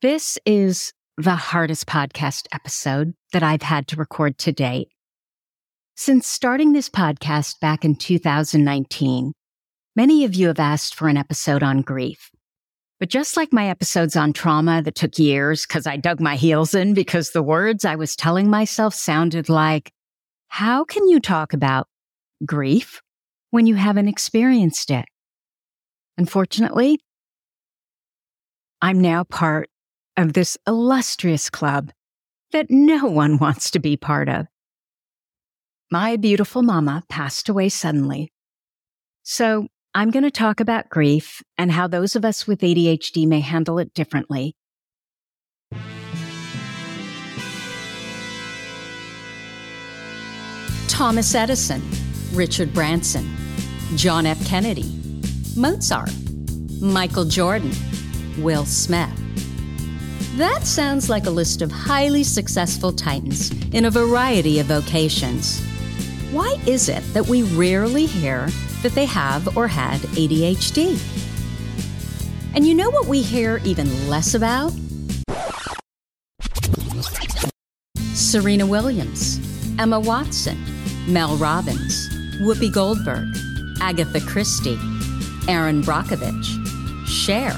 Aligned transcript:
This 0.00 0.38
is 0.46 0.92
the 1.16 1.34
hardest 1.34 1.86
podcast 1.86 2.46
episode 2.52 3.14
that 3.32 3.42
I've 3.42 3.62
had 3.62 3.88
to 3.88 3.96
record 3.96 4.38
to 4.38 4.52
date. 4.52 4.90
Since 5.96 6.28
starting 6.28 6.72
this 6.72 6.88
podcast 6.88 7.58
back 7.58 7.84
in 7.84 7.96
2019, 7.96 9.32
many 9.96 10.24
of 10.24 10.36
you 10.36 10.46
have 10.46 10.60
asked 10.60 10.94
for 10.94 11.08
an 11.08 11.16
episode 11.16 11.64
on 11.64 11.82
grief. 11.82 12.30
But 13.00 13.08
just 13.08 13.36
like 13.36 13.52
my 13.52 13.68
episodes 13.70 14.14
on 14.14 14.32
trauma 14.32 14.82
that 14.82 14.94
took 14.94 15.18
years 15.18 15.66
because 15.66 15.84
I 15.84 15.96
dug 15.96 16.20
my 16.20 16.36
heels 16.36 16.76
in 16.76 16.94
because 16.94 17.32
the 17.32 17.42
words 17.42 17.84
I 17.84 17.96
was 17.96 18.14
telling 18.14 18.48
myself 18.48 18.94
sounded 18.94 19.48
like, 19.48 19.90
how 20.46 20.84
can 20.84 21.08
you 21.08 21.18
talk 21.18 21.54
about 21.54 21.88
grief 22.46 23.02
when 23.50 23.66
you 23.66 23.74
haven't 23.74 24.06
experienced 24.06 24.92
it? 24.92 25.06
Unfortunately, 26.16 27.00
I'm 28.80 29.00
now 29.00 29.24
part 29.24 29.68
of 30.18 30.32
this 30.32 30.58
illustrious 30.66 31.48
club 31.48 31.92
that 32.50 32.66
no 32.70 33.06
one 33.06 33.38
wants 33.38 33.70
to 33.70 33.78
be 33.78 33.96
part 33.96 34.28
of. 34.28 34.46
My 35.90 36.16
beautiful 36.16 36.62
mama 36.62 37.04
passed 37.08 37.48
away 37.48 37.68
suddenly. 37.68 38.32
So 39.22 39.68
I'm 39.94 40.10
going 40.10 40.24
to 40.24 40.30
talk 40.30 40.60
about 40.60 40.90
grief 40.90 41.40
and 41.56 41.70
how 41.70 41.86
those 41.86 42.16
of 42.16 42.24
us 42.24 42.46
with 42.46 42.60
ADHD 42.60 43.26
may 43.26 43.40
handle 43.40 43.78
it 43.78 43.94
differently. 43.94 44.54
Thomas 50.88 51.32
Edison, 51.32 51.80
Richard 52.32 52.74
Branson, 52.74 53.36
John 53.94 54.26
F. 54.26 54.44
Kennedy, 54.46 55.00
Mozart, 55.56 56.10
Michael 56.80 57.24
Jordan, 57.24 57.70
Will 58.38 58.64
Smith. 58.64 59.27
That 60.36 60.66
sounds 60.66 61.08
like 61.08 61.26
a 61.26 61.30
list 61.30 61.62
of 61.62 61.72
highly 61.72 62.22
successful 62.22 62.92
titans 62.92 63.50
in 63.72 63.86
a 63.86 63.90
variety 63.90 64.60
of 64.60 64.66
vocations. 64.66 65.60
Why 66.30 66.56
is 66.66 66.88
it 66.88 67.02
that 67.14 67.26
we 67.26 67.42
rarely 67.42 68.06
hear 68.06 68.48
that 68.82 68.92
they 68.92 69.06
have 69.06 69.56
or 69.56 69.66
had 69.66 70.00
ADHD? 70.00 71.00
And 72.54 72.66
you 72.66 72.74
know 72.74 72.90
what 72.90 73.06
we 73.06 73.22
hear 73.22 73.60
even 73.64 74.08
less 74.08 74.34
about? 74.34 74.72
Serena 78.14 78.66
Williams, 78.66 79.40
Emma 79.78 79.98
Watson, 79.98 80.58
Mel 81.08 81.36
Robbins, 81.36 82.08
Whoopi 82.42 82.72
Goldberg, 82.72 83.26
Agatha 83.80 84.20
Christie, 84.20 84.78
Erin 85.48 85.82
Brockovich, 85.82 87.06
Cher. 87.06 87.56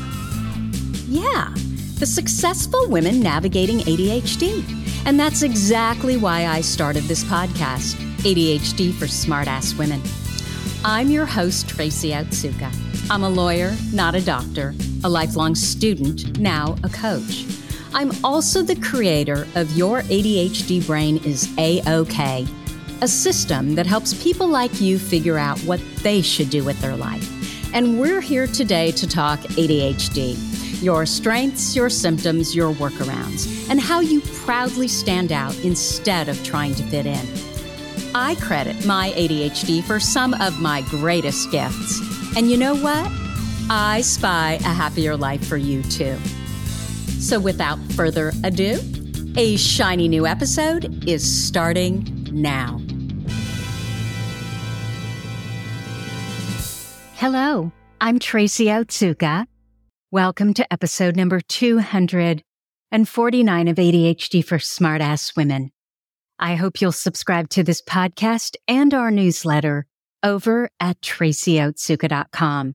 Yeah, 1.08 1.52
the 2.00 2.06
successful 2.06 2.88
women 2.88 3.20
navigating 3.20 3.80
ADHD. 3.80 4.64
And 5.04 5.20
that's 5.20 5.42
exactly 5.42 6.16
why 6.16 6.46
I 6.46 6.62
started 6.62 7.02
this 7.04 7.22
podcast, 7.24 7.94
ADHD 8.22 8.94
for 8.94 9.04
Smartass 9.04 9.76
Women. 9.78 10.00
I'm 10.82 11.10
your 11.10 11.26
host, 11.26 11.68
Tracy 11.68 12.12
Otsuka. 12.12 12.74
I'm 13.10 13.22
a 13.22 13.28
lawyer, 13.28 13.76
not 13.92 14.14
a 14.14 14.24
doctor, 14.24 14.74
a 15.04 15.10
lifelong 15.10 15.54
student, 15.54 16.38
now 16.38 16.74
a 16.84 16.88
coach. 16.88 17.44
I'm 17.92 18.12
also 18.24 18.62
the 18.62 18.76
creator 18.76 19.46
of 19.54 19.70
Your 19.76 20.00
ADHD 20.02 20.86
Brain 20.86 21.18
is 21.18 21.52
A-OK, 21.58 22.46
a 23.02 23.08
system 23.08 23.74
that 23.74 23.86
helps 23.86 24.14
people 24.22 24.48
like 24.48 24.80
you 24.80 24.98
figure 24.98 25.36
out 25.36 25.58
what 25.60 25.80
they 26.02 26.22
should 26.22 26.48
do 26.48 26.64
with 26.64 26.80
their 26.80 26.96
life. 26.96 27.28
And 27.74 28.00
we're 28.00 28.22
here 28.22 28.46
today 28.46 28.90
to 28.92 29.06
talk 29.06 29.40
ADHD 29.40 30.49
your 30.82 31.06
strengths, 31.06 31.76
your 31.76 31.90
symptoms, 31.90 32.54
your 32.54 32.72
workarounds, 32.74 33.68
and 33.70 33.80
how 33.80 34.00
you 34.00 34.20
proudly 34.44 34.88
stand 34.88 35.32
out 35.32 35.56
instead 35.64 36.28
of 36.28 36.42
trying 36.44 36.74
to 36.74 36.82
fit 36.84 37.06
in. 37.06 37.26
I 38.14 38.34
credit 38.36 38.84
my 38.86 39.12
ADHD 39.12 39.84
for 39.84 40.00
some 40.00 40.34
of 40.34 40.60
my 40.60 40.82
greatest 40.82 41.50
gifts. 41.50 42.00
And 42.36 42.50
you 42.50 42.56
know 42.56 42.74
what? 42.74 43.08
I 43.68 44.00
spy 44.00 44.54
a 44.54 44.72
happier 44.72 45.16
life 45.16 45.46
for 45.46 45.56
you 45.56 45.82
too. 45.84 46.16
So 47.20 47.38
without 47.38 47.78
further 47.92 48.32
ado, 48.42 48.80
a 49.36 49.56
shiny 49.56 50.08
new 50.08 50.26
episode 50.26 51.08
is 51.08 51.22
starting 51.46 52.26
now. 52.32 52.80
Hello, 57.14 57.70
I'm 58.00 58.18
Tracy 58.18 58.66
Otsuka 58.66 59.46
Welcome 60.12 60.54
to 60.54 60.72
episode 60.72 61.14
number 61.14 61.40
249 61.40 63.68
of 63.68 63.76
ADHD 63.76 64.44
for 64.44 64.58
Smartass 64.58 65.36
Women. 65.36 65.70
I 66.36 66.56
hope 66.56 66.80
you'll 66.80 66.90
subscribe 66.90 67.48
to 67.50 67.62
this 67.62 67.80
podcast 67.80 68.56
and 68.66 68.92
our 68.92 69.12
newsletter 69.12 69.86
over 70.24 70.68
at 70.80 71.00
tracyotsuka.com. 71.00 72.74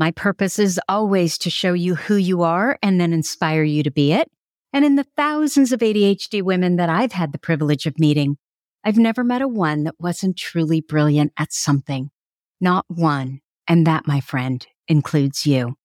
My 0.00 0.10
purpose 0.10 0.58
is 0.58 0.80
always 0.88 1.38
to 1.38 1.48
show 1.48 1.74
you 1.74 1.94
who 1.94 2.16
you 2.16 2.42
are 2.42 2.76
and 2.82 3.00
then 3.00 3.12
inspire 3.12 3.62
you 3.62 3.84
to 3.84 3.92
be 3.92 4.12
it. 4.12 4.28
And 4.72 4.84
in 4.84 4.96
the 4.96 5.06
thousands 5.16 5.70
of 5.70 5.78
ADHD 5.78 6.42
women 6.42 6.74
that 6.74 6.88
I've 6.88 7.12
had 7.12 7.30
the 7.30 7.38
privilege 7.38 7.86
of 7.86 8.00
meeting, 8.00 8.36
I've 8.82 8.98
never 8.98 9.22
met 9.22 9.42
a 9.42 9.46
one 9.46 9.84
that 9.84 9.94
wasn't 10.00 10.36
truly 10.36 10.80
brilliant 10.80 11.34
at 11.38 11.52
something. 11.52 12.10
Not 12.60 12.84
one. 12.88 13.42
And 13.68 13.86
that, 13.86 14.08
my 14.08 14.18
friend, 14.18 14.66
includes 14.88 15.46
you. 15.46 15.76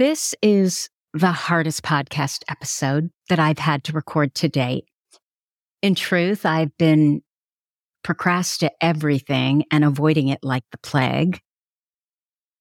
This 0.00 0.34
is 0.40 0.88
the 1.12 1.30
hardest 1.30 1.82
podcast 1.82 2.42
episode 2.48 3.10
that 3.28 3.38
I've 3.38 3.58
had 3.58 3.84
to 3.84 3.92
record 3.92 4.34
to 4.36 4.48
date. 4.48 4.86
In 5.82 5.94
truth, 5.94 6.46
I've 6.46 6.74
been 6.78 7.20
procrastinating 8.02 8.78
everything 8.80 9.64
and 9.70 9.84
avoiding 9.84 10.28
it 10.28 10.38
like 10.42 10.62
the 10.72 10.78
plague, 10.78 11.40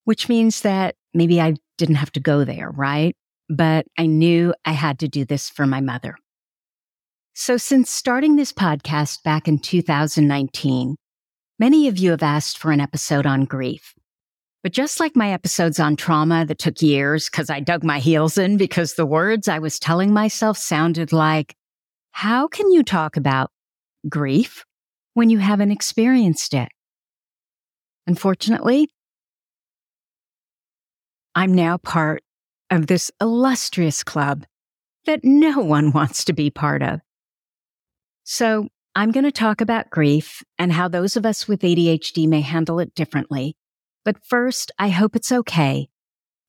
which 0.04 0.28
means 0.28 0.64
that 0.64 0.96
maybe 1.14 1.40
I 1.40 1.54
didn't 1.78 1.96
have 1.96 2.12
to 2.12 2.20
go 2.20 2.44
there, 2.44 2.72
right? 2.72 3.16
But 3.48 3.86
I 3.98 4.06
knew 4.06 4.54
I 4.66 4.74
had 4.74 5.00
to 5.00 5.08
do 5.08 5.24
this 5.24 5.50
for 5.50 5.66
my 5.66 5.80
mother. 5.80 6.18
So 7.36 7.56
since 7.56 7.90
starting 7.90 8.36
this 8.36 8.52
podcast 8.52 9.24
back 9.24 9.48
in 9.48 9.60
2019, 9.60 10.98
many 11.58 11.88
of 11.88 12.00
you 12.00 12.12
have 12.12 12.22
asked 12.22 12.58
for 12.58 12.72
an 12.72 12.82
episode 12.82 13.26
on 13.26 13.46
grief. 13.46 13.94
But 14.62 14.74
just 14.74 15.00
like 15.00 15.16
my 15.16 15.32
episodes 15.32 15.80
on 15.80 15.96
trauma 15.96 16.46
that 16.46 16.60
took 16.60 16.82
years 16.82 17.30
because 17.30 17.50
I 17.50 17.62
dug 17.62 17.84
my 17.84 18.00
heels 18.00 18.38
in 18.38 18.58
because 18.58 18.96
the 18.96 19.06
words 19.06 19.48
I 19.48 19.60
was 19.60 19.80
telling 19.80 20.14
myself 20.14 20.58
sounded 20.58 21.14
like, 21.14 21.56
how 22.12 22.48
can 22.48 22.70
you 22.72 22.84
talk 22.84 23.16
about 23.16 23.52
grief 24.10 24.66
when 25.14 25.30
you 25.30 25.38
haven't 25.38 25.72
experienced 25.72 26.54
it? 26.54 26.68
Unfortunately, 28.06 28.90
I'm 31.36 31.54
now 31.54 31.78
part 31.78 32.22
of 32.70 32.88
this 32.88 33.12
illustrious 33.22 34.04
club 34.04 34.46
that 35.06 35.24
no 35.24 35.60
one 35.60 35.92
wants 35.94 36.26
to 36.26 36.34
be 36.34 36.50
part 36.50 36.84
of. 36.84 37.00
So 38.26 38.68
I'm 38.94 39.12
going 39.12 39.24
to 39.24 39.32
talk 39.32 39.62
about 39.62 39.90
grief 39.90 40.44
and 40.58 40.74
how 40.74 40.90
those 40.90 41.16
of 41.16 41.26
us 41.26 41.48
with 41.48 41.62
ADHD 41.62 42.28
may 42.28 42.42
handle 42.42 42.80
it 42.80 42.94
differently 42.94 43.56
but 44.06 44.24
first, 44.24 44.72
I 44.80 44.90
hope 44.90 45.16
it's 45.16 45.32
okay 45.32 45.90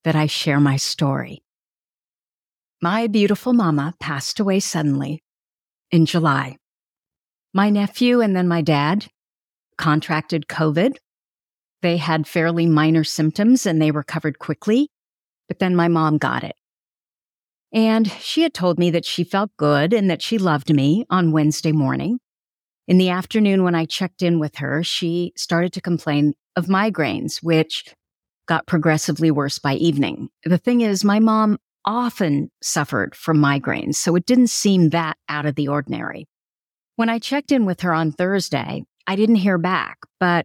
that 0.04 0.16
I 0.16 0.26
share 0.26 0.60
my 0.60 0.76
story. 0.76 1.42
My 2.82 3.06
beautiful 3.06 3.52
mama 3.52 3.94
passed 4.00 4.40
away 4.40 4.60
suddenly 4.60 5.22
in 5.90 6.06
July. 6.06 6.56
My 7.52 7.68
nephew 7.68 8.20
and 8.20 8.34
then 8.34 8.48
my 8.48 8.62
dad 8.62 9.08
contracted 9.76 10.46
COVID. 10.46 10.96
They 11.82 11.96
had 11.96 12.26
fairly 12.26 12.66
minor 12.66 13.04
symptoms 13.04 13.66
and 13.66 13.80
they 13.80 13.90
recovered 13.90 14.38
quickly, 14.38 14.88
but 15.48 15.58
then 15.58 15.74
my 15.74 15.88
mom 15.88 16.18
got 16.18 16.44
it. 16.44 16.54
And 17.72 18.10
she 18.10 18.42
had 18.42 18.54
told 18.54 18.78
me 18.78 18.90
that 18.90 19.04
she 19.04 19.24
felt 19.24 19.56
good 19.56 19.92
and 19.92 20.10
that 20.10 20.22
she 20.22 20.38
loved 20.38 20.74
me 20.74 21.06
on 21.10 21.32
Wednesday 21.32 21.72
morning. 21.72 22.18
In 22.90 22.98
the 22.98 23.10
afternoon, 23.10 23.62
when 23.62 23.76
I 23.76 23.84
checked 23.84 24.20
in 24.20 24.40
with 24.40 24.56
her, 24.56 24.82
she 24.82 25.32
started 25.36 25.72
to 25.74 25.80
complain 25.80 26.34
of 26.56 26.66
migraines, 26.66 27.40
which 27.40 27.94
got 28.48 28.66
progressively 28.66 29.30
worse 29.30 29.60
by 29.60 29.74
evening. 29.74 30.28
The 30.42 30.58
thing 30.58 30.80
is, 30.80 31.04
my 31.04 31.20
mom 31.20 31.58
often 31.84 32.50
suffered 32.60 33.14
from 33.14 33.38
migraines, 33.38 33.94
so 33.94 34.16
it 34.16 34.26
didn't 34.26 34.48
seem 34.48 34.88
that 34.88 35.16
out 35.28 35.46
of 35.46 35.54
the 35.54 35.68
ordinary. 35.68 36.26
When 36.96 37.08
I 37.08 37.20
checked 37.20 37.52
in 37.52 37.64
with 37.64 37.82
her 37.82 37.94
on 37.94 38.10
Thursday, 38.10 38.82
I 39.06 39.14
didn't 39.14 39.36
hear 39.36 39.56
back, 39.56 39.98
but 40.18 40.44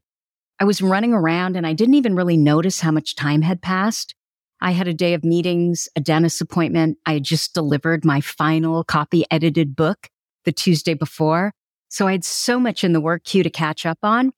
I 0.59 0.65
was 0.65 0.83
running 0.83 1.13
around 1.13 1.57
and 1.57 1.65
I 1.65 1.73
didn't 1.73 1.95
even 1.95 2.15
really 2.15 2.37
notice 2.37 2.79
how 2.79 2.91
much 2.91 3.15
time 3.15 3.41
had 3.41 3.59
passed. 3.59 4.13
I 4.61 4.73
had 4.73 4.87
a 4.87 4.93
day 4.93 5.15
of 5.15 5.23
meetings, 5.23 5.89
a 5.95 5.99
dentist 5.99 6.41
appointment. 6.41 6.99
I 7.07 7.13
had 7.13 7.23
just 7.23 7.55
delivered 7.55 8.05
my 8.05 8.21
final 8.21 8.83
copy 8.83 9.25
edited 9.31 9.75
book 9.75 10.09
the 10.43 10.51
Tuesday 10.51 10.93
before. 10.93 11.51
So 11.95 12.09
I 12.09 12.11
had 12.11 12.25
so 12.25 12.59
much 12.59 12.83
in 12.83 12.91
the 12.91 12.99
work 12.99 13.23
queue 13.23 13.41
to 13.41 13.49
catch 13.49 13.85
up 13.85 13.99
on. 14.03 14.33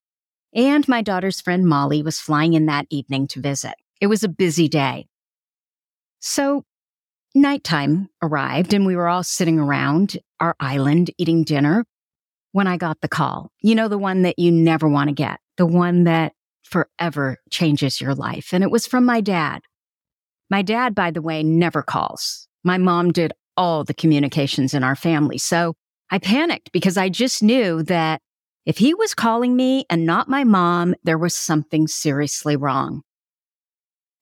And 0.54 0.88
my 0.88 1.02
daughter's 1.02 1.42
friend 1.42 1.66
Molly 1.66 2.04
was 2.04 2.20
flying 2.20 2.54
in 2.54 2.68
that 2.68 2.86
evening 2.92 3.28
to 3.30 3.42
visit. 3.42 3.74
It 4.00 4.06
was 4.06 4.24
a 4.24 4.30
busy 4.30 4.68
day. 4.68 5.08
So 6.20 6.66
nighttime 7.34 8.10
arrived 8.22 8.76
and 8.76 8.86
we 8.86 8.96
were 8.96 9.08
all 9.08 9.24
sitting 9.24 9.58
around 9.58 10.20
our 10.40 10.56
island 10.60 11.10
eating 11.18 11.44
dinner 11.44 11.84
when 12.52 12.68
I 12.68 12.78
got 12.78 13.02
the 13.02 13.08
call. 13.08 13.50
You 13.64 13.74
know, 13.74 13.88
the 13.88 13.98
one 13.98 14.22
that 14.22 14.38
you 14.38 14.52
never 14.52 14.88
want 14.88 15.08
to 15.08 15.16
get, 15.16 15.40
the 15.58 15.66
one 15.66 16.04
that 16.04 16.34
forever 16.62 17.38
changes 17.50 18.00
your 18.00 18.14
life. 18.14 18.54
And 18.54 18.64
it 18.64 18.70
was 18.70 18.86
from 18.86 19.04
my 19.04 19.20
dad. 19.20 19.62
My 20.52 20.62
dad, 20.62 20.94
by 20.94 21.10
the 21.10 21.24
way, 21.24 21.42
never 21.42 21.82
calls. 21.82 22.48
My 22.64 22.78
mom 22.78 23.12
did 23.12 23.34
all 23.56 23.84
the 23.84 23.96
communications 23.96 24.76
in 24.76 24.84
our 24.84 24.96
family. 24.96 25.40
So 25.40 25.74
I 26.10 26.20
panicked 26.20 26.72
because 26.72 26.98
I 26.98 27.10
just 27.10 27.44
knew 27.44 27.84
that 27.84 28.22
if 28.66 28.78
he 28.78 28.94
was 28.94 29.14
calling 29.14 29.56
me 29.56 29.86
and 29.90 30.06
not 30.06 30.30
my 30.30 30.44
mom, 30.44 30.96
there 31.04 31.18
was 31.18 31.34
something 31.34 31.88
seriously 31.88 32.56
wrong. 32.56 33.02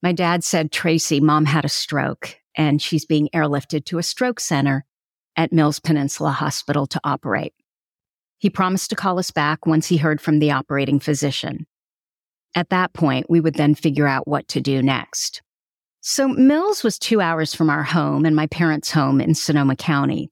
My 0.02 0.12
dad 0.12 0.44
said, 0.44 0.72
Tracy, 0.72 1.20
mom 1.20 1.46
had 1.46 1.66
a 1.66 1.70
stroke 1.70 2.38
and 2.56 2.82
she's 2.82 3.06
being 3.06 3.30
airlifted 3.34 3.86
to 3.86 3.98
a 3.98 4.04
stroke 4.04 4.40
center 4.40 4.86
at 5.36 5.52
Mills 5.52 5.80
Peninsula 5.80 6.32
Hospital 6.32 6.88
to 6.88 7.02
operate. 7.04 7.54
He 8.38 8.50
promised 8.50 8.90
to 8.92 8.96
call 8.96 9.20
us 9.20 9.32
back 9.32 9.66
once 9.66 9.88
he 9.88 9.98
heard 9.98 10.22
from 10.22 10.40
the 10.40 10.52
operating 10.52 11.00
physician. 11.00 11.66
At 12.54 12.70
that 12.70 12.94
point, 12.94 13.30
we 13.30 13.42
would 13.42 13.56
then 13.56 13.76
figure 13.76 14.08
out 14.08 14.28
what 14.28 14.48
to 14.50 14.62
do 14.62 14.82
next. 14.82 15.42
So 16.02 16.28
Mills 16.28 16.84
was 16.84 17.00
two 17.00 17.20
hours 17.20 17.56
from 17.56 17.70
our 17.70 17.84
home 17.84 18.26
and 18.26 18.36
my 18.36 18.48
parents' 18.48 18.92
home 18.92 19.20
in 19.20 19.34
Sonoma 19.34 19.76
County. 19.76 20.30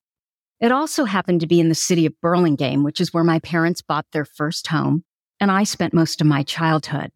It 0.60 0.72
also 0.72 1.06
happened 1.06 1.42
to 1.42 1.48
be 1.48 1.60
in 1.60 1.70
the 1.70 1.76
city 1.76 2.06
of 2.06 2.20
Burlingame, 2.22 2.84
which 2.84 3.02
is 3.02 3.14
where 3.14 3.24
my 3.24 3.40
parents 3.40 3.82
bought 3.82 4.06
their 4.12 4.26
first 4.26 4.68
home, 4.68 5.04
and 5.40 5.52
I 5.52 5.64
spent 5.64 5.94
most 5.94 6.22
of 6.22 6.28
my 6.28 6.44
childhood. 6.44 7.12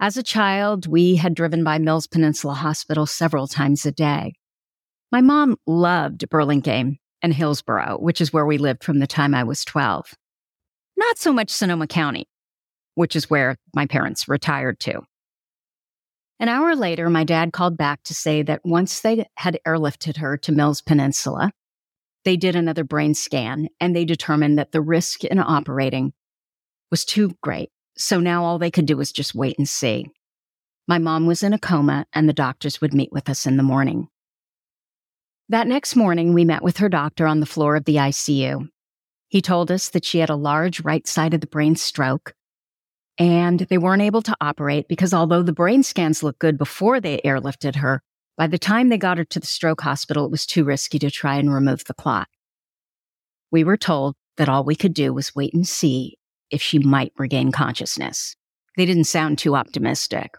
As 0.00 0.16
a 0.16 0.22
child, 0.22 0.86
we 0.86 1.16
had 1.16 1.34
driven 1.34 1.64
by 1.64 1.78
Mills 1.78 2.06
Peninsula 2.06 2.54
Hospital 2.54 3.06
several 3.06 3.48
times 3.48 3.84
a 3.84 3.92
day. 3.92 4.34
My 5.10 5.20
mom 5.20 5.56
loved 5.66 6.28
Burlingame 6.28 6.98
and 7.22 7.34
Hillsborough, 7.34 7.98
which 7.98 8.20
is 8.20 8.32
where 8.32 8.46
we 8.46 8.58
lived 8.58 8.84
from 8.84 8.98
the 8.98 9.06
time 9.06 9.34
I 9.34 9.44
was 9.44 9.64
12. 9.64 10.14
Not 10.96 11.18
so 11.18 11.32
much 11.32 11.50
Sonoma 11.50 11.86
County, 11.86 12.28
which 12.94 13.16
is 13.16 13.30
where 13.30 13.56
my 13.74 13.86
parents 13.86 14.28
retired 14.28 14.78
to. 14.80 15.00
An 16.40 16.48
hour 16.48 16.76
later, 16.76 17.10
my 17.10 17.24
dad 17.24 17.52
called 17.52 17.76
back 17.76 18.02
to 18.04 18.14
say 18.14 18.42
that 18.42 18.60
once 18.64 19.00
they 19.00 19.26
had 19.36 19.58
airlifted 19.66 20.18
her 20.18 20.36
to 20.36 20.52
Mills 20.52 20.80
Peninsula, 20.80 21.50
they 22.28 22.36
did 22.36 22.54
another 22.54 22.84
brain 22.84 23.14
scan 23.14 23.70
and 23.80 23.96
they 23.96 24.04
determined 24.04 24.58
that 24.58 24.70
the 24.70 24.82
risk 24.82 25.24
in 25.24 25.38
operating 25.38 26.12
was 26.90 27.06
too 27.06 27.34
great. 27.42 27.70
So 27.96 28.20
now 28.20 28.44
all 28.44 28.58
they 28.58 28.70
could 28.70 28.84
do 28.84 28.98
was 28.98 29.12
just 29.12 29.34
wait 29.34 29.56
and 29.56 29.66
see. 29.66 30.08
My 30.86 30.98
mom 30.98 31.24
was 31.24 31.42
in 31.42 31.54
a 31.54 31.58
coma 31.58 32.04
and 32.12 32.28
the 32.28 32.34
doctors 32.34 32.82
would 32.82 32.92
meet 32.92 33.10
with 33.12 33.30
us 33.30 33.46
in 33.46 33.56
the 33.56 33.62
morning. 33.62 34.08
That 35.48 35.66
next 35.66 35.96
morning, 35.96 36.34
we 36.34 36.44
met 36.44 36.62
with 36.62 36.76
her 36.76 36.90
doctor 36.90 37.26
on 37.26 37.40
the 37.40 37.46
floor 37.46 37.76
of 37.76 37.86
the 37.86 37.96
ICU. 37.96 38.68
He 39.28 39.40
told 39.40 39.70
us 39.70 39.88
that 39.88 40.04
she 40.04 40.18
had 40.18 40.28
a 40.28 40.36
large 40.36 40.84
right 40.84 41.06
side 41.06 41.32
of 41.32 41.40
the 41.40 41.46
brain 41.46 41.76
stroke 41.76 42.34
and 43.16 43.60
they 43.60 43.78
weren't 43.78 44.02
able 44.02 44.20
to 44.20 44.36
operate 44.38 44.86
because 44.86 45.14
although 45.14 45.42
the 45.42 45.54
brain 45.54 45.82
scans 45.82 46.22
looked 46.22 46.40
good 46.40 46.58
before 46.58 47.00
they 47.00 47.22
airlifted 47.24 47.76
her, 47.76 48.02
by 48.38 48.46
the 48.46 48.56
time 48.56 48.88
they 48.88 48.96
got 48.96 49.18
her 49.18 49.24
to 49.24 49.40
the 49.40 49.46
stroke 49.46 49.80
hospital, 49.80 50.24
it 50.24 50.30
was 50.30 50.46
too 50.46 50.62
risky 50.62 50.98
to 51.00 51.10
try 51.10 51.36
and 51.36 51.52
remove 51.52 51.84
the 51.84 51.92
clot. 51.92 52.28
We 53.50 53.64
were 53.64 53.76
told 53.76 54.14
that 54.36 54.48
all 54.48 54.62
we 54.62 54.76
could 54.76 54.94
do 54.94 55.12
was 55.12 55.34
wait 55.34 55.52
and 55.52 55.66
see 55.66 56.16
if 56.50 56.62
she 56.62 56.78
might 56.78 57.12
regain 57.18 57.50
consciousness. 57.50 58.36
They 58.76 58.86
didn't 58.86 59.04
sound 59.04 59.38
too 59.38 59.56
optimistic. 59.56 60.36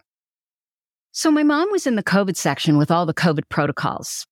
So 1.12 1.30
my 1.30 1.42
mom 1.42 1.70
was 1.70 1.86
in 1.86 1.96
the 1.96 2.02
COVID 2.02 2.36
section 2.36 2.78
with 2.78 2.90
all 2.90 3.04
the 3.04 3.12
COVID 3.12 3.50
protocols. 3.50 4.26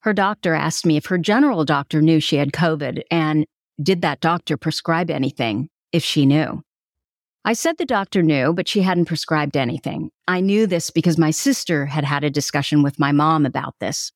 Her 0.00 0.14
doctor 0.14 0.54
asked 0.54 0.86
me 0.86 0.96
if 0.96 1.06
her 1.06 1.18
general 1.18 1.66
doctor 1.66 2.00
knew 2.00 2.18
she 2.18 2.36
had 2.36 2.52
COVID 2.52 3.02
and 3.10 3.44
did 3.82 4.00
that 4.00 4.20
doctor 4.20 4.56
prescribe 4.56 5.10
anything 5.10 5.68
if 5.92 6.02
she 6.02 6.24
knew. 6.24 6.62
I 7.44 7.54
said 7.54 7.78
the 7.78 7.86
doctor 7.86 8.22
knew, 8.22 8.52
but 8.52 8.68
she 8.68 8.82
hadn't 8.82 9.06
prescribed 9.06 9.56
anything. 9.56 10.10
I 10.28 10.40
knew 10.40 10.66
this 10.66 10.90
because 10.90 11.16
my 11.16 11.30
sister 11.30 11.86
had 11.86 12.04
had 12.04 12.22
a 12.22 12.30
discussion 12.30 12.82
with 12.82 12.98
my 12.98 13.12
mom 13.12 13.46
about 13.46 13.74
this. 13.80 14.12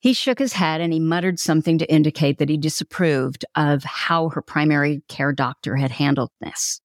He 0.00 0.12
shook 0.12 0.38
his 0.38 0.52
head 0.52 0.80
and 0.80 0.92
he 0.92 1.00
muttered 1.00 1.38
something 1.38 1.78
to 1.78 1.90
indicate 1.90 2.38
that 2.38 2.48
he 2.48 2.56
disapproved 2.56 3.44
of 3.54 3.84
how 3.84 4.28
her 4.30 4.42
primary 4.42 5.02
care 5.08 5.32
doctor 5.32 5.76
had 5.76 5.92
handled 5.92 6.30
this. 6.40 6.80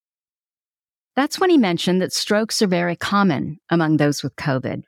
That's 1.15 1.39
when 1.39 1.49
he 1.49 1.57
mentioned 1.57 2.01
that 2.01 2.13
strokes 2.13 2.61
are 2.61 2.67
very 2.67 2.95
common 2.95 3.57
among 3.69 3.97
those 3.97 4.23
with 4.23 4.35
COVID. 4.37 4.83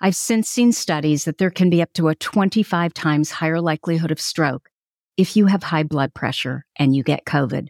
I've 0.00 0.16
since 0.16 0.48
seen 0.48 0.72
studies 0.72 1.26
that 1.26 1.38
there 1.38 1.50
can 1.50 1.70
be 1.70 1.80
up 1.80 1.92
to 1.92 2.08
a 2.08 2.14
25 2.14 2.92
times 2.92 3.30
higher 3.30 3.60
likelihood 3.60 4.10
of 4.10 4.20
stroke 4.20 4.70
if 5.16 5.36
you 5.36 5.46
have 5.46 5.62
high 5.62 5.84
blood 5.84 6.12
pressure 6.12 6.64
and 6.76 6.96
you 6.96 7.02
get 7.04 7.24
COVID. 7.24 7.68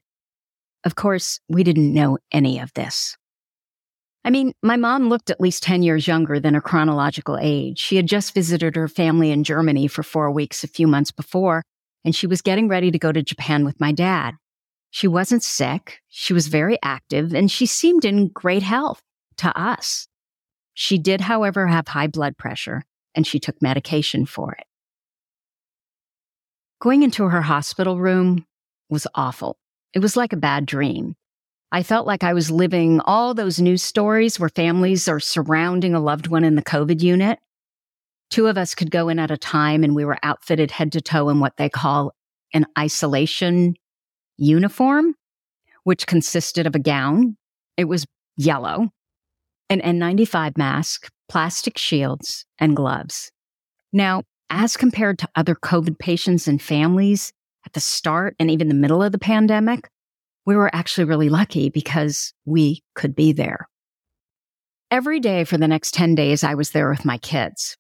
Of 0.85 0.97
course, 0.97 1.41
we 1.49 1.65
didn't 1.65 1.95
know 1.95 2.19
any 2.31 2.59
of 2.61 2.73
this. 2.75 3.17
I 4.25 4.31
mean, 4.31 4.53
my 4.63 4.77
mom 4.77 5.09
looked 5.09 5.31
at 5.31 5.41
least 5.41 5.63
10 5.63 5.83
years 5.83 6.07
younger 6.07 6.41
than 6.41 6.55
her 6.55 6.61
chronological 6.61 7.39
age. 7.41 7.79
She 7.79 7.97
had 7.97 8.07
just 8.07 8.35
visited 8.35 8.77
her 8.77 8.89
family 8.89 9.31
in 9.31 9.45
Germany 9.45 9.87
for 9.87 10.03
four 10.03 10.31
weeks 10.31 10.65
a 10.65 10.69
few 10.69 10.87
months 10.87 11.11
before, 11.11 11.63
and 12.05 12.15
she 12.15 12.27
was 12.27 12.41
getting 12.41 12.69
ready 12.69 12.91
to 12.91 12.99
go 12.99 13.13
to 13.13 13.23
Japan 13.23 13.65
with 13.65 13.81
my 13.81 13.93
dad. 13.93 14.35
She 14.91 15.09
wasn't 15.09 15.43
sick. 15.43 16.01
She 16.09 16.33
was 16.33 16.47
very 16.47 16.79
active 16.83 17.35
and 17.35 17.51
she 17.51 17.67
seemed 17.67 18.05
in 18.05 18.29
great 18.29 18.63
health 18.63 19.03
to 19.39 19.59
us. 19.59 20.07
She 20.73 20.99
did, 20.99 21.23
however, 21.23 21.67
have 21.67 21.89
high 21.89 22.07
blood 22.07 22.37
pressure 22.37 22.85
and 23.15 23.27
she 23.27 23.41
took 23.41 23.61
medication 23.61 24.25
for 24.25 24.53
it. 24.53 24.67
Going 26.81 27.03
into 27.03 27.25
her 27.25 27.43
hospital 27.43 27.99
room 27.99 28.47
was 28.89 29.07
awful. 29.15 29.57
It 29.95 30.01
was 30.01 30.17
like 30.17 30.33
a 30.33 30.37
bad 30.37 30.67
dream. 30.67 31.17
I 31.73 31.83
felt 31.83 32.07
like 32.07 32.23
I 32.23 32.35
was 32.35 32.51
living 32.51 33.01
all 33.01 33.35
those 33.35 33.61
news 33.61 33.83
stories 33.83 34.39
where 34.39 34.49
families 34.49 35.09
are 35.09 35.21
surrounding 35.21 35.95
a 35.95 36.01
loved 36.01 36.29
one 36.29 36.45
in 36.45 36.55
the 36.55 36.63
COVID 36.63 37.03
unit. 37.03 37.39
Two 38.31 38.47
of 38.47 38.57
us 38.59 38.75
could 38.75 38.91
go 38.91 39.09
in 39.09 39.19
at 39.19 39.31
a 39.31 39.37
time 39.37 39.85
and 39.85 39.95
we 39.95 40.05
were 40.05 40.19
outfitted 40.23 40.71
head 40.71 40.93
to 40.93 41.01
toe 41.01 41.29
in 41.29 41.41
what 41.41 41.57
they 41.57 41.69
call 41.69 42.13
an 42.53 42.67
isolation 42.79 43.75
uniform, 44.37 45.15
which 45.83 46.07
consisted 46.07 46.67
of 46.67 46.75
a 46.75 46.81
gown. 46.81 47.37
It 47.77 47.85
was 47.85 48.07
yellow 48.37 48.91
an 49.71 49.81
N95 49.81 50.57
mask, 50.57 51.11
plastic 51.29 51.79
shields, 51.79 52.45
and 52.59 52.77
gloves. 52.77 53.33
Now, 53.93 54.23
as 54.51 54.77
compared 54.77 55.19
to 55.21 55.29
other 55.35 55.55
COVID 55.55 55.99
patients 55.99 56.47
and 56.47 56.61
families 56.61 57.33
at 57.67 57.73
the 57.73 57.81
start 57.81 58.37
and 58.39 58.51
even 58.51 58.69
the 58.69 58.75
middle 58.75 59.03
of 59.03 59.13
the 59.13 59.19
pandemic, 59.19 59.89
we 60.47 60.57
were 60.57 60.75
actually 60.75 61.05
really 61.05 61.29
lucky 61.29 61.71
because 61.71 62.33
we 62.45 62.83
could 62.95 63.15
be 63.15 63.33
there. 63.33 63.69
Every 64.91 65.19
day 65.19 65.45
for 65.45 65.59
the 65.59 65.69
next 65.69 65.95
10 65.95 66.15
days, 66.15 66.45
I 66.45 66.55
was 66.55 66.71
there 66.71 66.91
with 66.91 67.05
my 67.05 67.19
kids. 67.19 67.77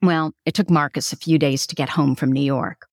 Well, 0.00 0.32
it 0.44 0.54
took 0.54 0.70
Marcus 0.70 1.12
a 1.12 1.16
few 1.16 1.38
days 1.38 1.66
to 1.68 1.76
get 1.76 1.90
home 1.90 2.16
from 2.16 2.32
New 2.32 2.42
York, 2.42 2.86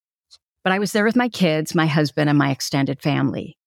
but 0.63 0.71
I 0.71 0.79
was 0.79 0.91
there 0.91 1.05
with 1.05 1.15
my 1.15 1.29
kids, 1.29 1.73
my 1.73 1.88
husband, 1.88 2.29
and 2.29 2.38
my 2.38 2.51
extended 2.51 3.01
family. 3.01 3.57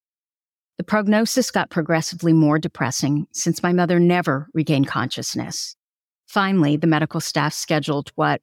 The 0.77 0.83
prognosis 0.83 1.51
got 1.51 1.69
progressively 1.69 2.33
more 2.33 2.57
depressing 2.57 3.27
since 3.33 3.61
my 3.61 3.73
mother 3.73 3.99
never 3.99 4.47
regained 4.53 4.87
consciousness. 4.87 5.75
Finally, 6.27 6.77
the 6.77 6.87
medical 6.87 7.19
staff 7.19 7.53
scheduled 7.53 8.11
what 8.15 8.41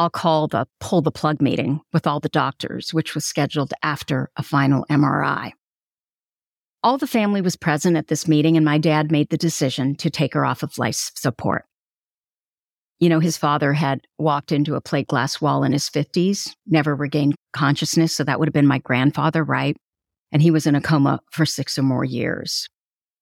I'll 0.00 0.10
call 0.10 0.48
the 0.48 0.66
pull 0.80 1.02
the 1.02 1.12
plug 1.12 1.40
meeting 1.40 1.80
with 1.92 2.06
all 2.06 2.18
the 2.18 2.28
doctors, 2.28 2.92
which 2.92 3.14
was 3.14 3.24
scheduled 3.24 3.72
after 3.82 4.30
a 4.36 4.42
final 4.42 4.84
MRI. 4.90 5.52
All 6.82 6.98
the 6.98 7.06
family 7.06 7.40
was 7.40 7.54
present 7.54 7.96
at 7.96 8.08
this 8.08 8.26
meeting, 8.26 8.56
and 8.56 8.64
my 8.64 8.78
dad 8.78 9.12
made 9.12 9.28
the 9.28 9.36
decision 9.36 9.94
to 9.96 10.10
take 10.10 10.34
her 10.34 10.44
off 10.44 10.62
of 10.62 10.78
life 10.78 11.12
support. 11.14 11.66
You 12.98 13.08
know, 13.10 13.20
his 13.20 13.36
father 13.36 13.74
had 13.74 14.00
walked 14.18 14.50
into 14.50 14.74
a 14.74 14.80
plate 14.80 15.06
glass 15.06 15.40
wall 15.40 15.62
in 15.62 15.72
his 15.72 15.88
50s, 15.88 16.54
never 16.66 16.96
regained 16.96 17.36
consciousness. 17.52 18.16
So 18.16 18.24
that 18.24 18.40
would 18.40 18.48
have 18.48 18.54
been 18.54 18.66
my 18.66 18.78
grandfather, 18.78 19.44
right? 19.44 19.76
and 20.32 20.42
he 20.42 20.50
was 20.50 20.66
in 20.66 20.74
a 20.74 20.80
coma 20.80 21.20
for 21.30 21.44
six 21.44 21.78
or 21.78 21.82
more 21.82 22.04
years. 22.04 22.68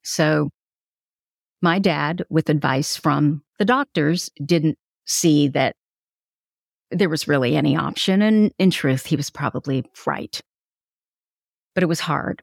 So 0.03 0.51
my 1.61 1.79
dad, 1.79 2.25
with 2.31 2.49
advice 2.49 2.97
from 2.97 3.43
the 3.59 3.65
doctors, 3.65 4.31
didn't 4.45 4.79
see 5.07 5.49
that 5.49 5.75
there 6.91 7.09
was 7.09 7.29
really 7.29 7.57
any 7.57 7.77
option. 7.77 8.23
And 8.23 8.53
in 8.59 8.71
truth, 8.71 9.07
he 9.07 9.17
was 9.17 9.31
probably 9.31 9.85
right. 10.07 10.41
But 11.75 11.83
it 11.83 11.89
was 11.89 12.01
hard. 12.01 12.43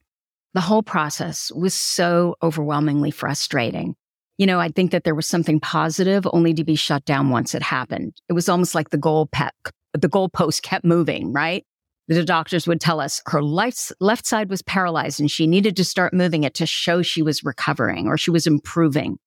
The 0.54 0.62
whole 0.62 0.84
process 0.84 1.52
was 1.52 1.74
so 1.74 2.36
overwhelmingly 2.42 3.12
frustrating. 3.12 3.96
You 4.38 4.46
know, 4.46 4.60
I 4.60 4.70
think 4.70 4.92
that 4.92 5.04
there 5.04 5.16
was 5.16 5.28
something 5.28 5.60
positive 5.60 6.28
only 6.32 6.54
to 6.54 6.64
be 6.64 6.76
shut 6.76 7.06
down 7.06 7.30
once 7.30 7.56
it 7.56 7.62
happened. 7.62 8.14
It 8.30 8.34
was 8.34 8.50
almost 8.50 8.76
like 8.76 8.90
the 8.90 8.98
goal 8.98 9.28
pep, 9.28 9.56
the 9.94 10.10
goalpost 10.10 10.62
kept 10.62 10.86
moving, 10.86 11.34
right? 11.34 11.66
The 12.08 12.24
doctors 12.24 12.68
would 12.68 12.80
tell 12.80 13.00
us 13.00 13.22
her 13.28 13.42
left, 13.42 13.92
left 14.00 14.28
side 14.28 14.50
was 14.50 14.62
paralyzed 14.62 15.20
and 15.20 15.32
she 15.32 15.48
needed 15.48 15.76
to 15.78 15.84
start 15.84 16.14
moving 16.14 16.44
it 16.44 16.54
to 16.56 16.66
show 16.66 17.02
she 17.02 17.22
was 17.22 17.44
recovering 17.44 18.08
or 18.08 18.18
she 18.18 18.30
was 18.30 18.46
improving. 18.46 19.18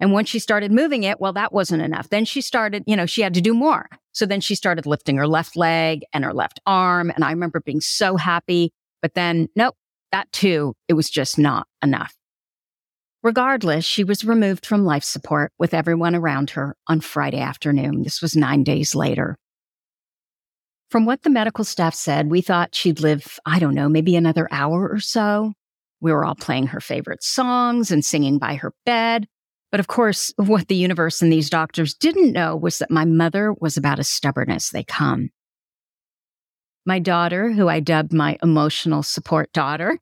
And 0.00 0.12
once 0.12 0.28
she 0.28 0.38
started 0.38 0.70
moving 0.70 1.02
it, 1.02 1.20
well, 1.20 1.32
that 1.32 1.52
wasn't 1.52 1.82
enough. 1.82 2.08
Then 2.08 2.24
she 2.24 2.40
started, 2.40 2.84
you 2.86 2.94
know, 2.94 3.06
she 3.06 3.22
had 3.22 3.34
to 3.34 3.40
do 3.40 3.52
more. 3.52 3.88
So 4.12 4.26
then 4.26 4.40
she 4.40 4.54
started 4.54 4.86
lifting 4.86 5.16
her 5.16 5.26
left 5.26 5.56
leg 5.56 6.04
and 6.12 6.24
her 6.24 6.32
left 6.32 6.60
arm. 6.66 7.10
And 7.10 7.24
I 7.24 7.30
remember 7.30 7.60
being 7.60 7.80
so 7.80 8.16
happy. 8.16 8.72
But 9.02 9.14
then, 9.14 9.48
nope, 9.56 9.76
that 10.12 10.30
too, 10.32 10.74
it 10.88 10.94
was 10.94 11.10
just 11.10 11.38
not 11.38 11.66
enough. 11.82 12.14
Regardless, 13.22 13.84
she 13.84 14.04
was 14.04 14.24
removed 14.24 14.64
from 14.64 14.84
life 14.84 15.02
support 15.02 15.52
with 15.58 15.74
everyone 15.74 16.14
around 16.14 16.50
her 16.50 16.76
on 16.86 17.00
Friday 17.00 17.40
afternoon. 17.40 18.02
This 18.02 18.22
was 18.22 18.36
nine 18.36 18.62
days 18.62 18.94
later. 18.94 19.36
From 20.90 21.04
what 21.04 21.22
the 21.22 21.30
medical 21.30 21.64
staff 21.64 21.94
said, 21.94 22.30
we 22.30 22.40
thought 22.40 22.74
she'd 22.74 23.00
live, 23.00 23.38
I 23.44 23.58
don't 23.58 23.74
know, 23.74 23.88
maybe 23.88 24.14
another 24.14 24.48
hour 24.50 24.88
or 24.88 25.00
so. 25.00 25.52
We 26.00 26.12
were 26.12 26.24
all 26.24 26.36
playing 26.36 26.68
her 26.68 26.80
favorite 26.80 27.22
songs 27.22 27.90
and 27.90 28.04
singing 28.04 28.38
by 28.38 28.54
her 28.54 28.72
bed. 28.86 29.26
But 29.70 29.80
of 29.80 29.86
course, 29.86 30.32
what 30.36 30.68
the 30.68 30.74
universe 30.74 31.20
and 31.20 31.32
these 31.32 31.50
doctors 31.50 31.94
didn't 31.94 32.32
know 32.32 32.56
was 32.56 32.78
that 32.78 32.90
my 32.90 33.04
mother 33.04 33.52
was 33.60 33.76
about 33.76 33.98
as 33.98 34.08
stubborn 34.08 34.50
as 34.50 34.70
they 34.70 34.82
come. 34.82 35.30
My 36.86 36.98
daughter, 36.98 37.52
who 37.52 37.68
I 37.68 37.80
dubbed 37.80 38.14
my 38.14 38.38
emotional 38.42 39.02
support 39.02 39.52
daughter, 39.52 39.98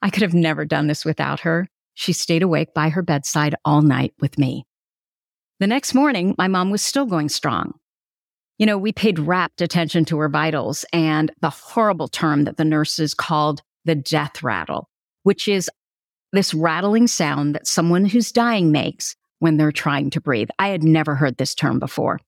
I 0.00 0.08
could 0.08 0.22
have 0.22 0.34
never 0.34 0.64
done 0.64 0.86
this 0.86 1.04
without 1.04 1.40
her. 1.40 1.68
She 1.92 2.12
stayed 2.12 2.42
awake 2.42 2.72
by 2.74 2.88
her 2.88 3.02
bedside 3.02 3.54
all 3.64 3.82
night 3.82 4.14
with 4.18 4.38
me. 4.38 4.64
The 5.60 5.66
next 5.66 5.94
morning, 5.94 6.34
my 6.38 6.48
mom 6.48 6.70
was 6.70 6.82
still 6.82 7.06
going 7.06 7.28
strong. 7.28 7.74
You 8.58 8.64
know, 8.64 8.78
we 8.78 8.92
paid 8.92 9.18
rapt 9.18 9.60
attention 9.60 10.06
to 10.06 10.18
her 10.18 10.28
vitals 10.28 10.84
and 10.92 11.30
the 11.40 11.50
horrible 11.50 12.08
term 12.08 12.44
that 12.44 12.56
the 12.56 12.64
nurses 12.64 13.12
called 13.12 13.62
the 13.84 13.94
death 13.94 14.42
rattle, 14.42 14.88
which 15.22 15.48
is 15.48 15.70
this 16.32 16.54
rattling 16.54 17.06
sound 17.06 17.54
that 17.54 17.66
someone 17.66 18.04
who's 18.04 18.32
dying 18.32 18.72
makes 18.72 19.16
when 19.38 19.56
they're 19.56 19.72
trying 19.72 20.10
to 20.10 20.20
breathe. 20.20 20.48
I 20.58 20.68
had 20.68 20.82
never 20.82 21.14
heard 21.14 21.36
this 21.36 21.54
term 21.54 21.78
before. 21.78 22.20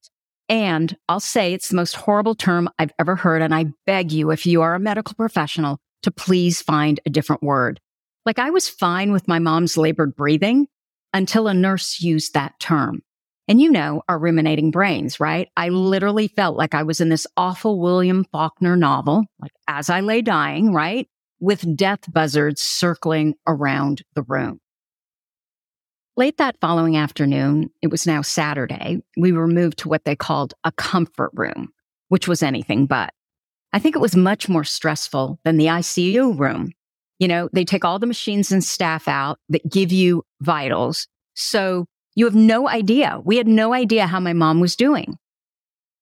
And 0.49 0.97
I'll 1.09 1.21
say 1.21 1.52
it's 1.52 1.69
the 1.69 1.76
most 1.76 1.95
horrible 1.95 2.35
term 2.35 2.71
I've 2.78 2.93
ever 2.99 3.17
heard. 3.17 3.43
And 3.43 3.55
I 3.55 3.67
beg 3.87 4.12
you, 4.12 4.31
if 4.31 4.47
you 4.47 4.62
are 4.62 4.75
a 4.75 4.81
medical 4.81 5.14
professional, 5.14 5.78
to 6.02 6.11
please 6.11 6.62
find 6.62 7.00
a 7.05 7.11
different 7.11 7.43
word. 7.43 7.81
Like 8.25 8.38
I 8.38 8.50
was 8.50 8.69
fine 8.69 9.12
with 9.12 9.28
my 9.28 9.38
mom's 9.38 9.76
labored 9.76 10.17
breathing 10.17 10.67
until 11.12 11.49
a 11.49 11.55
nurse 11.55 12.00
used 12.00 12.35
that 12.35 12.59
term. 12.61 13.02
And 13.47 13.61
you 13.61 13.71
know, 13.71 14.02
our 14.09 14.19
ruminating 14.19 14.71
brains, 14.71 15.19
right? 15.19 15.49
I 15.57 15.71
literally 15.71 16.28
felt 16.28 16.57
like 16.57 16.75
I 16.75 16.83
was 16.83 17.00
in 17.00 17.09
this 17.09 17.26
awful 17.37 17.81
William 17.81 18.25
Faulkner 18.31 18.76
novel, 18.76 19.25
like 19.40 19.52
as 19.67 19.88
I 19.88 20.00
lay 20.00 20.21
dying, 20.21 20.73
right? 20.75 21.09
With 21.40 21.76
death 21.76 22.12
buzzards 22.12 22.61
circling 22.61 23.35
around 23.47 24.02
the 24.14 24.23
room. 24.23 24.61
Late 26.16 26.38
that 26.38 26.57
following 26.61 26.97
afternoon, 26.97 27.71
it 27.80 27.92
was 27.92 28.04
now 28.04 28.23
Saturday, 28.23 29.00
we 29.16 29.30
were 29.30 29.47
moved 29.47 29.78
to 29.78 29.88
what 29.88 30.04
they 30.04 30.16
called 30.16 30.52
a 30.64 30.73
comfort 30.73 31.30
room, 31.33 31.68
which 32.09 32.26
was 32.26 32.42
anything 32.42 32.87
but. 32.87 33.14
I 33.73 33.78
think 33.78 33.95
it 33.95 34.00
was 34.00 34.16
much 34.16 34.49
more 34.49 34.64
stressful 34.64 35.38
than 35.45 35.59
the 35.59 35.66
ICU 35.66 36.37
room. 36.37 36.73
You 37.21 37.28
know, 37.28 37.49
they 37.52 37.64
take 37.64 37.85
all 37.85 38.00
the 38.00 38.07
machines 38.07 38.50
and 38.50 38.64
staff 38.64 39.07
out 39.07 39.38
that 39.49 39.71
give 39.71 39.92
you 39.92 40.25
vitals. 40.40 41.07
So 41.35 41.87
you 42.16 42.25
have 42.25 42.35
no 42.35 42.68
idea. 42.68 43.21
We 43.25 43.37
had 43.37 43.47
no 43.47 43.73
idea 43.73 44.09
how 44.09 44.18
my 44.18 44.33
mom 44.33 44.59
was 44.59 44.75
doing. 44.75 45.18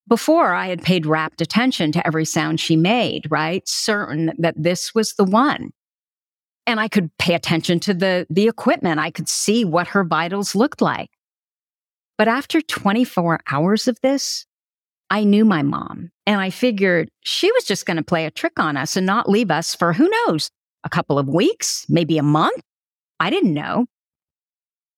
Before 0.08 0.54
I 0.54 0.66
had 0.66 0.82
paid 0.82 1.04
rapt 1.04 1.40
attention 1.40 1.90
to 1.92 2.06
every 2.06 2.24
sound 2.24 2.60
she 2.60 2.76
made, 2.76 3.26
right? 3.30 3.66
Certain 3.66 4.32
that 4.38 4.54
this 4.56 4.94
was 4.94 5.14
the 5.14 5.24
one 5.24 5.72
and 6.66 6.80
I 6.80 6.88
could 6.88 7.16
pay 7.18 7.34
attention 7.34 7.78
to 7.80 7.94
the, 7.94 8.26
the 8.28 8.48
equipment. 8.48 8.98
I 8.98 9.10
could 9.10 9.28
see 9.28 9.64
what 9.64 9.88
her 9.88 10.04
vitals 10.04 10.54
looked 10.54 10.82
like. 10.82 11.10
But 12.18 12.28
after 12.28 12.60
24 12.60 13.40
hours 13.50 13.86
of 13.86 14.00
this, 14.00 14.46
I 15.08 15.22
knew 15.22 15.44
my 15.44 15.62
mom 15.62 16.10
and 16.26 16.40
I 16.40 16.50
figured 16.50 17.10
she 17.24 17.52
was 17.52 17.64
just 17.64 17.86
going 17.86 17.98
to 17.98 18.02
play 18.02 18.26
a 18.26 18.30
trick 18.30 18.58
on 18.58 18.76
us 18.76 18.96
and 18.96 19.06
not 19.06 19.28
leave 19.28 19.50
us 19.50 19.74
for 19.74 19.92
who 19.92 20.10
knows, 20.26 20.50
a 20.82 20.88
couple 20.88 21.18
of 21.18 21.28
weeks, 21.28 21.86
maybe 21.88 22.18
a 22.18 22.22
month. 22.22 22.60
I 23.20 23.30
didn't 23.30 23.54
know. 23.54 23.86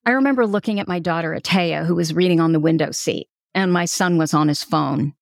I 0.07 0.13
remember 0.13 0.47
looking 0.47 0.81
at 0.81 0.89
my 0.89 1.01
daughter, 1.01 1.39
Atea, 1.39 1.85
who 1.85 1.95
was 1.95 2.15
reading 2.15 2.41
on 2.41 2.53
the 2.53 2.61
window 2.61 2.93
seat, 2.93 3.29
and 3.59 3.73
my 3.73 3.87
son 3.87 4.19
was 4.19 4.35
on 4.35 4.47
his 4.47 4.63
phone. 4.63 5.15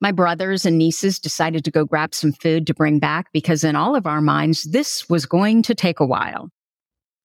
My 0.00 0.10
brothers 0.10 0.66
and 0.66 0.76
nieces 0.76 1.20
decided 1.20 1.64
to 1.64 1.70
go 1.70 1.84
grab 1.84 2.12
some 2.12 2.32
food 2.32 2.66
to 2.66 2.74
bring 2.74 2.98
back 2.98 3.28
because 3.32 3.62
in 3.62 3.76
all 3.76 3.94
of 3.94 4.04
our 4.04 4.20
minds, 4.20 4.64
this 4.64 5.08
was 5.08 5.26
going 5.26 5.62
to 5.62 5.74
take 5.74 6.00
a 6.00 6.06
while. 6.06 6.50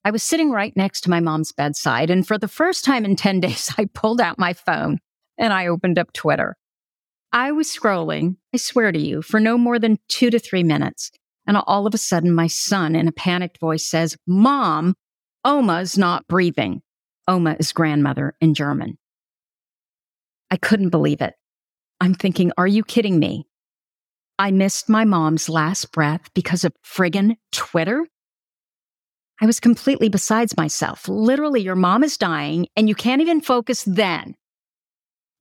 I 0.06 0.12
was 0.12 0.22
sitting 0.22 0.52
right 0.52 0.78
next 0.78 1.02
to 1.02 1.10
my 1.10 1.22
mom's 1.22 1.52
bedside, 1.52 2.12
and 2.12 2.26
for 2.26 2.38
the 2.38 2.48
first 2.48 2.86
time 2.86 3.04
in 3.04 3.16
10 3.16 3.40
days, 3.40 3.74
I 3.80 3.86
pulled 3.86 4.22
out 4.22 4.38
my 4.38 4.54
phone 4.54 5.00
and 5.40 5.52
I 5.54 5.66
opened 5.66 5.98
up 5.98 6.14
Twitter. 6.14 6.56
I 7.34 7.52
was 7.52 7.68
scrolling, 7.68 8.36
I 8.54 8.58
swear 8.58 8.92
to 8.92 9.00
you, 9.00 9.24
for 9.24 9.40
no 9.40 9.58
more 9.58 9.80
than 9.80 9.98
two 10.08 10.30
to 10.30 10.38
three 10.38 10.64
minutes. 10.64 11.10
And 11.48 11.58
all 11.58 11.88
of 11.88 11.96
a 11.96 11.98
sudden, 11.98 12.32
my 12.32 12.46
son, 12.46 12.96
in 12.96 13.08
a 13.08 13.12
panicked 13.12 13.60
voice, 13.60 13.88
says, 13.88 14.18
Mom, 14.28 14.94
Oma's 15.44 15.98
not 15.98 16.28
breathing. 16.28 16.84
Oma 17.28 17.56
is 17.58 17.72
grandmother 17.72 18.36
in 18.40 18.54
German. 18.54 19.00
I 20.52 20.58
couldn't 20.58 20.90
believe 20.90 21.22
it. 21.22 21.34
I'm 22.02 22.14
thinking, 22.14 22.52
are 22.58 22.68
you 22.68 22.84
kidding 22.84 23.18
me? 23.18 23.48
I 24.38 24.52
missed 24.52 24.90
my 24.90 25.06
mom's 25.06 25.48
last 25.48 25.92
breath 25.92 26.30
because 26.34 26.66
of 26.66 26.74
friggin' 26.86 27.38
Twitter? 27.52 28.06
I 29.40 29.46
was 29.46 29.60
completely 29.60 30.10
besides 30.10 30.58
myself. 30.58 31.08
Literally, 31.08 31.62
your 31.62 31.76
mom 31.76 32.04
is 32.04 32.18
dying 32.18 32.68
and 32.76 32.90
you 32.90 32.96
can't 32.96 33.22
even 33.22 33.40
focus 33.40 33.84
then. 33.84 34.36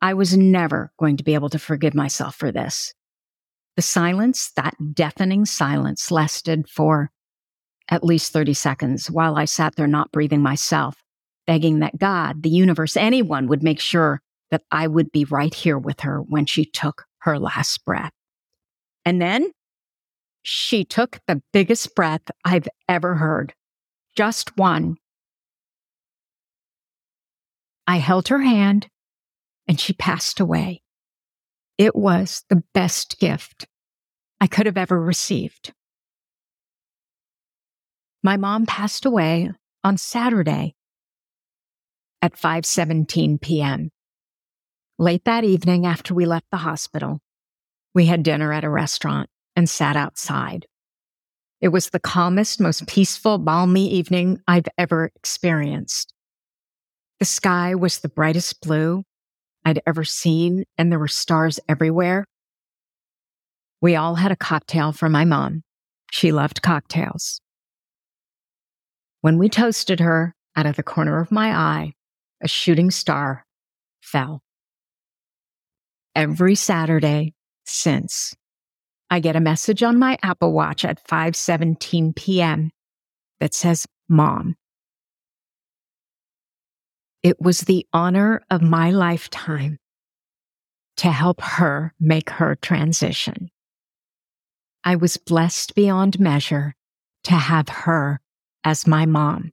I 0.01 0.15
was 0.15 0.37
never 0.37 0.93
going 0.99 1.17
to 1.17 1.25
be 1.25 1.35
able 1.35 1.51
to 1.51 1.59
forgive 1.59 1.95
myself 1.95 2.37
for 2.37 2.53
this. 2.53 2.95
The 3.77 3.83
silence, 3.83 4.53
that 4.57 4.75
deafening 4.95 5.45
silence, 5.45 6.11
lasted 6.11 6.69
for 6.69 7.11
at 7.89 8.05
least 8.05 8.33
30 8.33 8.55
seconds 8.55 9.11
while 9.11 9.37
I 9.37 9.45
sat 9.45 9.77
there 9.77 9.87
not 9.87 10.13
breathing 10.13 10.41
myself, 10.41 11.03
begging 11.47 11.81
that 11.81 11.99
God, 11.99 12.43
the 12.43 12.49
universe, 12.49 12.97
anyone 12.97 13.49
would 13.49 13.63
make 13.63 13.81
sure 13.81 14.23
that 14.51 14.63
I 14.71 14.87
would 14.87 15.13
be 15.13 15.25
right 15.25 15.55
here 15.55 15.79
with 15.79 16.01
her 16.01 16.21
when 16.21 16.47
she 16.47 16.65
took 16.65 17.05
her 17.21 17.39
last 17.39 17.85
breath. 17.85 18.13
And 19.05 19.21
then 19.21 19.51
she 20.43 20.85
took 20.85 21.21
the 21.27 21.43
biggest 21.53 21.95
breath 21.95 22.23
I've 22.45 22.69
ever 22.89 23.17
heard, 23.17 23.55
just 24.17 24.57
one. 24.57 24.97
I 27.87 27.97
held 27.97 28.29
her 28.29 28.41
hand 28.41 28.89
and 29.67 29.79
she 29.79 29.93
passed 29.93 30.41
away. 30.41 30.83
It 31.79 31.95
was 31.95 32.45
the 32.49 32.63
best 32.75 33.19
gift 33.19 33.67
I 34.41 34.47
could 34.47 34.67
have 34.67 34.77
ever 34.77 35.01
received. 35.01 35.73
My 38.23 38.37
mom 38.37 38.67
passed 38.67 39.07
away 39.07 39.51
on 39.83 39.97
Saturday 39.97 40.75
at 42.23 42.35
5:17 42.35 43.41
p.m. 43.41 43.91
Late 45.01 45.25
that 45.25 45.45
evening, 45.45 45.87
after 45.87 46.13
we 46.13 46.27
left 46.27 46.45
the 46.51 46.59
hospital, 46.59 47.21
we 47.95 48.05
had 48.05 48.23
dinner 48.23 48.53
at 48.53 48.65
a 48.65 48.69
restaurant 48.69 49.31
and 49.57 49.67
sat 49.67 49.97
outside. 49.97 50.67
It 51.63 51.69
was 51.69 51.89
the 51.89 51.99
calmest, 51.99 52.61
most 52.61 52.87
peaceful, 52.87 53.39
balmy 53.39 53.89
evening 53.91 54.43
I've 54.47 54.69
ever 54.77 55.11
experienced. 55.17 56.13
The 57.19 57.25
sky 57.25 57.75
was 57.75 58.01
the 58.01 58.11
brightest 58.11 58.61
blue 58.61 59.05
I'd 59.65 59.81
ever 59.87 60.05
seen, 60.05 60.65
and 60.77 60.93
there 60.93 60.99
were 60.99 61.09
stars 61.09 61.59
everywhere. 61.67 62.27
We 63.81 63.97
all 63.97 64.17
had 64.17 64.33
a 64.33 64.37
cocktail 64.37 64.93
for 64.93 65.09
my 65.09 65.25
mom. 65.25 65.63
She 66.11 66.31
loved 66.31 66.61
cocktails. 66.61 67.41
When 69.23 69.39
we 69.39 69.49
toasted 69.49 70.01
her, 70.01 70.35
out 70.55 70.67
of 70.67 70.77
the 70.77 70.83
corner 70.83 71.21
of 71.21 71.33
my 71.33 71.57
eye, 71.57 71.95
a 72.43 72.49
shooting 72.49 72.91
star 72.91 73.47
fell 74.03 74.43
every 76.15 76.55
Saturday 76.55 77.35
since. 77.65 78.35
I 79.11 79.21
get 79.21 79.37
a 79.37 79.41
message 79.41 79.83
on 79.83 79.99
my 79.99 80.19
Apple 80.23 80.53
Watch 80.53 80.85
at 80.85 81.05
5:17 81.07 82.15
p.m. 82.15 82.71
that 83.41 83.55
says 83.55 83.87
mom. 84.09 84.57
It 87.23 87.41
was 87.41 87.63
the 87.63 87.87
honor 87.93 88.43
of 88.51 88.63
my 88.63 88.91
lifetime 88.91 89.79
to 90.97 91.11
help 91.11 91.41
her 91.41 91.95
make 91.99 92.31
her 92.31 92.57
transition. 92.57 93.51
I 94.85 94.97
was 94.97 95.17
blessed 95.17 95.75
beyond 95.75 96.19
measure 96.19 96.75
to 97.25 97.35
have 97.35 97.69
her 97.69 98.21
as 98.65 98.87
my 98.87 99.07
mom. 99.07 99.53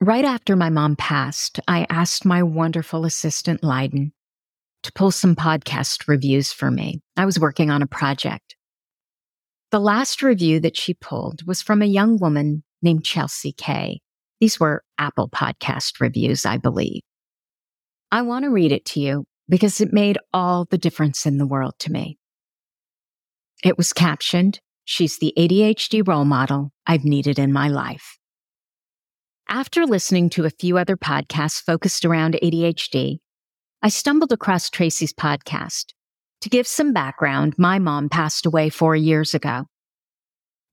Right 0.00 0.24
after 0.24 0.56
my 0.56 0.68
mom 0.68 0.94
passed, 0.96 1.58
I 1.66 1.86
asked 1.88 2.26
my 2.26 2.42
wonderful 2.42 3.06
assistant, 3.06 3.64
Leiden, 3.64 4.12
to 4.82 4.92
pull 4.92 5.10
some 5.10 5.34
podcast 5.34 6.06
reviews 6.06 6.52
for 6.52 6.70
me. 6.70 7.00
I 7.16 7.24
was 7.24 7.40
working 7.40 7.70
on 7.70 7.80
a 7.80 7.86
project. 7.86 8.56
The 9.70 9.80
last 9.80 10.22
review 10.22 10.60
that 10.60 10.76
she 10.76 10.92
pulled 10.92 11.46
was 11.46 11.62
from 11.62 11.80
a 11.80 11.86
young 11.86 12.18
woman 12.18 12.62
named 12.82 13.04
Chelsea 13.04 13.52
Kay. 13.52 14.00
These 14.38 14.60
were 14.60 14.84
Apple 14.98 15.30
podcast 15.30 15.98
reviews, 15.98 16.44
I 16.44 16.58
believe. 16.58 17.02
I 18.12 18.20
want 18.20 18.44
to 18.44 18.50
read 18.50 18.72
it 18.72 18.84
to 18.86 19.00
you 19.00 19.24
because 19.48 19.80
it 19.80 19.94
made 19.94 20.18
all 20.32 20.66
the 20.66 20.78
difference 20.78 21.24
in 21.24 21.38
the 21.38 21.46
world 21.46 21.74
to 21.80 21.90
me. 21.90 22.18
It 23.64 23.78
was 23.78 23.92
captioned, 23.94 24.60
She's 24.84 25.18
the 25.18 25.32
ADHD 25.36 26.06
role 26.06 26.24
model 26.24 26.70
I've 26.86 27.04
needed 27.04 27.40
in 27.40 27.52
my 27.52 27.68
life. 27.68 28.18
After 29.48 29.86
listening 29.86 30.28
to 30.30 30.44
a 30.44 30.50
few 30.50 30.76
other 30.76 30.96
podcasts 30.96 31.62
focused 31.62 32.04
around 32.04 32.36
ADHD, 32.42 33.18
I 33.80 33.88
stumbled 33.90 34.32
across 34.32 34.68
Tracy's 34.68 35.12
podcast. 35.12 35.92
To 36.40 36.48
give 36.48 36.66
some 36.66 36.92
background, 36.92 37.54
my 37.56 37.78
mom 37.78 38.08
passed 38.08 38.44
away 38.44 38.70
four 38.70 38.96
years 38.96 39.34
ago. 39.34 39.66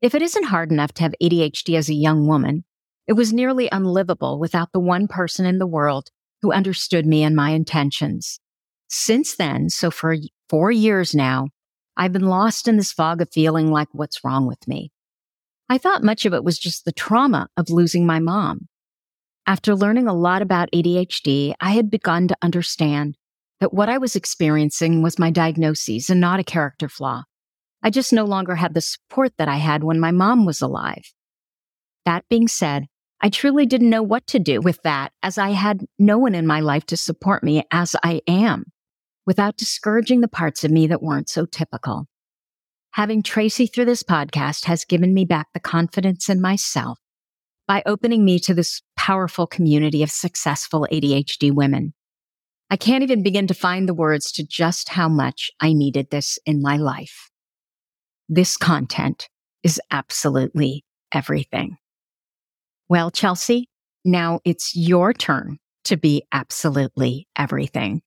If 0.01 0.15
it 0.15 0.23
isn't 0.23 0.45
hard 0.45 0.71
enough 0.71 0.91
to 0.95 1.03
have 1.03 1.13
ADHD 1.21 1.77
as 1.77 1.87
a 1.87 1.93
young 1.93 2.25
woman, 2.25 2.63
it 3.07 3.13
was 3.13 3.31
nearly 3.31 3.69
unlivable 3.71 4.39
without 4.39 4.71
the 4.71 4.79
one 4.79 5.07
person 5.07 5.45
in 5.45 5.59
the 5.59 5.67
world 5.67 6.09
who 6.41 6.51
understood 6.51 7.05
me 7.05 7.21
and 7.21 7.35
my 7.35 7.51
intentions. 7.51 8.39
Since 8.89 9.35
then, 9.35 9.69
so 9.69 9.91
for 9.91 10.15
four 10.49 10.71
years 10.71 11.13
now, 11.13 11.49
I've 11.95 12.11
been 12.11 12.25
lost 12.25 12.67
in 12.67 12.77
this 12.77 12.91
fog 12.91 13.21
of 13.21 13.31
feeling 13.31 13.69
like 13.69 13.89
what's 13.91 14.23
wrong 14.23 14.47
with 14.47 14.67
me. 14.67 14.91
I 15.73 15.79
thought 15.79 16.03
much 16.03 16.27
of 16.27 16.35
it 16.35 16.43
was 16.43 16.59
just 16.59 16.85
the 16.85 16.91
trauma 16.91 17.49
of 17.57 17.71
losing 17.71 18.05
my 18.05 18.19
mom. 18.19 18.67
After 19.47 19.73
learning 19.73 20.07
a 20.07 20.13
lot 20.13 20.43
about 20.43 20.69
ADHD, 20.71 21.55
I 21.59 21.71
had 21.71 21.89
begun 21.89 22.27
to 22.27 22.37
understand 22.43 23.17
that 23.59 23.73
what 23.73 23.89
I 23.89 23.97
was 23.97 24.15
experiencing 24.15 25.01
was 25.01 25.17
my 25.17 25.31
diagnosis 25.31 26.11
and 26.11 26.21
not 26.21 26.39
a 26.39 26.43
character 26.43 26.87
flaw. 26.87 27.23
I 27.81 27.89
just 27.89 28.13
no 28.13 28.23
longer 28.23 28.53
had 28.53 28.75
the 28.75 28.81
support 28.81 29.33
that 29.39 29.47
I 29.47 29.55
had 29.55 29.83
when 29.83 29.99
my 29.99 30.11
mom 30.11 30.45
was 30.45 30.61
alive. 30.61 31.11
That 32.05 32.23
being 32.29 32.47
said, 32.47 32.85
I 33.19 33.29
truly 33.29 33.65
didn't 33.65 33.89
know 33.89 34.03
what 34.03 34.27
to 34.27 34.37
do 34.37 34.61
with 34.61 34.79
that 34.83 35.11
as 35.23 35.39
I 35.39 35.53
had 35.53 35.87
no 35.97 36.19
one 36.19 36.35
in 36.35 36.45
my 36.45 36.59
life 36.59 36.85
to 36.85 36.97
support 36.97 37.43
me 37.43 37.63
as 37.71 37.95
I 38.03 38.21
am 38.27 38.65
without 39.25 39.57
discouraging 39.57 40.21
the 40.21 40.27
parts 40.27 40.63
of 40.63 40.69
me 40.69 40.85
that 40.85 41.01
weren't 41.01 41.29
so 41.29 41.47
typical. 41.47 42.05
Having 42.93 43.23
Tracy 43.23 43.65
through 43.65 43.85
this 43.85 44.03
podcast 44.03 44.65
has 44.65 44.85
given 44.85 45.15
me 45.15 45.25
back 45.25 45.47
the 45.51 45.59
confidence 45.59 46.29
in 46.29 46.39
myself 46.39 46.99
by 47.67 47.81
opening 47.87 48.23
me 48.23 48.37
to 48.37 48.53
this 48.53 48.83
powerful 48.95 49.47
community 49.47 50.03
of 50.03 50.11
successful 50.11 50.87
ADHD 50.91 51.51
women. 51.51 51.95
I 52.69 52.75
can't 52.75 53.01
even 53.01 53.23
begin 53.23 53.47
to 53.47 53.55
find 53.55 53.89
the 53.89 53.95
words 53.95 54.31
to 54.33 54.45
just 54.45 54.89
how 54.89 55.09
much 55.09 55.49
I 55.59 55.73
needed 55.73 56.11
this 56.11 56.37
in 56.45 56.61
my 56.61 56.77
life. 56.77 57.31
This 58.29 58.57
content 58.57 59.27
is 59.63 59.81
absolutely 59.89 60.85
everything. 61.11 61.77
Well, 62.89 63.09
Chelsea, 63.09 63.69
now 64.05 64.39
it's 64.45 64.75
your 64.75 65.13
turn 65.13 65.57
to 65.85 65.97
be 65.97 66.27
absolutely 66.31 67.27
everything. 67.35 68.03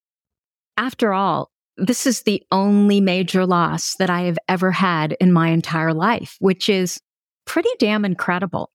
After 0.76 1.12
all, 1.12 1.50
this 1.76 2.06
is 2.06 2.22
the 2.22 2.42
only 2.50 3.00
major 3.00 3.44
loss 3.44 3.94
that 3.98 4.10
I 4.10 4.22
have 4.22 4.38
ever 4.48 4.70
had 4.72 5.16
in 5.20 5.32
my 5.32 5.48
entire 5.48 5.92
life, 5.92 6.36
which 6.38 6.68
is 6.68 7.00
pretty 7.44 7.70
damn 7.78 8.04
incredible. 8.04 8.70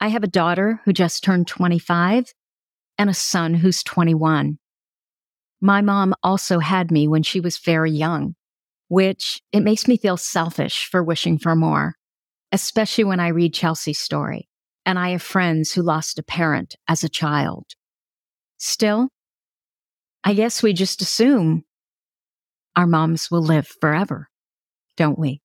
I 0.00 0.08
have 0.08 0.24
a 0.24 0.28
daughter 0.28 0.80
who 0.84 0.92
just 0.92 1.22
turned 1.22 1.46
25 1.46 2.32
and 2.98 3.10
a 3.10 3.14
son 3.14 3.54
who's 3.54 3.82
21. 3.82 4.58
My 5.60 5.80
mom 5.80 6.14
also 6.22 6.58
had 6.58 6.90
me 6.90 7.06
when 7.06 7.22
she 7.22 7.38
was 7.38 7.58
very 7.58 7.92
young, 7.92 8.34
which 8.88 9.40
it 9.52 9.60
makes 9.60 9.86
me 9.86 9.96
feel 9.96 10.16
selfish 10.16 10.88
for 10.90 11.04
wishing 11.04 11.38
for 11.38 11.54
more, 11.54 11.94
especially 12.50 13.04
when 13.04 13.20
I 13.20 13.28
read 13.28 13.54
Chelsea's 13.54 14.00
story 14.00 14.48
and 14.84 14.98
I 14.98 15.10
have 15.10 15.22
friends 15.22 15.72
who 15.72 15.82
lost 15.82 16.18
a 16.18 16.22
parent 16.22 16.76
as 16.88 17.04
a 17.04 17.08
child. 17.08 17.66
Still, 18.58 19.08
I 20.24 20.34
guess 20.34 20.62
we 20.62 20.72
just 20.72 21.00
assume 21.00 21.64
our 22.76 22.86
moms 22.86 23.30
will 23.30 23.42
live 23.42 23.66
forever, 23.80 24.28
don't 24.96 25.18
we? 25.18 25.40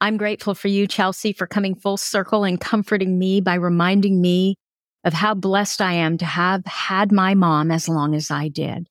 I'm 0.00 0.16
grateful 0.16 0.54
for 0.54 0.68
you, 0.68 0.86
Chelsea, 0.86 1.32
for 1.32 1.46
coming 1.46 1.74
full 1.74 1.96
circle 1.96 2.44
and 2.44 2.60
comforting 2.60 3.18
me 3.18 3.40
by 3.40 3.54
reminding 3.54 4.20
me 4.20 4.56
of 5.04 5.12
how 5.12 5.34
blessed 5.34 5.80
I 5.80 5.94
am 5.94 6.18
to 6.18 6.24
have 6.24 6.64
had 6.64 7.12
my 7.12 7.34
mom 7.34 7.70
as 7.70 7.88
long 7.88 8.14
as 8.14 8.30
I 8.30 8.48
did. 8.48 8.86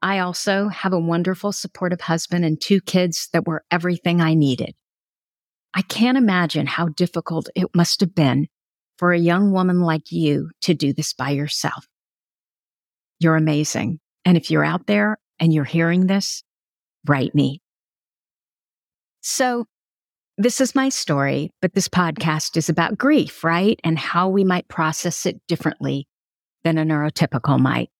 I 0.00 0.20
also 0.20 0.68
have 0.68 0.92
a 0.92 1.00
wonderful, 1.00 1.52
supportive 1.52 2.00
husband 2.00 2.44
and 2.44 2.60
two 2.60 2.80
kids 2.80 3.28
that 3.32 3.46
were 3.46 3.64
everything 3.70 4.20
I 4.20 4.34
needed. 4.34 4.74
I 5.74 5.82
can't 5.82 6.18
imagine 6.18 6.66
how 6.66 6.88
difficult 6.88 7.48
it 7.54 7.66
must 7.74 8.00
have 8.00 8.14
been 8.14 8.46
for 8.96 9.12
a 9.12 9.18
young 9.18 9.52
woman 9.52 9.80
like 9.80 10.10
you 10.10 10.50
to 10.62 10.74
do 10.74 10.92
this 10.92 11.12
by 11.12 11.30
yourself. 11.30 11.86
You're 13.20 13.36
amazing. 13.36 13.98
And 14.24 14.36
if 14.36 14.50
you're 14.50 14.64
out 14.64 14.86
there 14.86 15.18
and 15.40 15.52
you're 15.52 15.64
hearing 15.64 16.06
this, 16.06 16.42
write 17.06 17.34
me. 17.34 17.60
So 19.20 19.66
this 20.36 20.60
is 20.60 20.74
my 20.74 20.88
story, 20.88 21.50
but 21.60 21.74
this 21.74 21.88
podcast 21.88 22.56
is 22.56 22.68
about 22.68 22.96
grief, 22.96 23.42
right? 23.42 23.78
And 23.82 23.98
how 23.98 24.28
we 24.28 24.44
might 24.44 24.68
process 24.68 25.26
it 25.26 25.40
differently 25.48 26.06
than 26.64 26.78
a 26.78 26.84
neurotypical 26.84 27.58
might. 27.58 27.90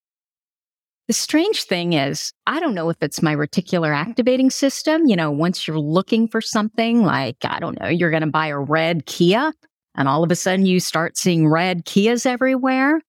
The 1.08 1.14
strange 1.14 1.64
thing 1.64 1.94
is, 1.94 2.32
I 2.46 2.60
don't 2.60 2.74
know 2.74 2.90
if 2.90 2.98
it's 3.00 3.22
my 3.22 3.34
reticular 3.34 3.96
activating 3.96 4.50
system. 4.50 5.06
You 5.06 5.16
know, 5.16 5.30
once 5.30 5.66
you're 5.66 5.78
looking 5.78 6.28
for 6.28 6.40
something 6.40 7.02
like, 7.02 7.38
I 7.44 7.58
don't 7.60 7.80
know, 7.80 7.88
you're 7.88 8.10
going 8.10 8.22
to 8.22 8.30
buy 8.30 8.48
a 8.48 8.58
red 8.58 9.06
Kia 9.06 9.52
and 9.94 10.06
all 10.06 10.22
of 10.22 10.30
a 10.30 10.36
sudden 10.36 10.66
you 10.66 10.80
start 10.80 11.16
seeing 11.16 11.48
red 11.48 11.84
Kias 11.86 12.26
everywhere. 12.26 13.00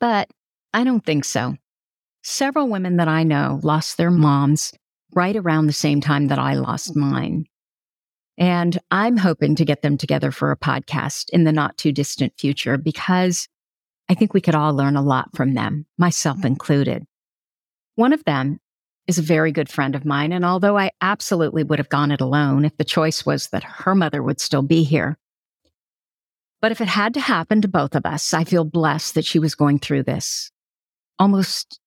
But 0.00 0.28
I 0.72 0.84
don't 0.84 1.04
think 1.04 1.24
so. 1.24 1.56
Several 2.26 2.68
women 2.68 2.96
that 2.96 3.06
I 3.06 3.22
know 3.22 3.60
lost 3.62 3.98
their 3.98 4.10
mm-hmm. 4.10 4.22
moms 4.22 4.72
right 5.14 5.36
around 5.36 5.66
the 5.66 5.74
same 5.74 6.00
time 6.00 6.28
that 6.28 6.38
I 6.38 6.54
lost 6.54 6.90
mm-hmm. 6.90 7.00
mine. 7.00 7.44
And 8.38 8.78
I'm 8.90 9.18
hoping 9.18 9.54
to 9.56 9.64
get 9.64 9.82
them 9.82 9.98
together 9.98 10.32
for 10.32 10.50
a 10.50 10.56
podcast 10.56 11.28
in 11.30 11.44
the 11.44 11.52
not 11.52 11.76
too 11.76 11.92
distant 11.92 12.32
future 12.38 12.78
because 12.78 13.46
I 14.08 14.14
think 14.14 14.32
we 14.32 14.40
could 14.40 14.54
all 14.54 14.74
learn 14.74 14.96
a 14.96 15.02
lot 15.02 15.36
from 15.36 15.52
them, 15.52 15.84
myself 15.98 16.38
mm-hmm. 16.38 16.46
included. 16.46 17.04
One 17.96 18.14
of 18.14 18.24
them 18.24 18.58
is 19.06 19.18
a 19.18 19.22
very 19.22 19.52
good 19.52 19.68
friend 19.68 19.94
of 19.94 20.06
mine. 20.06 20.32
And 20.32 20.46
although 20.46 20.78
I 20.78 20.92
absolutely 21.02 21.62
would 21.62 21.78
have 21.78 21.90
gone 21.90 22.10
it 22.10 22.22
alone 22.22 22.64
if 22.64 22.74
the 22.78 22.84
choice 22.84 23.26
was 23.26 23.48
that 23.48 23.64
her 23.64 23.94
mother 23.94 24.22
would 24.22 24.40
still 24.40 24.62
be 24.62 24.82
here. 24.82 25.18
But 26.62 26.72
if 26.72 26.80
it 26.80 26.88
had 26.88 27.12
to 27.14 27.20
happen 27.20 27.60
to 27.60 27.68
both 27.68 27.94
of 27.94 28.06
us, 28.06 28.32
I 28.32 28.44
feel 28.44 28.64
blessed 28.64 29.14
that 29.14 29.26
she 29.26 29.38
was 29.38 29.54
going 29.54 29.78
through 29.78 30.04
this 30.04 30.50
almost 31.18 31.78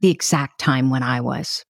the 0.00 0.10
exact 0.10 0.58
time 0.60 0.90
when 0.90 1.02
I 1.02 1.20
was. 1.20 1.64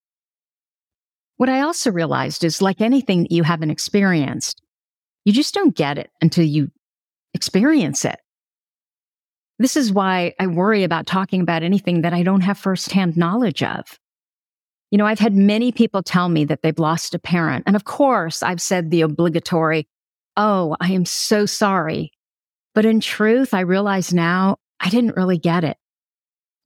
What 1.36 1.48
I 1.48 1.60
also 1.60 1.90
realized 1.90 2.44
is 2.44 2.60
like 2.60 2.80
anything 2.80 3.22
that 3.22 3.32
you 3.32 3.42
haven't 3.44 3.70
experienced, 3.70 4.60
you 5.24 5.32
just 5.32 5.54
don't 5.54 5.76
get 5.76 5.98
it 5.98 6.10
until 6.20 6.44
you 6.44 6.70
experience 7.34 8.04
it. 8.04 8.18
This 9.58 9.76
is 9.76 9.92
why 9.92 10.34
I 10.38 10.46
worry 10.46 10.84
about 10.84 11.06
talking 11.06 11.40
about 11.40 11.62
anything 11.62 12.02
that 12.02 12.12
I 12.12 12.22
don't 12.22 12.42
have 12.42 12.58
firsthand 12.58 13.16
knowledge 13.16 13.62
of. 13.62 13.98
You 14.90 14.98
know, 14.98 15.06
I've 15.06 15.18
had 15.18 15.34
many 15.34 15.72
people 15.72 16.02
tell 16.02 16.28
me 16.28 16.44
that 16.46 16.62
they've 16.62 16.78
lost 16.78 17.14
a 17.14 17.18
parent. 17.18 17.64
And 17.66 17.76
of 17.76 17.84
course, 17.84 18.42
I've 18.42 18.60
said 18.60 18.90
the 18.90 19.02
obligatory, 19.02 19.86
Oh, 20.36 20.76
I 20.80 20.92
am 20.92 21.04
so 21.04 21.46
sorry. 21.46 22.12
But 22.74 22.84
in 22.84 23.00
truth, 23.00 23.52
I 23.52 23.60
realize 23.60 24.14
now 24.14 24.56
I 24.80 24.88
didn't 24.88 25.16
really 25.16 25.38
get 25.38 25.64
it. 25.64 25.76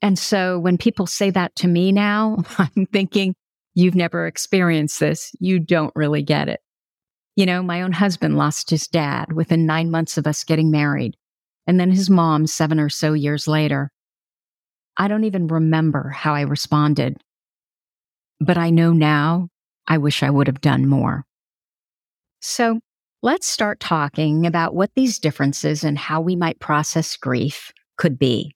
And 0.02 0.18
so 0.18 0.58
when 0.58 0.76
people 0.76 1.06
say 1.06 1.30
that 1.30 1.54
to 1.56 1.68
me 1.68 1.92
now, 1.92 2.44
I'm 2.58 2.86
thinking, 2.86 3.34
you've 3.74 3.94
never 3.94 4.26
experienced 4.26 5.00
this. 5.00 5.30
You 5.38 5.60
don't 5.60 5.92
really 5.94 6.22
get 6.22 6.48
it. 6.48 6.60
You 7.36 7.46
know, 7.46 7.62
my 7.62 7.80
own 7.80 7.92
husband 7.92 8.36
lost 8.36 8.68
his 8.68 8.86
dad 8.88 9.32
within 9.32 9.64
nine 9.64 9.90
months 9.90 10.18
of 10.18 10.26
us 10.26 10.44
getting 10.44 10.70
married 10.70 11.16
and 11.66 11.78
then 11.80 11.90
his 11.90 12.10
mom 12.10 12.46
seven 12.46 12.78
or 12.78 12.88
so 12.88 13.12
years 13.12 13.46
later. 13.46 13.90
I 14.96 15.08
don't 15.08 15.24
even 15.24 15.46
remember 15.46 16.10
how 16.10 16.34
I 16.34 16.42
responded, 16.42 17.16
but 18.40 18.58
I 18.58 18.68
know 18.70 18.92
now 18.92 19.48
I 19.86 19.98
wish 19.98 20.22
I 20.22 20.28
would 20.28 20.48
have 20.48 20.60
done 20.60 20.86
more. 20.86 21.24
So 22.40 22.80
let's 23.22 23.46
start 23.46 23.80
talking 23.80 24.44
about 24.46 24.74
what 24.74 24.90
these 24.94 25.18
differences 25.18 25.84
and 25.84 25.96
how 25.96 26.20
we 26.20 26.36
might 26.36 26.60
process 26.60 27.16
grief 27.16 27.72
could 27.96 28.18
be. 28.18 28.54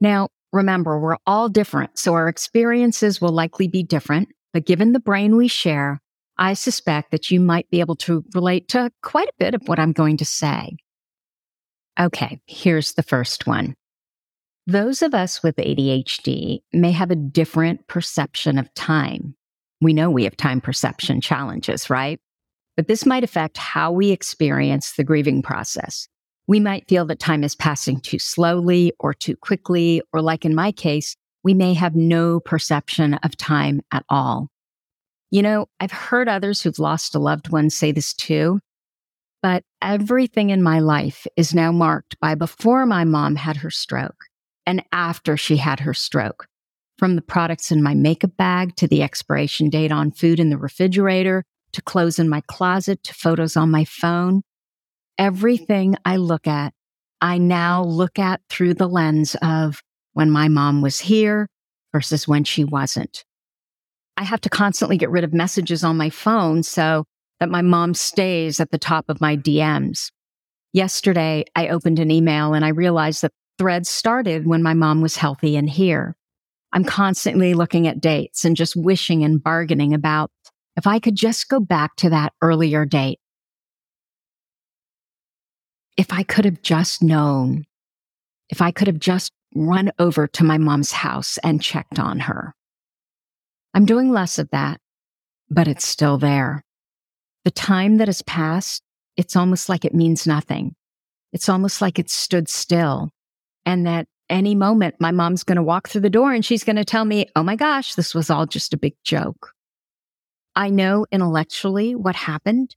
Now, 0.00 0.28
remember, 0.52 0.98
we're 0.98 1.16
all 1.26 1.48
different, 1.48 1.98
so 1.98 2.14
our 2.14 2.28
experiences 2.28 3.20
will 3.20 3.32
likely 3.32 3.68
be 3.68 3.82
different, 3.82 4.28
but 4.52 4.66
given 4.66 4.92
the 4.92 5.00
brain 5.00 5.36
we 5.36 5.48
share, 5.48 6.00
I 6.38 6.54
suspect 6.54 7.10
that 7.10 7.30
you 7.30 7.40
might 7.40 7.68
be 7.70 7.80
able 7.80 7.96
to 7.96 8.24
relate 8.34 8.68
to 8.68 8.90
quite 9.02 9.28
a 9.28 9.34
bit 9.38 9.54
of 9.54 9.62
what 9.66 9.78
I'm 9.78 9.92
going 9.92 10.16
to 10.18 10.24
say. 10.24 10.76
Okay, 12.00 12.40
here's 12.46 12.94
the 12.94 13.02
first 13.02 13.46
one. 13.46 13.74
Those 14.66 15.02
of 15.02 15.12
us 15.12 15.42
with 15.42 15.56
ADHD 15.56 16.60
may 16.72 16.92
have 16.92 17.10
a 17.10 17.16
different 17.16 17.86
perception 17.88 18.58
of 18.58 18.72
time. 18.74 19.34
We 19.80 19.92
know 19.92 20.10
we 20.10 20.24
have 20.24 20.36
time 20.36 20.60
perception 20.60 21.20
challenges, 21.20 21.90
right? 21.90 22.20
But 22.76 22.86
this 22.86 23.04
might 23.04 23.24
affect 23.24 23.58
how 23.58 23.92
we 23.92 24.10
experience 24.10 24.92
the 24.92 25.04
grieving 25.04 25.42
process. 25.42 26.08
We 26.46 26.60
might 26.60 26.88
feel 26.88 27.04
that 27.06 27.20
time 27.20 27.44
is 27.44 27.54
passing 27.54 28.00
too 28.00 28.18
slowly 28.18 28.92
or 28.98 29.14
too 29.14 29.36
quickly, 29.36 30.02
or 30.12 30.20
like 30.20 30.44
in 30.44 30.54
my 30.54 30.72
case, 30.72 31.16
we 31.44 31.54
may 31.54 31.74
have 31.74 31.94
no 31.94 32.40
perception 32.40 33.14
of 33.14 33.36
time 33.36 33.80
at 33.92 34.04
all. 34.08 34.48
You 35.30 35.42
know, 35.42 35.66
I've 35.80 35.92
heard 35.92 36.28
others 36.28 36.60
who've 36.62 36.78
lost 36.78 37.14
a 37.14 37.18
loved 37.18 37.50
one 37.50 37.70
say 37.70 37.92
this 37.92 38.12
too, 38.12 38.60
but 39.42 39.64
everything 39.80 40.50
in 40.50 40.62
my 40.62 40.78
life 40.78 41.26
is 41.36 41.54
now 41.54 41.72
marked 41.72 42.18
by 42.20 42.34
before 42.34 42.86
my 42.86 43.04
mom 43.04 43.36
had 43.36 43.56
her 43.58 43.70
stroke 43.70 44.26
and 44.66 44.84
after 44.92 45.36
she 45.36 45.56
had 45.56 45.80
her 45.80 45.94
stroke. 45.94 46.46
From 46.98 47.16
the 47.16 47.22
products 47.22 47.72
in 47.72 47.82
my 47.82 47.94
makeup 47.94 48.36
bag 48.36 48.76
to 48.76 48.86
the 48.86 49.02
expiration 49.02 49.70
date 49.70 49.90
on 49.90 50.12
food 50.12 50.38
in 50.38 50.50
the 50.50 50.58
refrigerator 50.58 51.44
to 51.72 51.82
clothes 51.82 52.18
in 52.18 52.28
my 52.28 52.42
closet 52.46 53.02
to 53.04 53.14
photos 53.14 53.56
on 53.56 53.70
my 53.70 53.84
phone. 53.84 54.42
Everything 55.18 55.96
I 56.04 56.16
look 56.16 56.46
at, 56.46 56.72
I 57.20 57.38
now 57.38 57.84
look 57.84 58.18
at 58.18 58.40
through 58.48 58.74
the 58.74 58.88
lens 58.88 59.36
of 59.42 59.82
when 60.12 60.30
my 60.30 60.48
mom 60.48 60.82
was 60.82 60.98
here 61.00 61.48
versus 61.92 62.26
when 62.26 62.44
she 62.44 62.64
wasn't. 62.64 63.24
I 64.16 64.24
have 64.24 64.40
to 64.42 64.50
constantly 64.50 64.96
get 64.96 65.10
rid 65.10 65.24
of 65.24 65.32
messages 65.32 65.84
on 65.84 65.96
my 65.96 66.10
phone 66.10 66.62
so 66.62 67.04
that 67.40 67.50
my 67.50 67.62
mom 67.62 67.94
stays 67.94 68.60
at 68.60 68.70
the 68.70 68.78
top 68.78 69.08
of 69.08 69.20
my 69.20 69.36
DMs. 69.36 70.10
Yesterday, 70.72 71.44
I 71.54 71.68
opened 71.68 71.98
an 71.98 72.10
email 72.10 72.54
and 72.54 72.64
I 72.64 72.68
realized 72.68 73.22
that 73.22 73.32
threads 73.58 73.88
started 73.88 74.46
when 74.46 74.62
my 74.62 74.74
mom 74.74 75.00
was 75.00 75.16
healthy 75.16 75.56
and 75.56 75.68
here. 75.68 76.16
I'm 76.72 76.84
constantly 76.84 77.54
looking 77.54 77.86
at 77.86 78.00
dates 78.00 78.44
and 78.44 78.56
just 78.56 78.74
wishing 78.76 79.24
and 79.24 79.42
bargaining 79.42 79.92
about 79.92 80.30
if 80.76 80.86
I 80.86 80.98
could 80.98 81.16
just 81.16 81.48
go 81.48 81.60
back 81.60 81.96
to 81.96 82.10
that 82.10 82.32
earlier 82.40 82.86
date. 82.86 83.18
If 85.96 86.12
I 86.12 86.22
could 86.22 86.44
have 86.44 86.62
just 86.62 87.02
known, 87.02 87.64
if 88.48 88.60
I 88.60 88.70
could 88.70 88.86
have 88.86 88.98
just 88.98 89.32
run 89.54 89.90
over 89.98 90.26
to 90.26 90.44
my 90.44 90.58
mom's 90.58 90.92
house 90.92 91.38
and 91.44 91.62
checked 91.62 91.98
on 91.98 92.20
her. 92.20 92.54
I'm 93.74 93.86
doing 93.86 94.10
less 94.10 94.38
of 94.38 94.50
that, 94.50 94.80
but 95.50 95.68
it's 95.68 95.86
still 95.86 96.18
there. 96.18 96.62
The 97.44 97.50
time 97.50 97.98
that 97.98 98.08
has 98.08 98.22
passed, 98.22 98.82
it's 99.16 99.36
almost 99.36 99.68
like 99.68 99.84
it 99.84 99.94
means 99.94 100.26
nothing. 100.26 100.74
It's 101.32 101.48
almost 101.48 101.80
like 101.80 101.98
it 101.98 102.10
stood 102.10 102.48
still 102.48 103.10
and 103.64 103.86
that 103.86 104.06
any 104.28 104.54
moment 104.54 104.96
my 104.98 105.10
mom's 105.10 105.44
going 105.44 105.56
to 105.56 105.62
walk 105.62 105.88
through 105.88 106.00
the 106.02 106.10
door 106.10 106.32
and 106.32 106.44
she's 106.44 106.64
going 106.64 106.76
to 106.76 106.84
tell 106.84 107.04
me, 107.04 107.26
Oh 107.36 107.42
my 107.42 107.56
gosh, 107.56 107.94
this 107.94 108.14
was 108.14 108.30
all 108.30 108.46
just 108.46 108.72
a 108.74 108.78
big 108.78 108.94
joke. 109.04 109.52
I 110.54 110.68
know 110.68 111.06
intellectually 111.10 111.94
what 111.94 112.14
happened, 112.14 112.76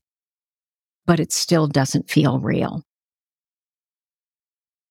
but 1.05 1.19
it 1.19 1.33
still 1.33 1.67
doesn't 1.67 2.09
feel 2.09 2.39
real. 2.39 2.84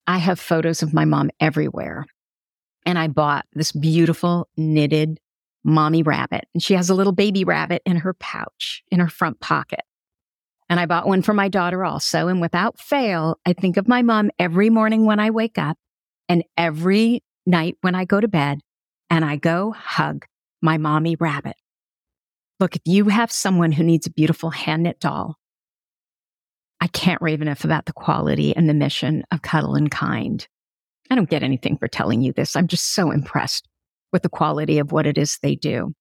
I 0.06 0.18
have 0.18 0.38
photos 0.38 0.82
of 0.82 0.92
my 0.92 1.04
mom 1.04 1.30
everywhere. 1.40 2.06
And 2.86 2.98
I 2.98 3.08
bought 3.08 3.46
this 3.52 3.72
beautiful 3.72 4.48
knitted 4.56 5.18
mommy 5.64 6.02
rabbit. 6.02 6.44
And 6.52 6.62
she 6.62 6.74
has 6.74 6.90
a 6.90 6.94
little 6.94 7.12
baby 7.12 7.44
rabbit 7.44 7.82
in 7.86 7.96
her 7.96 8.14
pouch 8.14 8.82
in 8.90 9.00
her 9.00 9.08
front 9.08 9.40
pocket. 9.40 9.80
And 10.68 10.78
I 10.78 10.86
bought 10.86 11.06
one 11.06 11.22
for 11.22 11.32
my 11.32 11.48
daughter 11.48 11.84
also. 11.84 12.28
And 12.28 12.40
without 12.40 12.78
fail, 12.78 13.38
I 13.46 13.52
think 13.52 13.76
of 13.76 13.88
my 13.88 14.02
mom 14.02 14.30
every 14.38 14.70
morning 14.70 15.06
when 15.06 15.20
I 15.20 15.30
wake 15.30 15.58
up 15.58 15.78
and 16.28 16.44
every 16.56 17.22
night 17.46 17.76
when 17.80 17.94
I 17.94 18.04
go 18.04 18.20
to 18.20 18.28
bed. 18.28 18.60
And 19.10 19.24
I 19.24 19.36
go 19.36 19.72
hug 19.72 20.24
my 20.60 20.78
mommy 20.78 21.16
rabbit. 21.16 21.56
Look, 22.58 22.76
if 22.76 22.82
you 22.86 23.08
have 23.08 23.30
someone 23.30 23.72
who 23.72 23.84
needs 23.84 24.06
a 24.06 24.10
beautiful 24.10 24.50
hand 24.50 24.84
knit 24.84 24.98
doll, 24.98 25.36
I 26.84 26.88
can't 26.88 27.22
rave 27.22 27.40
enough 27.40 27.64
about 27.64 27.86
the 27.86 27.94
quality 27.94 28.54
and 28.54 28.68
the 28.68 28.74
mission 28.74 29.24
of 29.32 29.40
Cuddle 29.40 29.74
and 29.74 29.90
Kind. 29.90 30.46
I 31.08 31.14
don't 31.14 31.30
get 31.30 31.42
anything 31.42 31.78
for 31.78 31.88
telling 31.88 32.20
you 32.20 32.34
this. 32.34 32.54
I'm 32.54 32.68
just 32.68 32.92
so 32.92 33.10
impressed 33.10 33.66
with 34.12 34.22
the 34.22 34.28
quality 34.28 34.78
of 34.78 34.92
what 34.92 35.06
it 35.06 35.16
is 35.16 35.38
they 35.38 35.54
do. 35.54 35.94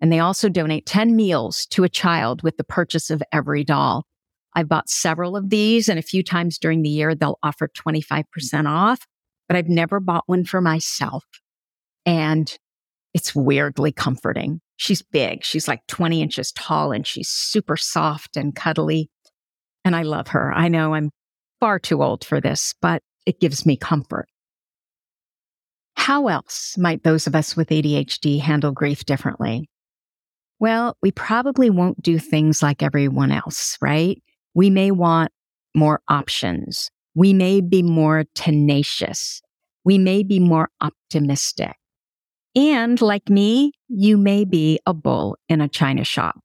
And 0.00 0.10
they 0.10 0.20
also 0.20 0.48
donate 0.48 0.86
10 0.86 1.14
meals 1.14 1.66
to 1.72 1.84
a 1.84 1.88
child 1.90 2.42
with 2.42 2.56
the 2.56 2.64
purchase 2.64 3.10
of 3.10 3.22
every 3.30 3.62
doll. 3.62 4.06
I've 4.54 4.70
bought 4.70 4.88
several 4.88 5.36
of 5.36 5.50
these 5.50 5.90
and 5.90 5.98
a 5.98 6.02
few 6.02 6.22
times 6.22 6.56
during 6.56 6.80
the 6.80 6.88
year 6.88 7.14
they'll 7.14 7.38
offer 7.42 7.68
25% 7.68 8.24
off, 8.66 9.06
but 9.48 9.58
I've 9.58 9.68
never 9.68 10.00
bought 10.00 10.24
one 10.24 10.46
for 10.46 10.62
myself. 10.62 11.26
And 12.06 12.56
it's 13.12 13.34
weirdly 13.34 13.92
comforting. 13.92 14.62
She's 14.78 15.02
big. 15.02 15.44
She's 15.44 15.68
like 15.68 15.86
20 15.88 16.22
inches 16.22 16.52
tall 16.52 16.90
and 16.90 17.06
she's 17.06 17.28
super 17.28 17.76
soft 17.76 18.38
and 18.38 18.56
cuddly. 18.56 19.10
And 19.84 19.96
I 19.96 20.02
love 20.02 20.28
her. 20.28 20.52
I 20.52 20.68
know 20.68 20.94
I'm 20.94 21.10
far 21.60 21.78
too 21.78 22.02
old 22.02 22.24
for 22.24 22.40
this, 22.40 22.74
but 22.80 23.02
it 23.26 23.40
gives 23.40 23.66
me 23.66 23.76
comfort. 23.76 24.28
How 25.94 26.28
else 26.28 26.76
might 26.78 27.04
those 27.04 27.26
of 27.26 27.34
us 27.34 27.56
with 27.56 27.68
ADHD 27.68 28.40
handle 28.40 28.72
grief 28.72 29.04
differently? 29.04 29.68
Well, 30.58 30.96
we 31.02 31.10
probably 31.10 31.70
won't 31.70 32.02
do 32.02 32.18
things 32.18 32.62
like 32.62 32.82
everyone 32.82 33.32
else, 33.32 33.76
right? 33.80 34.22
We 34.54 34.70
may 34.70 34.90
want 34.90 35.32
more 35.74 36.00
options. 36.08 36.90
We 37.14 37.32
may 37.32 37.60
be 37.60 37.82
more 37.82 38.24
tenacious. 38.34 39.42
We 39.84 39.98
may 39.98 40.22
be 40.22 40.38
more 40.38 40.68
optimistic. 40.80 41.74
And 42.54 43.00
like 43.00 43.28
me, 43.28 43.72
you 43.88 44.16
may 44.16 44.44
be 44.44 44.78
a 44.86 44.94
bull 44.94 45.36
in 45.48 45.60
a 45.60 45.68
china 45.68 46.04
shop. 46.04 46.38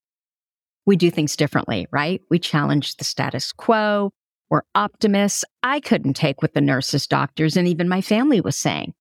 We 0.88 0.95
do 0.95 1.12
things 1.12 1.36
differently, 1.36 1.86
right? 1.91 2.21
We 2.32 2.39
challenge 2.39 2.95
the 2.95 3.04
status 3.04 3.52
quo. 3.52 4.12
We're 4.50 4.62
optimists. 4.73 5.43
I 5.62 5.82
couldn't 5.82 6.13
take 6.13 6.41
what 6.41 6.54
the 6.54 6.62
nurses, 6.62 7.06
doctors, 7.06 7.58
and 7.58 7.67
even 7.67 7.89
my 7.89 8.00
family 8.00 8.39
was 8.39 8.56
saying. 8.56 8.93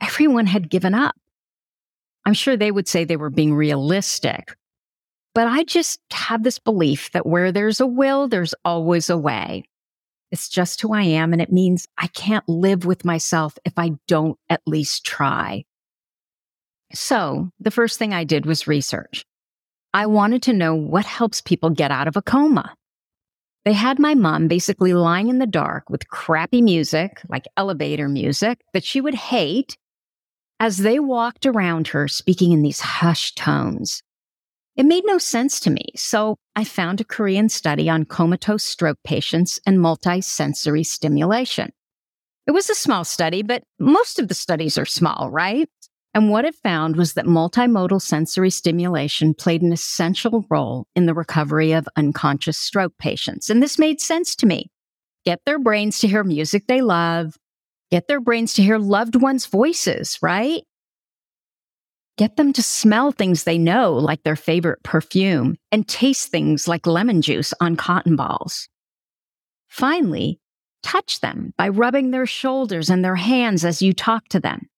Everyone 0.00 0.46
had 0.46 0.70
given 0.70 0.94
up. 0.94 1.16
I'm 2.24 2.34
sure 2.34 2.56
they 2.56 2.70
would 2.70 2.86
say 2.86 3.04
they 3.04 3.16
were 3.16 3.30
being 3.30 3.52
realistic. 3.52 4.56
But 5.34 5.48
I 5.48 5.64
just 5.64 5.98
have 6.12 6.44
this 6.44 6.60
belief 6.60 7.10
that 7.10 7.26
where 7.26 7.50
there's 7.50 7.80
a 7.80 7.86
will, 7.86 8.28
there's 8.28 8.54
always 8.64 9.10
a 9.10 9.18
way. 9.18 9.64
It's 10.30 10.48
just 10.48 10.80
who 10.80 10.94
I 10.94 11.02
am. 11.02 11.32
And 11.32 11.42
it 11.42 11.52
means 11.52 11.88
I 11.98 12.06
can't 12.06 12.48
live 12.48 12.86
with 12.86 13.04
myself 13.04 13.58
if 13.64 13.72
I 13.76 13.92
don't 14.06 14.38
at 14.48 14.62
least 14.66 15.04
try. 15.04 15.64
So 16.92 17.50
the 17.58 17.72
first 17.72 17.98
thing 17.98 18.12
I 18.14 18.22
did 18.22 18.46
was 18.46 18.68
research. 18.68 19.26
I 19.94 20.06
wanted 20.06 20.42
to 20.42 20.52
know 20.52 20.74
what 20.74 21.06
helps 21.06 21.40
people 21.40 21.70
get 21.70 21.92
out 21.92 22.08
of 22.08 22.16
a 22.16 22.22
coma. 22.22 22.74
They 23.64 23.72
had 23.72 24.00
my 24.00 24.16
mom 24.16 24.48
basically 24.48 24.92
lying 24.92 25.28
in 25.28 25.38
the 25.38 25.46
dark 25.46 25.88
with 25.88 26.08
crappy 26.08 26.60
music, 26.60 27.22
like 27.28 27.44
elevator 27.56 28.08
music, 28.08 28.60
that 28.72 28.82
she 28.82 29.00
would 29.00 29.14
hate 29.14 29.78
as 30.58 30.78
they 30.78 30.98
walked 30.98 31.46
around 31.46 31.88
her 31.88 32.08
speaking 32.08 32.50
in 32.50 32.62
these 32.62 32.80
hushed 32.80 33.38
tones. 33.38 34.02
It 34.76 34.84
made 34.84 35.04
no 35.06 35.18
sense 35.18 35.60
to 35.60 35.70
me, 35.70 35.92
so 35.94 36.36
I 36.56 36.64
found 36.64 37.00
a 37.00 37.04
Korean 37.04 37.48
study 37.48 37.88
on 37.88 38.04
comatose 38.04 38.64
stroke 38.64 38.98
patients 39.04 39.60
and 39.64 39.78
multisensory 39.78 40.84
stimulation. 40.84 41.70
It 42.48 42.50
was 42.50 42.68
a 42.68 42.74
small 42.74 43.04
study, 43.04 43.42
but 43.42 43.62
most 43.78 44.18
of 44.18 44.26
the 44.26 44.34
studies 44.34 44.76
are 44.76 44.84
small, 44.84 45.30
right? 45.30 45.68
And 46.14 46.30
what 46.30 46.44
it 46.44 46.54
found 46.54 46.96
was 46.96 47.14
that 47.14 47.26
multimodal 47.26 48.00
sensory 48.00 48.50
stimulation 48.50 49.34
played 49.34 49.62
an 49.62 49.72
essential 49.72 50.46
role 50.48 50.86
in 50.94 51.06
the 51.06 51.14
recovery 51.14 51.72
of 51.72 51.88
unconscious 51.96 52.56
stroke 52.56 52.92
patients. 52.98 53.50
And 53.50 53.60
this 53.60 53.78
made 53.78 54.00
sense 54.00 54.36
to 54.36 54.46
me. 54.46 54.70
Get 55.24 55.40
their 55.44 55.58
brains 55.58 55.98
to 56.00 56.08
hear 56.08 56.22
music 56.22 56.66
they 56.68 56.82
love, 56.82 57.34
Get 57.94 58.08
their 58.08 58.20
brains 58.20 58.54
to 58.54 58.62
hear 58.62 58.78
loved 58.78 59.14
ones' 59.14 59.46
voices, 59.46 60.18
right? 60.20 60.62
Get 62.16 62.36
them 62.36 62.52
to 62.54 62.60
smell 62.60 63.12
things 63.12 63.44
they 63.44 63.56
know, 63.56 63.92
like 63.92 64.24
their 64.24 64.34
favorite 64.34 64.82
perfume, 64.82 65.56
and 65.70 65.86
taste 65.86 66.30
things 66.30 66.66
like 66.66 66.88
lemon 66.88 67.22
juice 67.22 67.54
on 67.60 67.76
cotton 67.76 68.16
balls. 68.16 68.68
Finally, 69.68 70.40
touch 70.82 71.20
them 71.20 71.52
by 71.56 71.68
rubbing 71.68 72.10
their 72.10 72.26
shoulders 72.26 72.90
and 72.90 73.04
their 73.04 73.14
hands 73.14 73.64
as 73.64 73.80
you 73.80 73.92
talk 73.92 74.26
to 74.30 74.40
them. 74.40 74.68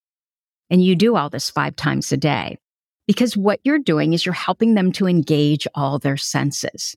And 0.70 0.82
you 0.82 0.96
do 0.96 1.16
all 1.16 1.30
this 1.30 1.50
five 1.50 1.76
times 1.76 2.10
a 2.12 2.16
day 2.16 2.58
because 3.06 3.36
what 3.36 3.60
you're 3.64 3.78
doing 3.78 4.12
is 4.12 4.26
you're 4.26 4.32
helping 4.32 4.74
them 4.74 4.92
to 4.92 5.06
engage 5.06 5.66
all 5.74 5.98
their 5.98 6.16
senses. 6.16 6.96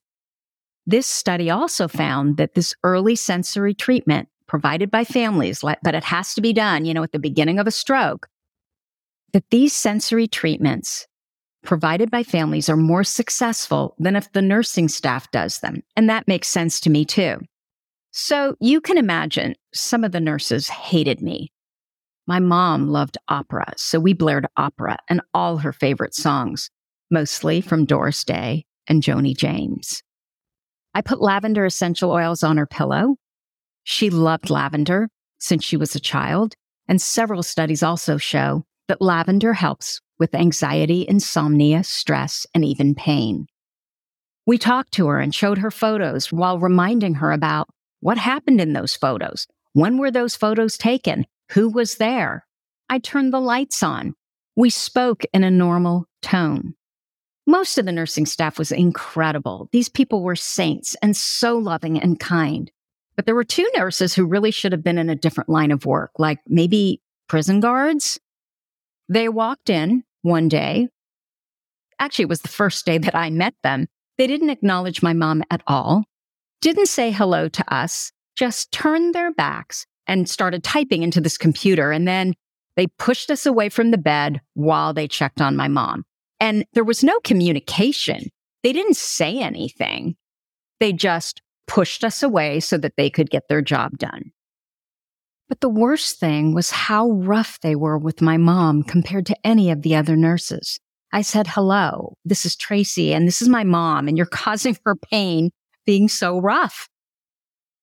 This 0.86 1.05
study 1.05 1.49
also 1.49 1.88
found 1.88 2.38
that 2.38 2.55
this 2.55 2.73
early 2.84 3.15
sensory 3.15 3.73
treatment 3.75 4.27
provided 4.47 4.89
by 4.89 5.03
families, 5.03 5.62
but 5.62 5.93
it 5.93 6.03
has 6.03 6.34
to 6.34 6.41
be 6.41 6.51
done, 6.51 6.86
you 6.86 6.93
know, 6.93 7.03
at 7.03 7.12
the 7.12 7.19
beginning 7.19 7.60
of 7.60 7.67
a 7.67 7.71
stroke, 7.71 8.27
that 9.34 9.47
these 9.51 9.73
sensory 9.73 10.27
treatments 10.27 11.05
provided 11.63 12.10
by 12.10 12.23
families 12.23 12.69
are 12.69 12.77
more 12.77 13.03
successful 13.03 13.93
than 13.99 14.15
if 14.15 14.32
the 14.32 14.41
nursing 14.41 14.88
staff 14.88 15.29
does 15.29 15.60
them. 15.60 15.84
And 15.95 16.10
that 16.10 16.27
makes 16.27 16.47
sense 16.47 16.79
to 16.82 16.89
me 16.89 17.05
too. 17.05 17.39
So 18.12 18.55
you 18.60 18.82
can 18.82 18.97
imagine 18.97 19.53
some 19.73 20.03
of 20.03 20.12
the 20.12 20.19
nurses 20.19 20.67
hated 20.69 21.21
me. 21.21 21.51
My 22.30 22.38
mom 22.38 22.89
loved 22.89 23.18
opera, 23.28 23.74
so 23.76 24.00
we 24.00 24.13
blared 24.13 24.46
opera 24.56 25.00
and 25.08 25.20
all 25.34 25.58
her 25.58 25.74
favorite 25.74 26.13
songs, 26.13 26.70
mostly 27.10 27.60
from 27.60 27.86
Doris 27.86 28.24
Day 28.24 28.65
and 28.88 29.02
Joni 29.02 29.36
James. 29.36 30.04
I 30.94 31.02
put 31.02 31.22
lavender 31.22 31.65
essential 31.65 32.12
oils 32.12 32.44
on 32.44 32.58
her 32.58 32.68
pillow 32.68 33.15
She 33.84 34.12
loved 34.12 34.52
lavender 34.52 35.10
since 35.39 35.63
she 35.63 35.76
was 35.76 35.96
a 35.96 36.00
child, 36.00 36.54
and 36.88 37.02
several 37.02 37.42
studies 37.42 37.82
also 37.82 38.18
show 38.18 38.63
that 38.88 39.02
lavender 39.02 39.54
helps 39.54 40.00
with 40.20 40.36
anxiety, 40.36 41.08
insomnia, 41.10 41.84
stress, 41.84 42.46
and 42.54 42.63
even 42.63 42.94
pain. 42.94 43.48
We 44.46 44.60
talked 44.60 44.92
to 44.94 45.08
her 45.08 45.20
and 45.20 45.34
showed 45.34 45.58
her 45.58 45.72
photos 45.72 46.32
while 46.32 46.60
reminding 46.60 47.15
her 47.15 47.32
about 47.32 47.70
what 48.02 48.20
happened 48.20 48.62
in 48.62 48.74
those 48.74 48.96
photos. 48.96 49.48
When 49.74 49.98
were 49.98 50.12
those 50.12 50.36
photos 50.36 50.78
taken? 50.78 51.26
Who 51.51 51.69
was 51.69 51.95
there? 51.95 52.45
I 52.89 52.99
turned 52.99 53.33
the 53.33 53.39
lights 53.39 53.81
on. 53.81 54.13
We 54.55 54.69
spoke 54.69 55.23
in 55.33 55.43
a 55.43 55.51
normal 55.51 56.05
tone. 56.21 56.75
Most 57.47 57.77
of 57.77 57.85
the 57.85 57.91
nursing 57.91 58.25
staff 58.25 58.59
was 58.59 58.71
incredible. 58.71 59.69
These 59.71 59.89
people 59.89 60.21
were 60.21 60.35
saints 60.35 60.95
and 61.01 61.17
so 61.17 61.57
loving 61.57 61.99
and 61.99 62.19
kind. 62.19 62.71
But 63.15 63.25
there 63.25 63.35
were 63.35 63.43
two 63.43 63.69
nurses 63.75 64.13
who 64.13 64.25
really 64.25 64.51
should 64.51 64.71
have 64.71 64.83
been 64.83 64.99
in 64.99 65.09
a 65.09 65.15
different 65.15 65.49
line 65.49 65.71
of 65.71 65.85
work, 65.85 66.12
like 66.19 66.39
maybe 66.47 67.01
prison 67.27 67.59
guards. 67.59 68.19
They 69.07 69.29
walked 69.29 69.69
in 69.69 70.03
one 70.21 70.47
day. 70.47 70.89
Actually, 71.97 72.23
it 72.23 72.29
was 72.29 72.41
the 72.41 72.47
first 72.47 72.85
day 72.85 72.97
that 72.99 73.15
I 73.15 73.29
met 73.29 73.55
them. 73.63 73.88
They 74.17 74.27
didn't 74.27 74.51
acknowledge 74.51 75.01
my 75.01 75.13
mom 75.13 75.43
at 75.49 75.63
all, 75.65 76.05
didn't 76.62 76.88
say 76.88 77.12
hello 77.12 77.49
to 77.49 77.73
us, 77.73 78.12
just 78.35 78.71
turned 78.71 79.15
their 79.15 79.33
backs 79.33 79.85
and 80.10 80.28
started 80.28 80.63
typing 80.63 81.04
into 81.04 81.22
this 81.22 81.38
computer. 81.38 81.91
And 81.91 82.08
then 82.08 82.34
they 82.76 82.88
pushed 82.88 83.30
us 83.30 83.45
away 83.45 83.69
from 83.69 83.91
the 83.91 83.98
bed 83.98 84.41
while 84.56 84.91
they 84.91 85.08
checked 85.08 85.39
on 85.39 85.56
my 85.56 85.67
mom. 85.67 86.04
And 86.39 86.65
there 86.74 86.84
was 86.84 87.04
no 87.04 87.19
communication. 87.19 88.30
They 88.63 88.74
didn't 88.74 88.98
say 88.98 89.38
anything. 89.38 90.15
They 90.80 90.93
just 90.93 91.43
pushed 91.67 92.04
us 92.04 92.24
away 92.24 92.60
so 92.60 92.78
that 92.80 92.93
they 92.98 93.12
could 93.12 93.30
get 93.30 93.48
their 93.50 93.62
job 93.62 94.00
done. 94.00 94.32
But 95.48 95.62
the 95.62 95.69
worst 95.69 96.19
thing 96.19 96.56
was 96.56 96.72
how 96.72 97.12
rough 97.12 97.60
they 97.62 97.76
were 97.76 97.98
with 97.98 98.19
my 98.19 98.38
mom 98.38 98.82
compared 98.82 99.28
to 99.28 99.38
any 99.43 99.69
of 99.69 99.84
the 99.84 99.95
other 99.95 100.15
nurses. 100.15 100.80
I 101.13 101.22
said, 101.22 101.45
hello, 101.45 102.15
this 102.26 102.45
is 102.45 102.56
Tracy 102.56 103.13
and 103.13 103.28
this 103.28 103.43
is 103.43 103.50
my 103.50 103.63
mom 103.63 104.08
and 104.08 104.17
you're 104.17 104.26
causing 104.32 104.76
her 104.86 104.95
pain 104.95 105.52
being 105.86 106.08
so 106.08 106.39
rough. 106.39 106.88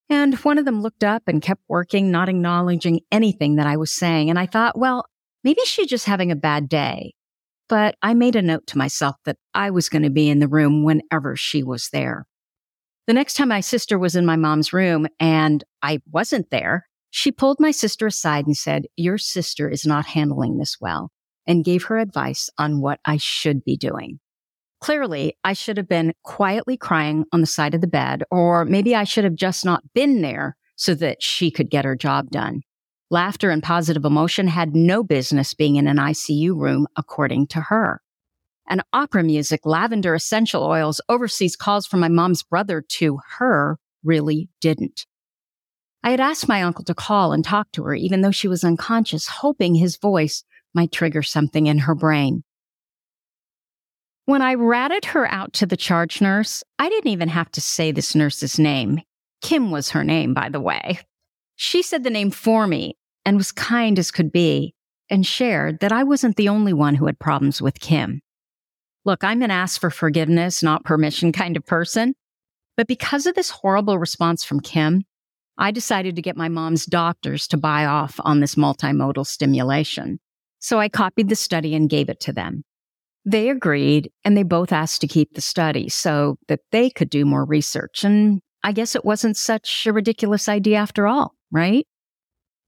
And 0.09 0.35
one 0.37 0.59
of 0.59 0.65
them 0.65 0.83
looked 0.83 1.03
up 1.03 1.25
and 1.27 1.43
kept 1.43 1.63
working, 1.69 2.11
not 2.11 2.29
acknowledging 2.29 3.01
anything 3.11 3.57
that 3.57 3.67
I 3.67 3.77
was 3.77 3.93
saying. 3.93 4.31
And 4.31 4.39
I 4.39 4.47
thought, 4.47 4.79
well, 4.79 5.07
maybe 5.43 5.61
she's 5.65 5.89
just 5.89 6.07
having 6.07 6.31
a 6.31 6.37
bad 6.37 6.69
day. 6.69 7.15
But 7.69 7.97
I 8.03 8.15
made 8.15 8.37
a 8.37 8.43
note 8.43 8.69
to 8.69 8.79
myself 8.79 9.17
that 9.25 9.39
I 9.53 9.71
was 9.71 9.89
going 9.89 10.03
to 10.03 10.11
be 10.11 10.31
in 10.31 10.39
the 10.39 10.49
room 10.49 10.85
whenever 10.85 11.35
she 11.35 11.65
was 11.65 11.89
there. 11.93 12.27
The 13.09 13.13
next 13.13 13.35
time 13.35 13.49
my 13.49 13.61
sister 13.61 13.99
was 13.99 14.15
in 14.15 14.27
my 14.27 14.37
mom's 14.37 14.73
room 14.73 15.07
and 15.19 15.65
I 15.83 16.01
wasn't 16.11 16.51
there, 16.51 16.87
she 17.11 17.33
pulled 17.33 17.59
my 17.59 17.71
sister 17.71 18.07
aside 18.07 18.47
and 18.47 18.57
said, 18.57 18.87
Your 18.97 19.17
sister 19.19 19.69
is 19.71 19.87
not 19.87 20.07
handling 20.07 20.59
this 20.59 20.77
well, 20.81 21.11
and 21.47 21.65
gave 21.65 21.85
her 21.85 21.99
advice 21.99 22.51
on 22.59 22.81
what 22.81 23.01
I 23.05 23.17
should 23.17 23.65
be 23.65 23.77
doing. 23.77 24.21
Clearly, 24.81 25.37
I 25.43 25.53
should 25.53 25.77
have 25.79 25.89
been 25.89 26.13
quietly 26.23 26.77
crying 26.77 27.25
on 27.33 27.41
the 27.41 27.47
side 27.47 27.75
of 27.75 27.81
the 27.81 27.87
bed, 27.87 28.23
or 28.31 28.65
maybe 28.65 28.95
I 28.95 29.05
should 29.05 29.25
have 29.25 29.35
just 29.35 29.65
not 29.65 29.83
been 29.95 30.21
there 30.21 30.57
so 30.77 30.95
that 30.95 31.23
she 31.23 31.51
could 31.51 31.71
get 31.71 31.85
her 31.85 31.97
job 31.97 32.31
done. 32.31 32.61
Laughter 33.11 33.51
and 33.51 33.63
positive 33.63 34.05
emotion 34.05 34.49
had 34.49 34.75
no 34.75 35.03
business 35.03 35.55
being 35.55 35.77
in 35.77 35.87
an 35.87 35.97
ICU 35.97 36.55
room, 36.57 36.87
according 36.97 37.47
to 37.49 37.61
her. 37.61 38.03
And 38.69 38.83
opera 38.93 39.23
music, 39.23 39.65
lavender 39.65 40.15
essential 40.15 40.65
oils, 40.65 41.01
overseas 41.09 41.57
calls 41.57 41.87
from 41.87 42.01
my 42.01 42.09
mom's 42.09 42.43
brother 42.43 42.83
to 42.89 43.21
her 43.39 43.79
really 44.03 44.49
didn't. 44.61 45.07
I 46.03 46.11
had 46.11 46.21
asked 46.21 46.49
my 46.49 46.63
uncle 46.63 46.85
to 46.85 46.95
call 46.95 47.33
and 47.33 47.45
talk 47.45 47.73
to 47.73 47.85
her, 47.85 47.95
even 47.95 48.21
though 48.21 48.31
she 48.31 48.49
was 48.49 48.65
unconscious, 48.65 49.27
hoping 49.27 49.75
his 49.75 49.97
voice 49.97 50.45
might 50.75 50.93
trigger 50.93 51.23
something 51.23 51.67
in 51.67 51.79
her 51.79 51.95
brain. 51.95 52.45
When 54.27 54.43
I 54.43 54.55
ratted 54.55 55.05
her 55.07 55.31
out 55.31 55.53
to 55.55 55.67
the 55.67 55.77
charge 55.77 56.21
nurse, 56.21 56.65
I 56.81 56.89
didn't 56.89 57.13
even 57.13 57.29
have 57.29 57.49
to 57.53 57.61
say 57.61 57.93
this 57.93 58.17
nurse's 58.17 58.59
name. 58.59 59.01
Kim 59.41 59.71
was 59.71 59.91
her 59.91 60.03
name, 60.03 60.35
by 60.35 60.49
the 60.49 60.61
way. 60.61 60.99
She 61.55 61.81
said 61.81 62.03
the 62.03 62.11
name 62.11 62.33
for 62.33 62.67
me 62.67 62.97
and 63.25 63.37
was 63.37 63.53
kind 63.53 63.97
as 64.01 64.11
could 64.11 64.33
be 64.33 64.75
and 65.09 65.25
shared 65.25 65.79
that 65.79 65.93
I 65.93 66.03
wasn't 66.03 66.35
the 66.35 66.49
only 66.49 66.73
one 66.73 66.97
who 66.97 67.07
had 67.07 67.21
problems 67.21 67.63
with 67.63 67.79
Kim. 67.79 68.21
Look, 69.05 69.23
I'm 69.23 69.43
an 69.43 69.53
ask 69.53 69.81
for 69.81 69.91
forgiveness, 69.91 70.61
not 70.61 70.85
permission 70.85 71.31
kind 71.31 71.57
of 71.57 71.65
person. 71.65 72.17
But 72.77 72.89
because 72.89 73.27
of 73.27 73.37
this 73.37 73.51
horrible 73.51 73.97
response 73.97 74.43
from 74.43 74.59
Kim, 74.59 75.05
I 75.57 75.71
decided 75.71 76.17
to 76.17 76.23
get 76.23 76.37
my 76.37 76.49
mom's 76.49 76.85
doctors 76.85 77.47
to 77.49 77.57
buy 77.57 77.87
off 77.87 78.19
on 78.25 78.41
this 78.41 78.57
multimodal 78.57 79.25
stimulation. 79.25 80.19
So 80.59 80.81
I 80.81 80.89
copied 80.89 81.29
the 81.29 81.37
study 81.37 81.77
and 81.77 81.89
gave 81.89 82.09
it 82.09 82.19
to 82.21 82.33
them. 82.33 82.65
They 83.29 83.51
agreed 83.51 84.13
and 84.25 84.37
they 84.37 84.45
both 84.45 84.71
asked 84.71 85.01
to 85.01 85.09
keep 85.09 85.35
the 85.35 85.41
study 85.41 85.89
so 85.89 86.37
that 86.47 86.61
they 86.71 86.89
could 86.89 87.11
do 87.11 87.25
more 87.25 87.45
research. 87.45 88.05
And 88.05 88.41
I 88.63 88.71
guess 88.71 88.95
it 88.95 89.05
wasn't 89.05 89.37
such 89.37 89.85
a 89.85 89.93
ridiculous 89.93 90.49
idea 90.49 90.79
after 90.79 91.09
all, 91.09 91.35
right? 91.51 91.85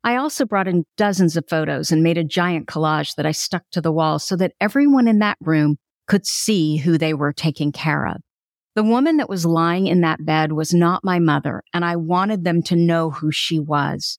I 0.02 0.16
also 0.16 0.44
brought 0.44 0.66
in 0.66 0.84
dozens 0.96 1.36
of 1.36 1.48
photos 1.48 1.92
and 1.92 2.02
made 2.02 2.18
a 2.18 2.24
giant 2.24 2.66
collage 2.66 3.14
that 3.14 3.26
I 3.26 3.30
stuck 3.30 3.62
to 3.70 3.80
the 3.80 3.92
wall 3.92 4.18
so 4.18 4.34
that 4.36 4.52
everyone 4.60 5.06
in 5.06 5.20
that 5.20 5.38
room 5.40 5.76
could 6.08 6.26
see 6.26 6.76
who 6.76 6.98
they 6.98 7.14
were 7.14 7.32
taking 7.32 7.70
care 7.70 8.06
of. 8.06 8.16
The 8.74 8.82
woman 8.82 9.16
that 9.18 9.28
was 9.28 9.46
lying 9.46 9.86
in 9.86 10.00
that 10.00 10.24
bed 10.24 10.52
was 10.52 10.74
not 10.74 11.04
my 11.04 11.18
mother, 11.18 11.62
and 11.72 11.84
I 11.84 11.96
wanted 11.96 12.44
them 12.44 12.62
to 12.64 12.76
know 12.76 13.10
who 13.10 13.30
she 13.30 13.60
was. 13.60 14.18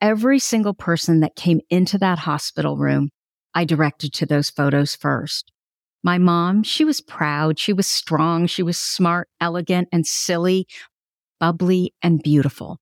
Every 0.00 0.38
single 0.38 0.74
person 0.74 1.20
that 1.20 1.36
came 1.36 1.60
into 1.70 1.98
that 1.98 2.20
hospital 2.20 2.76
room, 2.76 3.10
I 3.54 3.64
directed 3.64 4.12
to 4.14 4.26
those 4.26 4.50
photos 4.50 4.94
first. 4.94 5.50
My 6.06 6.18
mom, 6.18 6.62
she 6.62 6.84
was 6.84 7.00
proud. 7.00 7.58
She 7.58 7.72
was 7.72 7.88
strong. 7.88 8.46
She 8.46 8.62
was 8.62 8.78
smart, 8.78 9.28
elegant, 9.40 9.88
and 9.90 10.06
silly, 10.06 10.68
bubbly, 11.40 11.94
and 12.00 12.22
beautiful. 12.22 12.78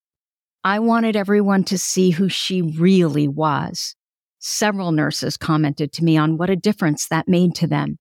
I 0.62 0.78
wanted 0.78 1.16
everyone 1.16 1.64
to 1.64 1.78
see 1.78 2.10
who 2.10 2.28
she 2.28 2.60
really 2.60 3.26
was. 3.26 3.96
Several 4.40 4.92
nurses 4.92 5.38
commented 5.38 5.90
to 5.94 6.04
me 6.04 6.18
on 6.18 6.36
what 6.36 6.50
a 6.50 6.54
difference 6.54 7.08
that 7.08 7.26
made 7.26 7.54
to 7.54 7.66
them. 7.66 7.96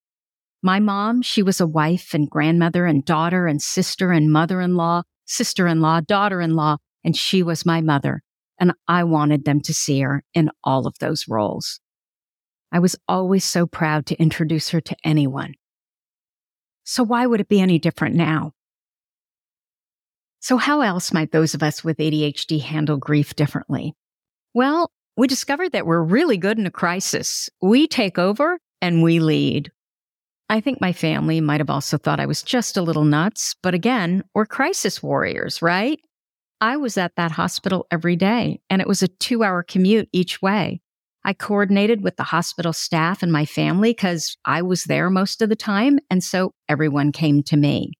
My 0.61 0.81
mom, 0.81 1.21
she 1.21 1.41
was 1.41 1.61
a 1.61 1.67
wife 1.67 2.13
and 2.13 2.29
grandmother 2.29 2.85
and 2.85 3.05
daughter 3.05 3.47
and 3.47 3.61
sister 3.61 4.11
and 4.11 4.29
mother 4.29 4.59
in 4.59 4.75
law, 4.75 5.03
sister 5.23 5.67
in 5.67 5.79
law, 5.79 6.01
daughter 6.01 6.41
in 6.41 6.53
law, 6.53 6.79
and 7.01 7.15
she 7.15 7.41
was 7.41 7.65
my 7.65 7.79
mother. 7.79 8.23
And 8.59 8.73
I 8.89 9.05
wanted 9.05 9.45
them 9.45 9.61
to 9.61 9.73
see 9.73 10.01
her 10.01 10.25
in 10.33 10.49
all 10.65 10.85
of 10.85 10.99
those 10.99 11.29
roles. 11.29 11.79
I 12.73 12.79
was 12.79 12.95
always 13.07 13.45
so 13.45 13.67
proud 13.67 14.07
to 14.07 14.19
introduce 14.19 14.69
her 14.69 14.81
to 14.81 14.95
anyone. 15.03 15.53
So 16.83 17.03
why 17.03 17.27
would 17.27 17.39
it 17.39 17.47
be 17.47 17.61
any 17.61 17.77
different 17.77 18.15
now? 18.15 18.53
So 20.39 20.57
how 20.57 20.81
else 20.81 21.13
might 21.13 21.31
those 21.31 21.53
of 21.53 21.61
us 21.61 21.83
with 21.83 21.99
ADHD 21.99 22.59
handle 22.59 22.97
grief 22.97 23.35
differently? 23.35 23.93
Well, 24.55 24.91
we 25.15 25.27
discovered 25.27 25.71
that 25.71 25.85
we're 25.85 26.01
really 26.01 26.37
good 26.37 26.57
in 26.57 26.65
a 26.65 26.71
crisis. 26.71 27.49
We 27.61 27.87
take 27.87 28.17
over 28.17 28.59
and 28.81 29.03
we 29.03 29.19
lead. 29.19 29.71
I 30.49 30.59
think 30.59 30.81
my 30.81 30.93
family 30.93 31.39
might 31.41 31.61
have 31.61 31.69
also 31.69 31.97
thought 31.97 32.19
I 32.19 32.25
was 32.25 32.43
just 32.43 32.75
a 32.75 32.81
little 32.81 33.05
nuts, 33.05 33.55
but 33.63 33.73
again, 33.73 34.23
we're 34.33 34.45
crisis 34.45 35.01
warriors, 35.01 35.61
right? 35.61 35.99
I 36.59 36.77
was 36.77 36.97
at 36.97 37.15
that 37.15 37.31
hospital 37.31 37.85
every 37.91 38.15
day 38.15 38.61
and 38.69 38.81
it 38.81 38.87
was 38.87 39.03
a 39.03 39.07
two 39.07 39.43
hour 39.43 39.63
commute 39.63 40.09
each 40.11 40.41
way. 40.41 40.81
I 41.25 41.33
coordinated 41.33 42.03
with 42.03 42.17
the 42.17 42.23
hospital 42.23 42.73
staff 42.73 43.23
and 43.23 43.31
my 43.31 43.45
family 43.45 43.91
because 43.91 44.37
I 44.43 44.61
was 44.61 44.83
there 44.85 45.09
most 45.09 45.41
of 45.41 45.49
the 45.49 45.55
time. 45.55 45.99
And 46.09 46.23
so 46.23 46.53
everyone 46.67 47.11
came 47.11 47.43
to 47.43 47.57
me. 47.57 47.93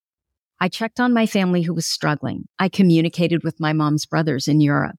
I 0.60 0.68
checked 0.68 1.00
on 1.00 1.14
my 1.14 1.26
family 1.26 1.62
who 1.62 1.74
was 1.74 1.86
struggling. 1.86 2.46
I 2.60 2.70
communicated 2.70 3.44
with 3.44 3.60
my 3.60 3.74
mom's 3.74 4.06
brothers 4.06 4.48
in 4.48 4.62
Europe. 4.62 4.96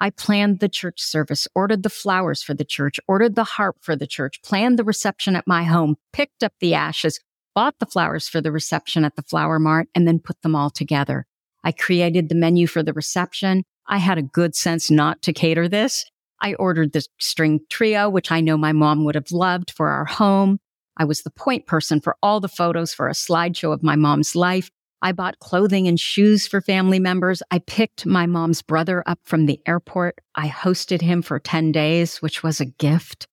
I 0.00 0.10
planned 0.10 0.60
the 0.60 0.68
church 0.68 1.00
service, 1.00 1.46
ordered 1.54 1.82
the 1.82 1.90
flowers 1.90 2.42
for 2.42 2.54
the 2.54 2.64
church, 2.64 2.98
ordered 3.06 3.36
the 3.36 3.44
harp 3.44 3.76
for 3.80 3.96
the 3.96 4.06
church, 4.06 4.42
planned 4.42 4.78
the 4.78 4.84
reception 4.84 5.36
at 5.36 5.46
my 5.46 5.64
home, 5.64 5.96
picked 6.12 6.42
up 6.42 6.52
the 6.60 6.74
ashes, 6.74 7.20
bought 7.54 7.78
the 7.78 7.86
flowers 7.86 8.28
for 8.28 8.40
the 8.40 8.52
reception 8.52 9.04
at 9.04 9.16
the 9.16 9.22
flower 9.22 9.58
mart, 9.58 9.88
and 9.94 10.06
then 10.06 10.18
put 10.18 10.42
them 10.42 10.56
all 10.56 10.70
together. 10.70 11.26
I 11.62 11.72
created 11.72 12.28
the 12.28 12.34
menu 12.34 12.66
for 12.66 12.82
the 12.82 12.92
reception. 12.92 13.64
I 13.86 13.98
had 13.98 14.18
a 14.18 14.22
good 14.22 14.54
sense 14.54 14.90
not 14.90 15.22
to 15.22 15.32
cater 15.32 15.68
this. 15.68 16.04
I 16.44 16.52
ordered 16.58 16.92
the 16.92 17.02
string 17.18 17.60
trio, 17.70 18.10
which 18.10 18.30
I 18.30 18.42
know 18.42 18.58
my 18.58 18.72
mom 18.72 19.06
would 19.06 19.14
have 19.14 19.32
loved 19.32 19.70
for 19.70 19.88
our 19.88 20.04
home. 20.04 20.58
I 20.94 21.06
was 21.06 21.22
the 21.22 21.30
point 21.30 21.66
person 21.66 22.02
for 22.02 22.16
all 22.22 22.38
the 22.38 22.48
photos 22.48 22.92
for 22.92 23.08
a 23.08 23.14
slideshow 23.14 23.72
of 23.72 23.82
my 23.82 23.96
mom's 23.96 24.36
life. 24.36 24.70
I 25.00 25.12
bought 25.12 25.38
clothing 25.38 25.88
and 25.88 25.98
shoes 25.98 26.46
for 26.46 26.60
family 26.60 26.98
members. 26.98 27.42
I 27.50 27.60
picked 27.60 28.04
my 28.04 28.26
mom's 28.26 28.60
brother 28.60 29.02
up 29.06 29.20
from 29.22 29.46
the 29.46 29.58
airport. 29.66 30.18
I 30.34 30.48
hosted 30.48 31.00
him 31.00 31.22
for 31.22 31.38
10 31.38 31.72
days, 31.72 32.18
which 32.18 32.42
was 32.42 32.60
a 32.60 32.66
gift. 32.66 33.26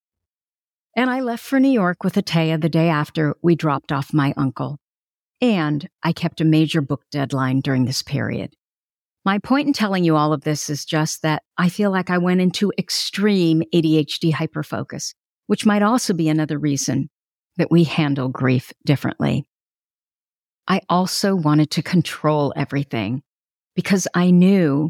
And 0.95 1.09
I 1.09 1.19
left 1.19 1.43
for 1.43 1.59
New 1.59 1.69
York 1.69 2.05
with 2.05 2.13
Atea 2.13 2.61
the 2.61 2.69
day 2.69 2.87
after 2.87 3.35
we 3.41 3.55
dropped 3.55 3.91
off 3.91 4.13
my 4.13 4.33
uncle. 4.37 4.77
And 5.41 5.89
I 6.01 6.13
kept 6.13 6.39
a 6.39 6.45
major 6.45 6.79
book 6.79 7.03
deadline 7.11 7.59
during 7.59 7.83
this 7.83 8.03
period. 8.03 8.53
My 9.23 9.37
point 9.37 9.67
in 9.67 9.73
telling 9.73 10.03
you 10.03 10.15
all 10.15 10.33
of 10.33 10.41
this 10.41 10.69
is 10.69 10.83
just 10.83 11.21
that 11.21 11.43
I 11.57 11.69
feel 11.69 11.91
like 11.91 12.09
I 12.09 12.17
went 12.17 12.41
into 12.41 12.73
extreme 12.77 13.61
ADHD 13.73 14.33
hyperfocus, 14.33 15.13
which 15.45 15.65
might 15.65 15.83
also 15.83 16.13
be 16.13 16.27
another 16.27 16.57
reason 16.57 17.09
that 17.57 17.69
we 17.69 17.83
handle 17.83 18.29
grief 18.29 18.73
differently. 18.83 19.45
I 20.67 20.81
also 20.89 21.35
wanted 21.35 21.69
to 21.71 21.83
control 21.83 22.53
everything 22.55 23.21
because 23.75 24.07
I 24.13 24.31
knew 24.31 24.89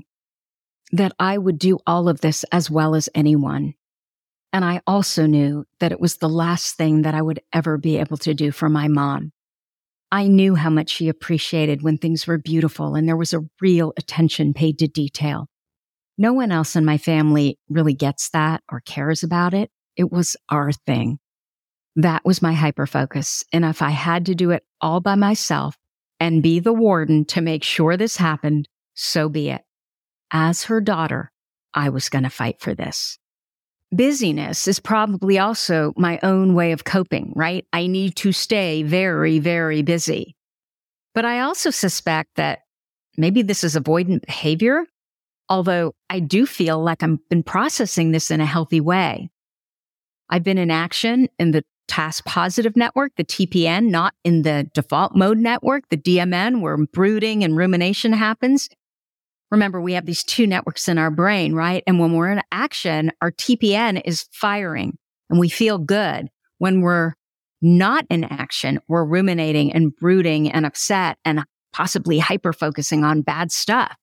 that 0.93 1.13
I 1.19 1.37
would 1.37 1.59
do 1.59 1.79
all 1.85 2.07
of 2.07 2.21
this 2.21 2.45
as 2.51 2.69
well 2.69 2.95
as 2.95 3.09
anyone. 3.13 3.73
And 4.53 4.63
I 4.63 4.81
also 4.85 5.25
knew 5.25 5.65
that 5.79 5.91
it 5.91 5.99
was 5.99 6.17
the 6.17 6.29
last 6.29 6.75
thing 6.75 7.03
that 7.03 7.15
I 7.15 7.21
would 7.21 7.41
ever 7.53 7.77
be 7.77 7.97
able 7.97 8.17
to 8.17 8.33
do 8.33 8.51
for 8.51 8.69
my 8.69 8.87
mom. 8.87 9.31
I 10.11 10.27
knew 10.27 10.55
how 10.55 10.69
much 10.69 10.89
she 10.89 11.07
appreciated 11.07 11.83
when 11.83 11.97
things 11.97 12.27
were 12.27 12.37
beautiful 12.37 12.95
and 12.95 13.07
there 13.07 13.15
was 13.15 13.33
a 13.33 13.45
real 13.61 13.93
attention 13.97 14.53
paid 14.53 14.77
to 14.79 14.87
detail. 14.87 15.47
No 16.17 16.33
one 16.33 16.51
else 16.51 16.75
in 16.75 16.83
my 16.83 16.97
family 16.97 17.57
really 17.69 17.93
gets 17.93 18.29
that 18.31 18.61
or 18.69 18.81
cares 18.81 19.23
about 19.23 19.53
it. 19.53 19.71
It 19.95 20.11
was 20.11 20.35
our 20.49 20.73
thing. 20.73 21.19
That 21.95 22.25
was 22.25 22.41
my 22.41 22.53
hyper 22.53 22.85
focus. 22.85 23.43
And 23.53 23.63
if 23.63 23.81
I 23.81 23.91
had 23.91 24.25
to 24.25 24.35
do 24.35 24.51
it 24.51 24.63
all 24.81 24.99
by 24.99 25.15
myself 25.15 25.77
and 26.19 26.43
be 26.43 26.59
the 26.59 26.73
warden 26.73 27.25
to 27.25 27.41
make 27.41 27.63
sure 27.63 27.95
this 27.95 28.17
happened, 28.17 28.67
so 28.93 29.29
be 29.29 29.49
it. 29.49 29.61
As 30.31 30.63
her 30.65 30.81
daughter, 30.81 31.31
I 31.73 31.89
was 31.89 32.09
going 32.09 32.23
to 32.23 32.29
fight 32.29 32.59
for 32.59 32.75
this 32.75 33.17
busyness 33.91 34.67
is 34.67 34.79
probably 34.79 35.37
also 35.37 35.93
my 35.97 36.19
own 36.23 36.53
way 36.53 36.71
of 36.71 36.83
coping, 36.83 37.33
right? 37.35 37.65
I 37.73 37.87
need 37.87 38.15
to 38.17 38.31
stay 38.31 38.83
very, 38.83 39.39
very 39.39 39.81
busy. 39.81 40.35
But 41.13 41.25
I 41.25 41.41
also 41.41 41.69
suspect 41.69 42.35
that 42.35 42.59
maybe 43.17 43.41
this 43.41 43.63
is 43.63 43.75
avoidant 43.75 44.25
behavior, 44.25 44.85
although 45.49 45.93
I 46.09 46.19
do 46.19 46.45
feel 46.45 46.81
like 46.81 47.03
I've 47.03 47.17
been 47.29 47.43
processing 47.43 48.11
this 48.11 48.31
in 48.31 48.39
a 48.39 48.45
healthy 48.45 48.79
way. 48.79 49.29
I've 50.29 50.43
been 50.43 50.57
in 50.57 50.71
action 50.71 51.27
in 51.37 51.51
the 51.51 51.63
task 51.89 52.23
positive 52.23 52.77
network, 52.77 53.11
the 53.17 53.25
TPN, 53.25 53.89
not 53.89 54.13
in 54.23 54.43
the 54.43 54.69
default 54.73 55.13
mode 55.13 55.37
network, 55.37 55.89
the 55.89 55.97
DMN, 55.97 56.61
where 56.61 56.77
brooding 56.77 57.43
and 57.43 57.57
rumination 57.57 58.13
happens. 58.13 58.69
Remember, 59.51 59.81
we 59.81 59.93
have 59.93 60.05
these 60.05 60.23
two 60.23 60.47
networks 60.47 60.87
in 60.87 60.97
our 60.97 61.11
brain, 61.11 61.53
right? 61.53 61.83
And 61.85 61.99
when 61.99 62.13
we're 62.13 62.31
in 62.31 62.41
action, 62.51 63.11
our 63.21 63.31
TPN 63.31 64.01
is 64.05 64.25
firing 64.31 64.97
and 65.29 65.39
we 65.39 65.49
feel 65.49 65.77
good. 65.77 66.29
When 66.59 66.81
we're 66.81 67.13
not 67.61 68.05
in 68.09 68.23
action, 68.23 68.79
we're 68.87 69.03
ruminating 69.03 69.73
and 69.73 69.95
brooding 69.95 70.51
and 70.51 70.65
upset 70.65 71.17
and 71.25 71.43
possibly 71.73 72.17
hyper 72.17 72.53
focusing 72.53 73.03
on 73.03 73.21
bad 73.21 73.51
stuff 73.51 73.95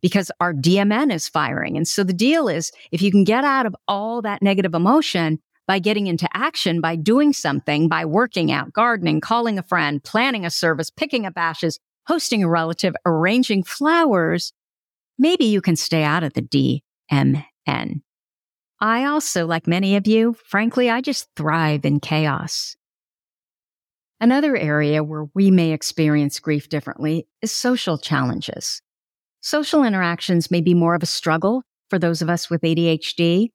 because 0.00 0.30
our 0.40 0.52
DMN 0.52 1.12
is 1.12 1.28
firing. 1.28 1.76
And 1.76 1.88
so 1.88 2.04
the 2.04 2.12
deal 2.12 2.48
is 2.48 2.70
if 2.92 3.02
you 3.02 3.10
can 3.10 3.24
get 3.24 3.44
out 3.44 3.66
of 3.66 3.74
all 3.88 4.22
that 4.22 4.42
negative 4.42 4.74
emotion 4.74 5.40
by 5.66 5.78
getting 5.78 6.06
into 6.06 6.28
action, 6.34 6.80
by 6.80 6.94
doing 6.94 7.32
something, 7.32 7.88
by 7.88 8.04
working 8.04 8.52
out, 8.52 8.72
gardening, 8.72 9.20
calling 9.20 9.58
a 9.58 9.62
friend, 9.62 10.04
planning 10.04 10.44
a 10.44 10.50
service, 10.50 10.90
picking 10.90 11.24
up 11.24 11.32
ashes, 11.36 11.80
hosting 12.06 12.44
a 12.44 12.48
relative, 12.48 12.94
arranging 13.06 13.64
flowers, 13.64 14.52
maybe 15.18 15.44
you 15.44 15.60
can 15.60 15.76
stay 15.76 16.02
out 16.02 16.22
of 16.22 16.32
the 16.34 16.42
DMN. 16.42 18.00
I 18.80 19.04
also, 19.04 19.46
like 19.46 19.66
many 19.66 19.96
of 19.96 20.06
you, 20.06 20.36
frankly, 20.46 20.90
I 20.90 21.00
just 21.00 21.28
thrive 21.36 21.84
in 21.84 22.00
chaos. 22.00 22.76
Another 24.20 24.56
area 24.56 25.02
where 25.02 25.26
we 25.34 25.50
may 25.50 25.72
experience 25.72 26.38
grief 26.40 26.68
differently 26.68 27.26
is 27.42 27.52
social 27.52 27.98
challenges. 27.98 28.80
Social 29.40 29.84
interactions 29.84 30.50
may 30.50 30.60
be 30.60 30.74
more 30.74 30.94
of 30.94 31.02
a 31.02 31.06
struggle 31.06 31.62
for 31.90 31.98
those 31.98 32.22
of 32.22 32.30
us 32.30 32.48
with 32.48 32.62
ADHD. 32.62 33.50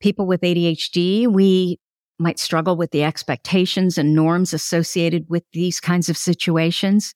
People 0.00 0.26
with 0.26 0.42
ADHD, 0.42 1.26
we 1.26 1.78
might 2.18 2.38
struggle 2.38 2.76
with 2.76 2.90
the 2.90 3.02
expectations 3.02 3.96
and 3.96 4.14
norms 4.14 4.52
associated 4.52 5.26
with 5.28 5.44
these 5.52 5.80
kinds 5.80 6.08
of 6.08 6.16
situations. 6.16 7.14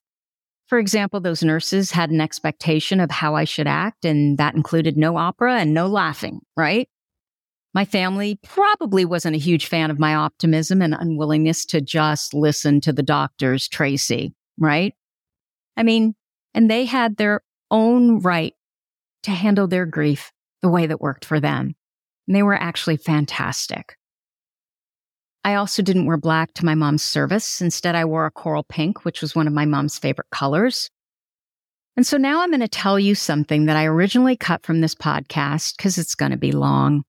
For 0.69 0.79
example, 0.79 1.21
those 1.21 1.45
nurses 1.45 1.93
had 1.93 2.11
an 2.11 2.21
expectation 2.21 2.99
of 2.99 3.11
how 3.11 3.37
I 3.37 3.45
should 3.45 3.69
act, 3.69 4.05
and 4.05 4.37
that 4.39 4.55
included 4.55 4.97
no 4.97 5.17
opera 5.17 5.59
and 5.59 5.73
no 5.73 5.87
laughing, 5.87 6.41
right? 6.57 6.89
My 7.73 7.85
family 7.85 8.41
probably 8.43 9.05
wasn't 9.05 9.37
a 9.37 9.41
huge 9.41 9.67
fan 9.67 9.91
of 9.91 9.99
my 9.99 10.15
optimism 10.15 10.83
and 10.83 10.95
unwillingness 10.95 11.67
to 11.67 11.81
just 11.81 12.35
listen 12.35 12.81
to 12.81 12.93
the 12.93 13.03
doctors, 13.03 13.69
Tracy, 13.69 14.35
right? 14.59 14.95
I 15.77 15.83
mean, 15.83 16.15
and 16.55 16.71
they 16.71 16.87
had 16.87 17.17
their 17.17 17.43
own 17.71 18.21
right 18.21 18.55
to 19.25 19.31
handle 19.31 19.67
their 19.67 19.87
grief 19.87 20.33
the 20.63 20.69
way 20.69 20.87
that 20.87 21.01
worked 21.01 21.25
for 21.25 21.39
them. 21.39 21.75
And 22.27 22.35
they 22.35 22.43
were 22.43 22.55
actually 22.55 22.97
fantastic. 22.97 23.96
I 25.47 25.55
also 25.55 25.81
didn't 25.81 26.07
wear 26.07 26.17
black 26.17 26.55
to 26.55 26.65
my 26.65 26.75
mom's 26.75 27.05
service. 27.05 27.63
Instead, 27.63 27.95
I 27.95 28.05
wore 28.05 28.27
a 28.27 28.33
coral 28.33 28.65
pink, 28.65 29.05
which 29.05 29.23
was 29.23 29.37
one 29.37 29.47
of 29.47 29.53
my 29.53 29.65
mom's 29.65 29.97
favorite 29.97 30.27
colors. 30.33 30.91
And 31.97 32.05
so 32.05 32.17
now 32.17 32.43
I'm 32.43 32.51
going 32.51 32.59
to 32.59 32.69
tell 32.69 32.99
you 32.99 33.15
something 33.15 33.67
that 33.67 33.77
I 33.77 33.85
originally 33.85 34.37
cut 34.37 34.67
from 34.67 34.81
this 34.81 34.97
podcast 34.97 35.77
because 35.77 35.99
it's 35.99 36.17
going 36.17 36.33
to 36.33 36.37
be 36.37 36.51
long. 36.51 37.05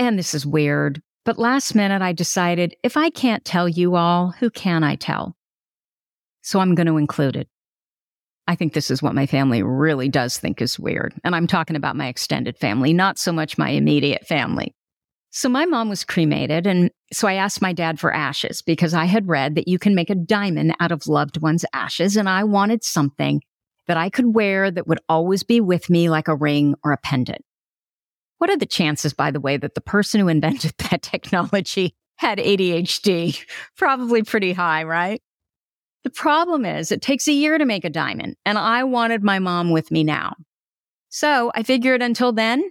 And 0.00 0.18
this 0.18 0.34
is 0.34 0.44
weird. 0.44 1.00
But 1.24 1.38
last 1.38 1.76
minute, 1.76 2.02
I 2.02 2.12
decided 2.12 2.74
if 2.82 2.96
I 2.96 3.08
can't 3.08 3.44
tell 3.44 3.68
you 3.68 3.94
all, 3.94 4.32
who 4.32 4.50
can 4.50 4.82
I 4.82 4.96
tell? 4.96 5.36
So 6.42 6.58
I'm 6.58 6.74
going 6.74 6.88
to 6.88 6.96
include 6.96 7.36
it. 7.36 7.48
I 8.48 8.56
think 8.56 8.72
this 8.72 8.90
is 8.90 9.00
what 9.00 9.14
my 9.14 9.26
family 9.26 9.62
really 9.62 10.08
does 10.08 10.38
think 10.38 10.60
is 10.60 10.76
weird. 10.76 11.14
And 11.22 11.36
I'm 11.36 11.46
talking 11.46 11.76
about 11.76 11.94
my 11.94 12.08
extended 12.08 12.58
family, 12.58 12.92
not 12.92 13.16
so 13.16 13.30
much 13.30 13.58
my 13.58 13.70
immediate 13.70 14.26
family. 14.26 14.74
So 15.34 15.48
my 15.48 15.64
mom 15.64 15.88
was 15.88 16.04
cremated. 16.04 16.64
And 16.64 16.92
so 17.12 17.26
I 17.26 17.34
asked 17.34 17.60
my 17.60 17.72
dad 17.72 17.98
for 17.98 18.14
ashes 18.14 18.62
because 18.62 18.94
I 18.94 19.06
had 19.06 19.26
read 19.26 19.56
that 19.56 19.66
you 19.66 19.80
can 19.80 19.96
make 19.96 20.08
a 20.08 20.14
diamond 20.14 20.76
out 20.78 20.92
of 20.92 21.08
loved 21.08 21.42
one's 21.42 21.64
ashes. 21.72 22.16
And 22.16 22.28
I 22.28 22.44
wanted 22.44 22.84
something 22.84 23.42
that 23.88 23.96
I 23.96 24.10
could 24.10 24.32
wear 24.32 24.70
that 24.70 24.86
would 24.86 25.00
always 25.08 25.42
be 25.42 25.60
with 25.60 25.90
me 25.90 26.08
like 26.08 26.28
a 26.28 26.36
ring 26.36 26.76
or 26.84 26.92
a 26.92 26.96
pendant. 26.98 27.44
What 28.38 28.48
are 28.48 28.56
the 28.56 28.64
chances, 28.64 29.12
by 29.12 29.32
the 29.32 29.40
way, 29.40 29.56
that 29.56 29.74
the 29.74 29.80
person 29.80 30.20
who 30.20 30.28
invented 30.28 30.72
that 30.90 31.02
technology 31.02 31.96
had 32.14 32.38
ADHD? 32.38 33.44
Probably 33.76 34.22
pretty 34.22 34.52
high, 34.52 34.84
right? 34.84 35.20
The 36.04 36.10
problem 36.10 36.64
is 36.64 36.92
it 36.92 37.02
takes 37.02 37.26
a 37.26 37.32
year 37.32 37.58
to 37.58 37.64
make 37.64 37.84
a 37.84 37.90
diamond 37.90 38.36
and 38.46 38.56
I 38.56 38.84
wanted 38.84 39.24
my 39.24 39.40
mom 39.40 39.70
with 39.70 39.90
me 39.90 40.04
now. 40.04 40.36
So 41.08 41.50
I 41.56 41.64
figured 41.64 42.02
until 42.02 42.32
then, 42.32 42.70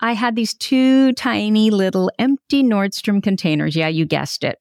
I 0.00 0.12
had 0.12 0.36
these 0.36 0.54
two 0.54 1.12
tiny 1.14 1.70
little 1.70 2.10
empty 2.18 2.62
Nordstrom 2.62 3.22
containers. 3.22 3.74
Yeah, 3.74 3.88
you 3.88 4.04
guessed 4.04 4.44
it. 4.44 4.58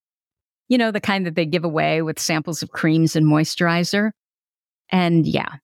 You 0.67 0.77
know, 0.77 0.91
the 0.91 0.99
kind 0.99 1.25
that 1.25 1.35
they 1.35 1.45
give 1.45 1.63
away 1.63 2.01
with 2.01 2.19
samples 2.19 2.63
of 2.63 2.71
creams 2.71 3.15
and 3.15 3.25
moisturizer. 3.25 4.11
And 4.91 5.25
yeah, 5.27 5.57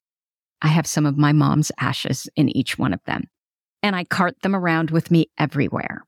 I 0.62 0.68
have 0.68 0.88
some 0.88 1.06
of 1.06 1.18
my 1.18 1.34
mom's 1.34 1.72
ashes 1.80 2.30
in 2.36 2.50
each 2.50 2.78
one 2.78 2.94
of 2.94 3.04
them. 3.06 3.24
And 3.82 3.96
I 3.96 4.06
cart 4.06 4.36
them 4.42 4.56
around 4.56 4.92
with 4.92 5.12
me 5.12 5.30
everywhere. 5.38 6.04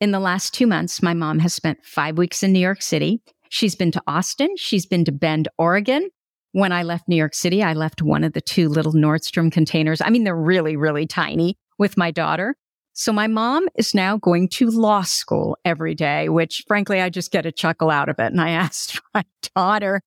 In 0.00 0.10
the 0.10 0.18
last 0.18 0.52
two 0.52 0.66
months, 0.66 1.02
my 1.02 1.14
mom 1.14 1.38
has 1.38 1.54
spent 1.54 1.84
five 1.84 2.18
weeks 2.18 2.42
in 2.42 2.52
New 2.52 2.58
York 2.58 2.82
City. 2.82 3.22
She's 3.50 3.76
been 3.76 3.92
to 3.92 4.02
Austin. 4.08 4.56
She's 4.56 4.86
been 4.86 5.04
to 5.04 5.12
Bend, 5.12 5.48
Oregon. 5.58 6.08
When 6.50 6.72
I 6.72 6.82
left 6.82 7.06
New 7.06 7.16
York 7.16 7.34
City, 7.34 7.62
I 7.62 7.74
left 7.74 8.02
one 8.02 8.24
of 8.24 8.32
the 8.32 8.40
two 8.40 8.68
little 8.68 8.92
Nordstrom 8.92 9.52
containers. 9.52 10.00
I 10.00 10.10
mean, 10.10 10.24
they're 10.24 10.34
really, 10.34 10.76
really 10.76 11.06
tiny 11.06 11.56
with 11.78 11.96
my 11.96 12.10
daughter. 12.10 12.56
So 12.94 13.12
my 13.12 13.26
mom 13.26 13.68
is 13.76 13.94
now 13.94 14.18
going 14.18 14.48
to 14.48 14.70
law 14.70 15.02
school 15.02 15.56
every 15.64 15.94
day, 15.94 16.28
which 16.28 16.64
frankly, 16.66 17.00
I 17.00 17.08
just 17.08 17.30
get 17.30 17.46
a 17.46 17.52
chuckle 17.52 17.90
out 17.90 18.08
of 18.08 18.18
it. 18.18 18.32
And 18.32 18.40
I 18.40 18.50
asked 18.64 19.00
my 19.14 19.24
daughter, 19.54 20.02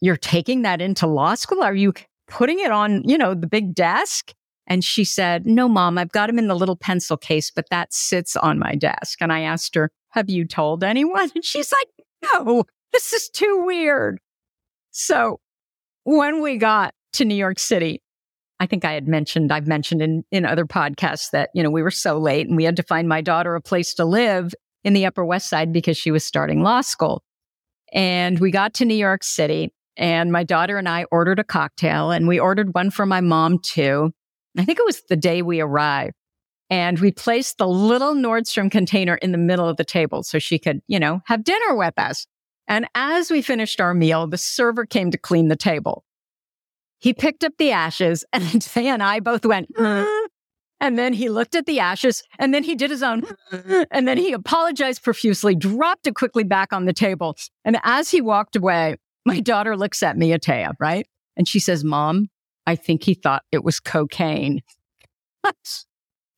you're 0.00 0.16
taking 0.16 0.62
that 0.62 0.80
into 0.80 1.06
law 1.06 1.34
school? 1.34 1.62
Are 1.62 1.74
you 1.74 1.94
putting 2.28 2.58
it 2.58 2.70
on, 2.70 3.02
you 3.04 3.16
know, 3.16 3.34
the 3.34 3.46
big 3.46 3.74
desk? 3.74 4.32
And 4.66 4.84
she 4.84 5.04
said, 5.04 5.46
no, 5.46 5.68
mom, 5.68 5.98
I've 5.98 6.12
got 6.12 6.30
him 6.30 6.38
in 6.38 6.48
the 6.48 6.54
little 6.54 6.76
pencil 6.76 7.16
case, 7.16 7.50
but 7.50 7.68
that 7.70 7.92
sits 7.92 8.36
on 8.36 8.58
my 8.58 8.74
desk. 8.74 9.20
And 9.20 9.32
I 9.32 9.40
asked 9.40 9.74
her, 9.74 9.90
have 10.10 10.30
you 10.30 10.46
told 10.46 10.84
anyone? 10.84 11.30
And 11.34 11.44
she's 11.44 11.72
like, 11.72 11.88
no, 12.22 12.64
this 12.92 13.12
is 13.12 13.28
too 13.28 13.64
weird. 13.64 14.18
So 14.90 15.40
when 16.04 16.42
we 16.42 16.58
got 16.58 16.94
to 17.14 17.24
New 17.24 17.34
York 17.34 17.58
City, 17.58 18.02
I 18.62 18.66
think 18.66 18.84
I 18.84 18.92
had 18.92 19.08
mentioned, 19.08 19.50
I've 19.50 19.66
mentioned 19.66 20.02
in, 20.02 20.24
in 20.30 20.46
other 20.46 20.64
podcasts 20.64 21.30
that, 21.32 21.50
you 21.52 21.64
know, 21.64 21.70
we 21.70 21.82
were 21.82 21.90
so 21.90 22.16
late 22.16 22.46
and 22.46 22.56
we 22.56 22.62
had 22.62 22.76
to 22.76 22.84
find 22.84 23.08
my 23.08 23.20
daughter 23.20 23.56
a 23.56 23.60
place 23.60 23.92
to 23.94 24.04
live 24.04 24.54
in 24.84 24.92
the 24.92 25.04
Upper 25.04 25.24
West 25.24 25.50
Side 25.50 25.72
because 25.72 25.96
she 25.96 26.12
was 26.12 26.24
starting 26.24 26.62
law 26.62 26.80
school. 26.80 27.24
And 27.92 28.38
we 28.38 28.52
got 28.52 28.74
to 28.74 28.84
New 28.84 28.94
York 28.94 29.24
City 29.24 29.74
and 29.96 30.30
my 30.30 30.44
daughter 30.44 30.78
and 30.78 30.88
I 30.88 31.06
ordered 31.10 31.40
a 31.40 31.44
cocktail 31.44 32.12
and 32.12 32.28
we 32.28 32.38
ordered 32.38 32.72
one 32.72 32.92
for 32.92 33.04
my 33.04 33.20
mom 33.20 33.58
too. 33.58 34.12
I 34.56 34.64
think 34.64 34.78
it 34.78 34.86
was 34.86 35.02
the 35.08 35.16
day 35.16 35.42
we 35.42 35.60
arrived. 35.60 36.14
And 36.70 37.00
we 37.00 37.10
placed 37.10 37.58
the 37.58 37.66
little 37.66 38.14
Nordstrom 38.14 38.70
container 38.70 39.16
in 39.16 39.32
the 39.32 39.38
middle 39.38 39.68
of 39.68 39.76
the 39.76 39.84
table 39.84 40.22
so 40.22 40.38
she 40.38 40.60
could, 40.60 40.82
you 40.86 41.00
know, 41.00 41.20
have 41.26 41.42
dinner 41.42 41.74
with 41.74 41.94
us. 41.98 42.28
And 42.68 42.86
as 42.94 43.28
we 43.28 43.42
finished 43.42 43.80
our 43.80 43.92
meal, 43.92 44.28
the 44.28 44.38
server 44.38 44.86
came 44.86 45.10
to 45.10 45.18
clean 45.18 45.48
the 45.48 45.56
table. 45.56 46.04
He 47.02 47.12
picked 47.12 47.42
up 47.42 47.52
the 47.58 47.72
ashes 47.72 48.24
and 48.32 48.44
Atea 48.44 48.84
and 48.84 49.02
I 49.02 49.20
both 49.20 49.44
went, 49.44 49.68
uh, 49.76 50.06
and 50.80 50.98
then 50.98 51.12
he 51.12 51.28
looked 51.28 51.54
at 51.54 51.66
the 51.66 51.80
ashes 51.80 52.22
and 52.38 52.54
then 52.54 52.62
he 52.62 52.74
did 52.74 52.90
his 52.90 53.02
own. 53.02 53.24
Uh, 53.52 53.84
and 53.90 54.08
then 54.08 54.18
he 54.18 54.32
apologized 54.32 55.02
profusely, 55.02 55.54
dropped 55.54 56.06
it 56.06 56.14
quickly 56.14 56.44
back 56.44 56.72
on 56.72 56.86
the 56.86 56.92
table. 56.92 57.36
And 57.64 57.78
as 57.84 58.10
he 58.10 58.20
walked 58.20 58.56
away, 58.56 58.96
my 59.26 59.40
daughter 59.40 59.76
looks 59.76 60.02
at 60.02 60.16
me, 60.16 60.30
Atea, 60.30 60.72
right? 60.80 61.06
And 61.36 61.46
she 61.46 61.60
says, 61.60 61.84
Mom, 61.84 62.28
I 62.66 62.76
think 62.76 63.04
he 63.04 63.14
thought 63.14 63.42
it 63.52 63.64
was 63.64 63.80
cocaine. 63.80 64.60
it 65.44 65.54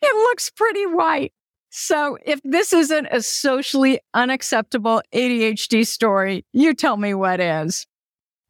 looks 0.02 0.50
pretty 0.50 0.86
white. 0.86 1.32
So 1.70 2.16
if 2.24 2.40
this 2.44 2.72
isn't 2.72 3.08
a 3.10 3.20
socially 3.20 4.00
unacceptable 4.14 5.02
ADHD 5.12 5.86
story, 5.86 6.46
you 6.52 6.72
tell 6.72 6.96
me 6.96 7.14
what 7.14 7.40
is. 7.40 7.86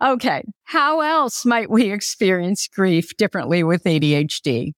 Okay. 0.04 0.42
How 0.64 1.00
else 1.00 1.46
might 1.46 1.70
we 1.70 1.90
experience 1.90 2.68
grief 2.68 3.16
differently 3.16 3.62
with 3.64 3.84
ADHD? 3.84 4.72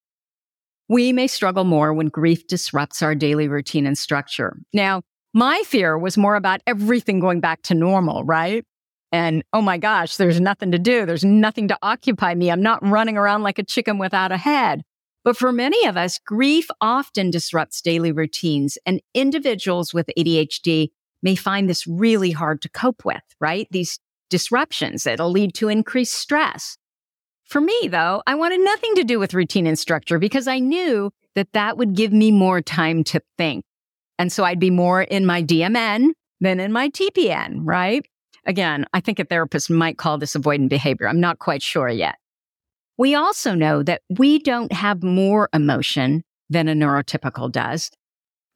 We 0.88 1.12
may 1.12 1.26
struggle 1.26 1.64
more 1.64 1.92
when 1.92 2.06
grief 2.06 2.46
disrupts 2.46 3.02
our 3.02 3.16
daily 3.16 3.48
routine 3.48 3.86
and 3.86 3.98
structure. 3.98 4.56
Now, 4.72 5.02
my 5.34 5.62
fear 5.66 5.98
was 5.98 6.16
more 6.16 6.36
about 6.36 6.60
everything 6.64 7.18
going 7.18 7.40
back 7.40 7.62
to 7.62 7.74
normal, 7.74 8.22
right? 8.22 8.64
And 9.10 9.42
oh 9.52 9.62
my 9.62 9.78
gosh, 9.78 10.16
there's 10.16 10.40
nothing 10.40 10.70
to 10.70 10.78
do. 10.78 11.06
There's 11.06 11.24
nothing 11.24 11.66
to 11.68 11.78
occupy 11.82 12.34
me. 12.34 12.50
I'm 12.50 12.62
not 12.62 12.86
running 12.86 13.16
around 13.16 13.42
like 13.42 13.58
a 13.58 13.64
chicken 13.64 13.98
without 13.98 14.30
a 14.30 14.36
head. 14.36 14.82
But 15.24 15.36
for 15.36 15.50
many 15.50 15.86
of 15.86 15.96
us, 15.96 16.20
grief 16.24 16.68
often 16.80 17.32
disrupts 17.32 17.80
daily 17.80 18.12
routines 18.12 18.78
and 18.86 19.02
individuals 19.12 19.92
with 19.92 20.08
ADHD 20.16 20.90
may 21.20 21.34
find 21.34 21.68
this 21.68 21.84
really 21.84 22.30
hard 22.30 22.62
to 22.62 22.68
cope 22.68 23.04
with, 23.04 23.22
right? 23.40 23.66
These 23.72 23.98
disruptions 24.36 25.04
that'll 25.04 25.30
lead 25.30 25.54
to 25.54 25.68
increased 25.68 26.12
stress. 26.12 26.76
For 27.46 27.58
me, 27.58 27.88
though, 27.88 28.22
I 28.26 28.34
wanted 28.34 28.60
nothing 28.60 28.94
to 28.96 29.02
do 29.02 29.18
with 29.18 29.32
routine 29.32 29.66
and 29.66 29.78
structure 29.78 30.18
because 30.18 30.46
I 30.46 30.58
knew 30.58 31.10
that 31.36 31.54
that 31.54 31.78
would 31.78 31.94
give 31.94 32.12
me 32.12 32.30
more 32.30 32.60
time 32.60 33.02
to 33.04 33.22
think. 33.38 33.64
And 34.18 34.30
so 34.30 34.44
I'd 34.44 34.60
be 34.60 34.68
more 34.68 35.00
in 35.00 35.24
my 35.24 35.42
DMN 35.42 36.10
than 36.42 36.60
in 36.60 36.70
my 36.70 36.90
TPN, 36.90 37.60
right? 37.62 38.04
Again, 38.44 38.84
I 38.92 39.00
think 39.00 39.18
a 39.18 39.24
therapist 39.24 39.70
might 39.70 39.96
call 39.96 40.18
this 40.18 40.36
avoidant 40.36 40.68
behavior. 40.68 41.08
I'm 41.08 41.20
not 41.20 41.38
quite 41.38 41.62
sure 41.62 41.88
yet. 41.88 42.16
We 42.98 43.14
also 43.14 43.54
know 43.54 43.82
that 43.84 44.02
we 44.10 44.38
don't 44.38 44.72
have 44.72 45.02
more 45.02 45.48
emotion 45.54 46.24
than 46.50 46.68
a 46.68 46.74
neurotypical 46.74 47.50
does. 47.50 47.90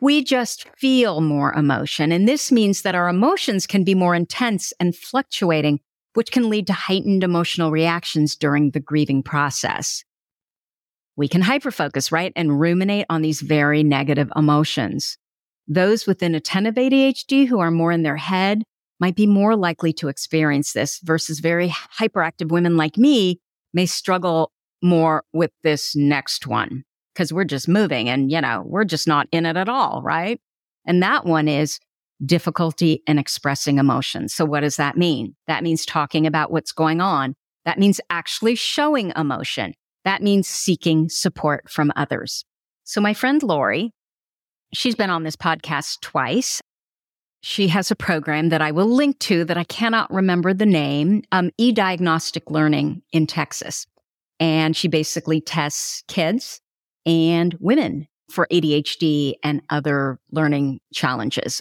We 0.01 0.25
just 0.25 0.67
feel 0.79 1.21
more 1.21 1.53
emotion. 1.53 2.11
And 2.11 2.27
this 2.27 2.51
means 2.51 2.83
that 2.83 2.95
our 2.95 3.09
emotions 3.09 3.67
can 3.67 3.85
be 3.85 3.95
more 3.95 4.15
intense 4.15 4.73
and 4.81 4.97
fluctuating, 4.97 5.81
which 6.15 6.33
can 6.33 6.49
lead 6.49 6.67
to 6.69 6.73
heightened 6.73 7.23
emotional 7.23 7.71
reactions 7.71 8.35
during 8.35 8.71
the 8.71 8.81
grieving 8.81 9.23
process. 9.23 10.03
We 11.17 11.29
can 11.29 11.43
hyperfocus, 11.43 12.11
right? 12.11 12.33
And 12.35 12.59
ruminate 12.59 13.05
on 13.11 13.21
these 13.21 13.43
very 13.43 13.83
negative 13.83 14.33
emotions. 14.35 15.19
Those 15.69 16.07
with 16.07 16.23
inattentive 16.23 16.77
ADHD 16.77 17.47
who 17.47 17.61
are 17.61 17.71
more 17.71 17.93
in 17.93 18.03
their 18.03 18.17
head 18.17 18.63
might 19.01 19.17
be 19.17 19.27
more 19.27 19.55
likely 19.55 19.93
to 19.95 20.09
experience 20.09 20.73
this 20.73 20.99
versus 21.03 21.41
very 21.41 21.69
hyperactive 21.69 22.51
women 22.51 22.79
like 22.79 22.97
me 22.97 23.39
may 23.75 23.87
struggle 23.87 24.51
more 24.83 25.25
with 25.33 25.51
this 25.63 25.95
next 25.95 26.47
one 26.47 26.85
because 27.15 27.33
we're 27.33 27.45
just 27.45 27.69
moving 27.69 28.09
and, 28.09 28.31
you 28.31 28.41
know, 28.41 28.63
we're 28.67 28.85
just 28.85 29.09
not 29.09 29.27
in 29.33 29.47
it 29.47 29.57
at 29.57 29.69
all, 29.69 30.03
right? 30.03 30.41
And 30.87 31.03
that 31.03 31.27
one 31.27 31.49
is 31.49 31.79
difficulty 32.25 33.03
in 33.07 33.19
expressing 33.19 33.79
emotions. 33.79 34.35
So 34.35 34.45
what 34.45 34.61
does 34.61 34.77
that 34.77 34.97
mean? 34.97 35.35
That 35.47 35.63
means 35.63 35.87
talking 35.87 36.27
about 36.27 36.51
what's 36.51 36.73
going 36.73 37.01
on. 37.01 37.35
That 37.65 37.79
means 37.79 38.01
actually 38.11 38.55
showing 38.55 39.13
emotion. 39.17 39.75
That 40.05 40.23
means 40.23 40.49
seeking 40.49 41.09
support 41.09 41.71
from 41.71 41.93
others. 41.97 42.45
So 42.85 43.01
my 43.01 43.15
friend 43.15 43.43
Lori, 43.43 43.93
she's 44.73 44.95
been 44.95 45.11
on 45.11 45.25
this 45.25 45.37
podcast 45.37 46.01
twice. 46.01 46.61
She 47.43 47.69
has 47.69 47.91
a 47.91 47.97
program 47.97 48.51
that 48.51 48.61
I 48.61 48.71
will 48.71 48.89
link 48.89 49.19
to 49.21 49.45
that 49.47 49.57
I 49.57 49.65
cannot 49.65 50.13
remember 50.13 50.53
the 50.53 50.67
name, 50.67 51.23
um, 51.33 51.51
e-diagnostic 51.57 52.51
learning 52.51 53.03
in 53.13 53.27
Texas. 53.27 53.87
And 54.39 54.77
she 54.77 54.89
basically 54.89 55.41
tests 55.41 56.03
kids 56.09 56.61
and 57.07 57.57
women 57.61 58.09
for 58.31 58.47
ADHD 58.51 59.35
and 59.43 59.63
other 59.71 60.19
learning 60.31 60.81
challenges. 60.95 61.61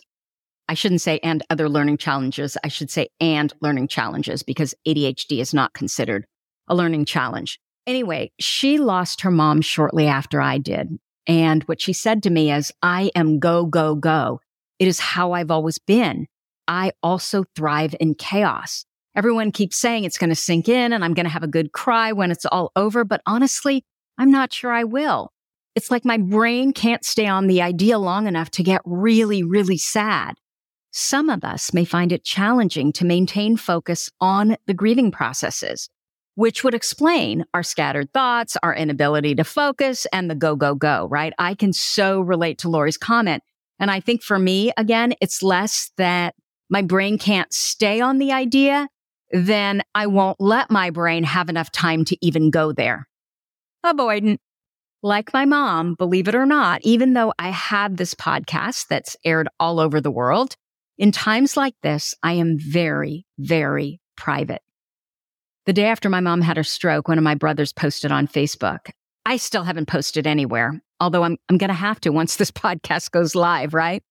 I 0.68 0.76
shouldn't 0.76 1.02
say 1.02 1.20
and 1.24 1.44
other 1.50 1.68
learning 1.68 1.98
challenges. 1.98 2.56
I 2.64 2.68
should 2.68 2.92
say 2.92 3.10
and 3.20 3.52
learning 3.60 3.88
challenges 3.88 4.44
because 4.44 4.76
ADHD 4.88 5.40
is 5.40 5.54
not 5.54 5.74
considered 5.74 6.26
a 6.68 6.76
learning 6.76 7.06
challenge. 7.06 7.60
Anyway, 7.88 8.32
she 8.40 8.78
lost 8.78 9.22
her 9.22 9.32
mom 9.32 9.62
shortly 9.62 10.06
after 10.06 10.40
I 10.40 10.60
did. 10.60 11.00
And 11.26 11.64
what 11.64 11.82
she 11.82 11.92
said 11.92 12.22
to 12.24 12.30
me 12.30 12.52
is, 12.52 12.72
I 12.84 13.10
am 13.16 13.40
go, 13.40 13.66
go, 13.66 13.96
go. 13.96 14.42
It 14.78 14.88
is 14.88 15.00
how 15.00 15.32
I've 15.32 15.52
always 15.52 15.80
been. 15.80 16.28
I 16.68 16.92
also 17.02 17.46
thrive 17.56 17.96
in 18.00 18.14
chaos. 18.14 18.86
Everyone 19.16 19.52
keeps 19.52 19.76
saying 19.76 20.04
it's 20.04 20.20
going 20.20 20.30
to 20.30 20.36
sink 20.36 20.70
in 20.70 20.94
and 20.94 21.04
I'm 21.04 21.16
going 21.16 21.26
to 21.26 21.32
have 21.32 21.44
a 21.44 21.48
good 21.48 21.72
cry 21.72 22.12
when 22.12 22.30
it's 22.30 22.46
all 22.46 22.72
over. 22.76 23.04
But 23.04 23.22
honestly, 23.26 23.84
I'm 24.20 24.30
not 24.30 24.53
sure 24.53 24.72
I 24.72 24.84
will. 24.84 25.32
It's 25.76 25.89
like 25.89 26.05
my 26.05 26.17
brain 26.17 26.74
can't 26.74 27.03
stay 27.03 27.26
on 27.26 27.47
the 27.47 27.61
idea 27.61 27.97
long 27.97 28.28
enough 28.28 28.51
to 28.51 28.63
get 28.63 28.82
really, 28.86 29.41
really 29.41 29.78
sad. 29.78 30.36
Some 30.91 31.30
of 31.30 31.43
us 31.43 31.74
may 31.74 31.86
find 31.86 32.11
it 32.11 32.24
challenging 32.24 32.91
to 32.93 33.05
maintain 33.05 33.57
focus 33.57 34.11
on 34.20 34.57
the 34.67 34.74
grieving 34.74 35.09
processes, 35.09 35.89
which 36.36 36.63
would 36.63 36.74
explain 36.76 37.45
our 37.53 37.63
scattered 37.63 38.13
thoughts, 38.13 38.57
our 38.61 38.76
inability 38.76 39.34
to 39.36 39.43
focus 39.43 40.05
and 40.13 40.30
the 40.30 40.36
go, 40.36 40.55
go, 40.55 40.76
go, 40.76 41.07
right? 41.09 41.34
I 41.39 41.55
can 41.55 41.74
so 41.74 42.22
relate 42.22 42.59
to 42.59 42.70
Lori's 42.70 42.97
comment. 42.97 43.41
And 43.80 43.89
I 43.89 44.01
think 44.01 44.22
for 44.22 44.38
me, 44.38 44.72
again, 44.78 45.13
it's 45.22 45.41
less 45.41 45.91
that 45.97 46.36
my 46.70 46.82
brain 46.82 47.17
can't 47.17 47.51
stay 47.53 48.01
on 48.01 48.20
the 48.20 48.32
idea 48.32 48.89
then 49.32 49.84
I 49.93 50.07
won't 50.07 50.39
let 50.39 50.72
my 50.72 50.89
brain 50.89 51.24
have 51.24 51.49
enough 51.49 51.72
time 51.72 52.05
to 52.05 52.17
even 52.26 52.49
go 52.49 52.72
there. 52.72 53.07
Avoidant. 53.86 54.38
Like 55.02 55.34
my 55.34 55.46
mom, 55.46 55.96
believe 55.96 56.28
it 56.28 56.36
or 56.36 56.46
not, 56.46 56.82
even 56.84 57.14
though 57.14 57.34
I 57.40 57.50
have 57.52 57.96
this 57.96 58.14
podcast 58.14 58.88
that's 58.90 59.16
aired 59.24 59.48
all 59.58 59.80
over 59.80 60.02
the 60.02 60.12
world, 60.12 60.56
in 60.98 61.14
times 61.14 61.56
like 61.56 61.76
this, 61.82 62.14
I 62.22 62.34
am 62.34 62.58
very, 62.60 63.26
very 63.38 64.02
private. 64.18 64.62
The 65.66 65.72
day 65.74 65.86
after 65.86 66.10
my 66.10 66.20
mom 66.20 66.42
had 66.42 66.58
her 66.58 66.64
stroke, 66.64 67.08
one 67.08 67.18
of 67.18 67.24
my 67.24 67.36
brothers 67.36 67.72
posted 67.72 68.12
on 68.12 68.28
Facebook. 68.28 68.90
I 69.26 69.38
still 69.38 69.64
haven't 69.64 69.88
posted 69.88 70.28
anywhere, 70.28 70.82
although 71.00 71.24
I'm, 71.24 71.38
I'm 71.48 71.58
going 71.58 71.70
to 71.70 71.74
have 71.74 72.02
to 72.02 72.10
once 72.10 72.36
this 72.36 72.52
podcast 72.52 73.12
goes 73.12 73.36
live, 73.36 73.74
right? 73.74 74.04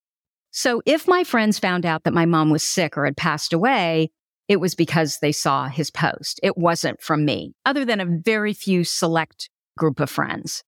So 0.51 0.81
if 0.87 1.07
my 1.07 1.23
friends 1.23 1.59
found 1.59 1.85
out 1.85 2.05
that 2.05 2.13
my 2.13 2.25
mom 2.25 2.49
was 2.49 2.63
sick 2.63 2.97
or 2.97 3.05
had 3.05 3.17
passed 3.17 3.53
away, 3.53 4.09
it 4.47 4.59
was 4.59 4.73
because 4.73 5.19
they 5.21 5.31
saw 5.31 5.67
his 5.67 5.91
post. 5.91 6.39
It 6.41 6.57
wasn't 6.57 7.01
from 7.01 7.23
me, 7.23 7.53
other 7.65 7.85
than 7.85 7.99
a 7.99 8.19
very 8.23 8.53
few 8.53 8.83
select 8.83 9.49
group 9.79 9.99
of 9.99 10.09
friends 10.09 10.63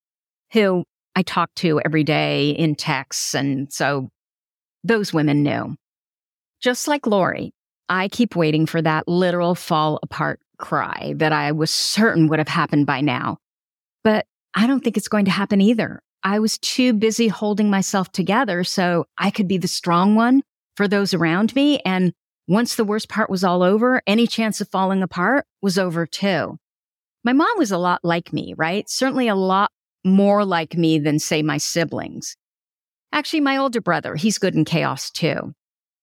who 0.52 0.84
I 1.16 1.22
talk 1.22 1.54
to 1.58 1.80
every 1.86 2.04
day 2.04 2.50
in 2.50 2.76
texts. 2.76 3.36
And 3.36 3.72
so 3.72 4.10
those 4.84 5.14
women 5.14 5.44
knew. 5.44 5.76
Just 6.62 6.88
like 6.88 7.06
Lori, 7.06 7.54
I 7.90 8.08
keep 8.08 8.36
waiting 8.36 8.66
for 8.66 8.82
that 8.82 9.08
literal 9.08 9.54
fall 9.54 10.00
apart 10.02 10.40
cry 10.58 11.14
that 11.18 11.34
I 11.34 11.52
was 11.52 11.72
certain 11.72 12.28
would 12.28 12.40
have 12.40 12.48
happened 12.48 12.86
by 12.86 13.02
now. 13.02 13.38
But 14.04 14.26
I 14.56 14.68
don't 14.68 14.84
think 14.84 14.98
it's 14.98 15.08
going 15.08 15.26
to 15.26 15.32
happen 15.32 15.62
either. 15.62 16.02
I 16.24 16.40
was 16.40 16.58
too 16.58 16.94
busy 16.94 17.28
holding 17.28 17.70
myself 17.70 18.12
together 18.12 18.64
so 18.64 19.06
I 19.18 19.32
could 19.32 19.48
be 19.48 19.58
the 19.58 19.68
strong 19.68 20.16
one 20.16 20.44
for 20.76 20.88
those 20.88 21.14
around 21.14 21.56
me 21.56 21.80
and 21.80 22.14
once 22.48 22.76
the 22.76 22.84
worst 22.84 23.08
part 23.08 23.30
was 23.30 23.44
all 23.44 23.64
over, 23.64 24.02
any 24.06 24.28
chance 24.28 24.60
of 24.60 24.68
falling 24.68 25.02
apart 25.04 25.46
was 25.62 25.78
over 25.78 26.06
too. 26.06 26.58
My 27.24 27.34
mom 27.34 27.52
was 27.58 27.72
a 27.72 27.78
lot 27.78 28.00
like 28.04 28.34
me, 28.34 28.54
right? 28.58 28.90
Certainly 28.90 29.28
a 29.28 29.36
lot 29.36 29.72
more 30.04 30.44
like 30.44 30.76
me 30.76 30.98
than, 31.00 31.20
say, 31.20 31.44
my 31.44 31.58
siblings. 31.58 32.36
Actually, 33.14 33.42
my 33.42 33.58
older 33.58 33.82
brother, 33.82 34.16
he's 34.16 34.38
good 34.38 34.56
in 34.56 34.66
chaos 34.66 35.12
too. 35.12 35.54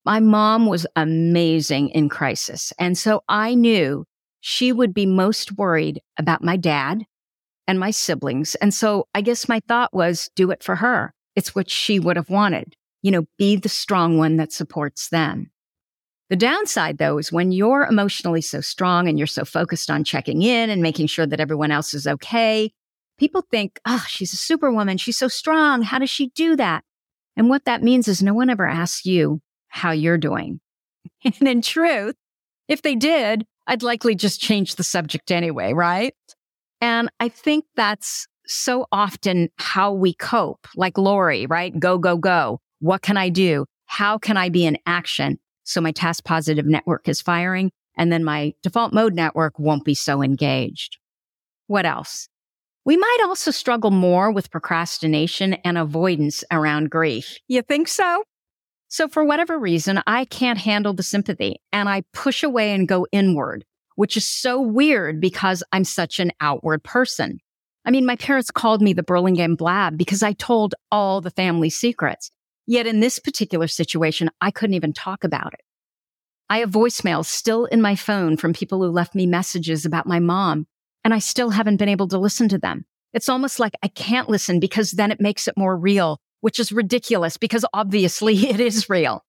My 0.05 0.21
mom 0.21 0.67
was 0.67 0.87
amazing 0.95 1.91
in 1.91 2.09
crisis. 2.09 2.73
And 2.79 2.97
so 2.97 3.23
I 3.29 3.55
knew 3.55 4.05
she 4.41 4.73
would 4.73 4.95
be 4.95 5.07
most 5.07 5.59
worried 5.59 6.01
about 6.19 6.45
my 6.45 6.57
dad 6.57 7.05
and 7.67 7.81
my 7.81 7.91
siblings. 7.91 8.55
And 8.57 8.73
so 8.73 9.09
I 9.15 9.21
guess 9.21 9.49
my 9.49 9.61
thought 9.67 9.93
was 9.93 10.31
do 10.37 10.51
it 10.51 10.63
for 10.63 10.77
her. 10.77 11.13
It's 11.35 11.55
what 11.55 11.69
she 11.69 11.99
would 11.99 12.17
have 12.17 12.31
wanted. 12.31 12.75
You 13.03 13.11
know, 13.11 13.25
be 13.39 13.57
the 13.57 13.69
strong 13.69 14.19
one 14.19 14.37
that 14.37 14.53
supports 14.53 15.09
them. 15.09 15.51
The 16.31 16.37
downside 16.37 16.99
though 16.99 17.19
is 17.19 17.33
when 17.33 17.53
you're 17.53 17.85
emotionally 17.85 18.43
so 18.43 18.61
strong 18.61 19.09
and 19.09 19.19
you're 19.19 19.27
so 19.27 19.45
focused 19.45 19.91
on 19.91 20.05
checking 20.05 20.43
in 20.43 20.71
and 20.71 20.83
making 20.83 21.07
sure 21.07 21.27
that 21.27 21.41
everyone 21.41 21.71
else 21.71 21.95
is 21.95 22.07
okay, 22.07 22.73
people 23.19 23.43
think, 23.51 23.81
oh, 23.87 24.05
she's 24.07 24.33
a 24.33 24.37
superwoman. 24.37 24.99
She's 24.99 25.19
so 25.19 25.29
strong. 25.29 25.83
How 25.83 25.99
does 25.99 26.11
she 26.11 26.29
do 26.29 26.57
that? 26.57 26.85
And 27.37 27.49
what 27.49 27.65
that 27.65 27.83
means 27.83 28.09
is 28.09 28.23
no 28.23 28.35
one 28.35 28.51
ever 28.51 28.67
asks 28.67 29.07
you 29.07 29.41
how 29.69 29.93
you're 29.93 30.19
doing. 30.19 30.61
And 31.25 31.49
in 31.49 31.63
truth, 31.63 32.15
if 32.69 32.83
they 32.83 32.95
did, 32.95 33.45
I'd 33.67 33.83
likely 33.83 34.15
just 34.15 34.41
change 34.41 34.77
the 34.77 34.85
subject 34.85 35.33
anyway, 35.33 35.73
right? 35.73 36.15
And 36.81 37.11
I 37.19 37.29
think 37.29 37.65
that's 37.75 38.29
so 38.47 38.87
often 38.93 39.49
how 39.57 39.93
we 39.93 40.15
cope, 40.15 40.67
like 40.77 40.97
Lori, 40.97 41.47
right? 41.47 41.79
Go, 41.79 41.99
go, 41.99 42.17
go. 42.17 42.61
What 42.79 43.03
can 43.03 43.17
I 43.17 43.31
do? 43.31 43.67
How 43.87 44.17
can 44.17 44.37
I 44.37 44.49
be 44.49 44.65
in 44.65 44.79
action? 44.87 45.39
So 45.69 45.83
my 45.83 45.93
task 45.93 46.25
positive 46.25 46.65
network 46.65 47.09
is 47.11 47.21
firing 47.21 47.71
and 47.95 48.11
then 48.11 48.25
my 48.25 48.55
default 48.63 48.95
mode 48.95 49.13
network 49.13 49.59
won't 49.59 49.85
be 49.85 49.95
so 49.95 50.23
engaged. 50.23 50.97
What 51.67 51.85
else? 51.85 52.27
We 52.87 52.97
might 52.97 53.19
also 53.23 53.51
struggle 53.51 53.91
more 53.91 54.33
with 54.33 54.51
procrastination 54.51 55.55
and 55.65 55.77
avoidance 55.77 56.43
around 56.51 56.89
grief. 56.89 57.37
You 57.49 57.61
think 57.61 57.87
so? 57.89 58.25
So 58.89 59.09
for 59.09 59.27
whatever 59.27 59.59
reason, 59.59 60.01
I 60.07 60.25
can't 60.25 60.59
handle 60.59 60.95
the 60.95 61.03
sympathy 61.03 61.57
and 61.71 61.87
I 61.87 62.05
push 62.15 62.43
away 62.43 62.73
and 62.73 62.89
go 62.89 63.07
inward, 63.13 63.67
which 63.97 64.17
is 64.17 64.25
so 64.25 64.59
weird 64.59 65.21
because 65.21 65.63
I'm 65.71 65.85
such 65.85 66.19
an 66.19 66.33
outward 66.41 66.83
person. 66.83 67.41
I 67.85 67.91
mean, 67.91 68.07
my 68.07 68.17
parents 68.17 68.51
called 68.51 68.81
me 68.81 68.95
the 68.95 69.03
Burlingame 69.03 69.55
Blab 69.55 69.99
because 69.99 70.23
I 70.23 70.33
told 70.33 70.75
all 70.91 71.21
the 71.21 71.31
family 71.31 71.69
secrets. 71.69 72.31
Yet 72.71 72.87
in 72.87 73.01
this 73.01 73.19
particular 73.19 73.67
situation, 73.67 74.29
I 74.43 74.51
couldn't 74.51 74.75
even 74.75 74.93
talk 74.93 75.25
about 75.25 75.55
it. 75.55 75.63
I 76.51 76.59
have 76.59 76.71
voicemails 76.71 77.25
still 77.25 77.65
in 77.65 77.81
my 77.81 77.97
phone 77.97 78.37
from 78.37 78.53
people 78.53 78.83
who 78.83 78.91
left 78.91 79.15
me 79.15 79.27
messages 79.27 79.87
about 79.87 80.07
my 80.07 80.19
mom, 80.19 80.67
and 81.03 81.15
I 81.15 81.19
still 81.19 81.49
haven't 81.49 81.79
been 81.79 81.89
able 81.89 82.09
to 82.09 82.19
listen 82.19 82.47
to 82.51 82.59
them. 82.59 82.85
It's 83.15 83.31
almost 83.31 83.59
like 83.59 83.73
I 83.83 83.89
can't 83.89 84.29
listen 84.29 84.61
because 84.61 84.91
then 84.91 85.11
it 85.11 85.19
makes 85.19 85.49
it 85.49 85.57
more 85.57 85.79
real, 85.79 86.21
which 86.43 86.61
is 86.61 86.71
ridiculous 86.71 87.39
because 87.39 87.65
obviously 87.73 88.35
it 88.51 88.61
is 88.61 88.91
real. 88.91 89.25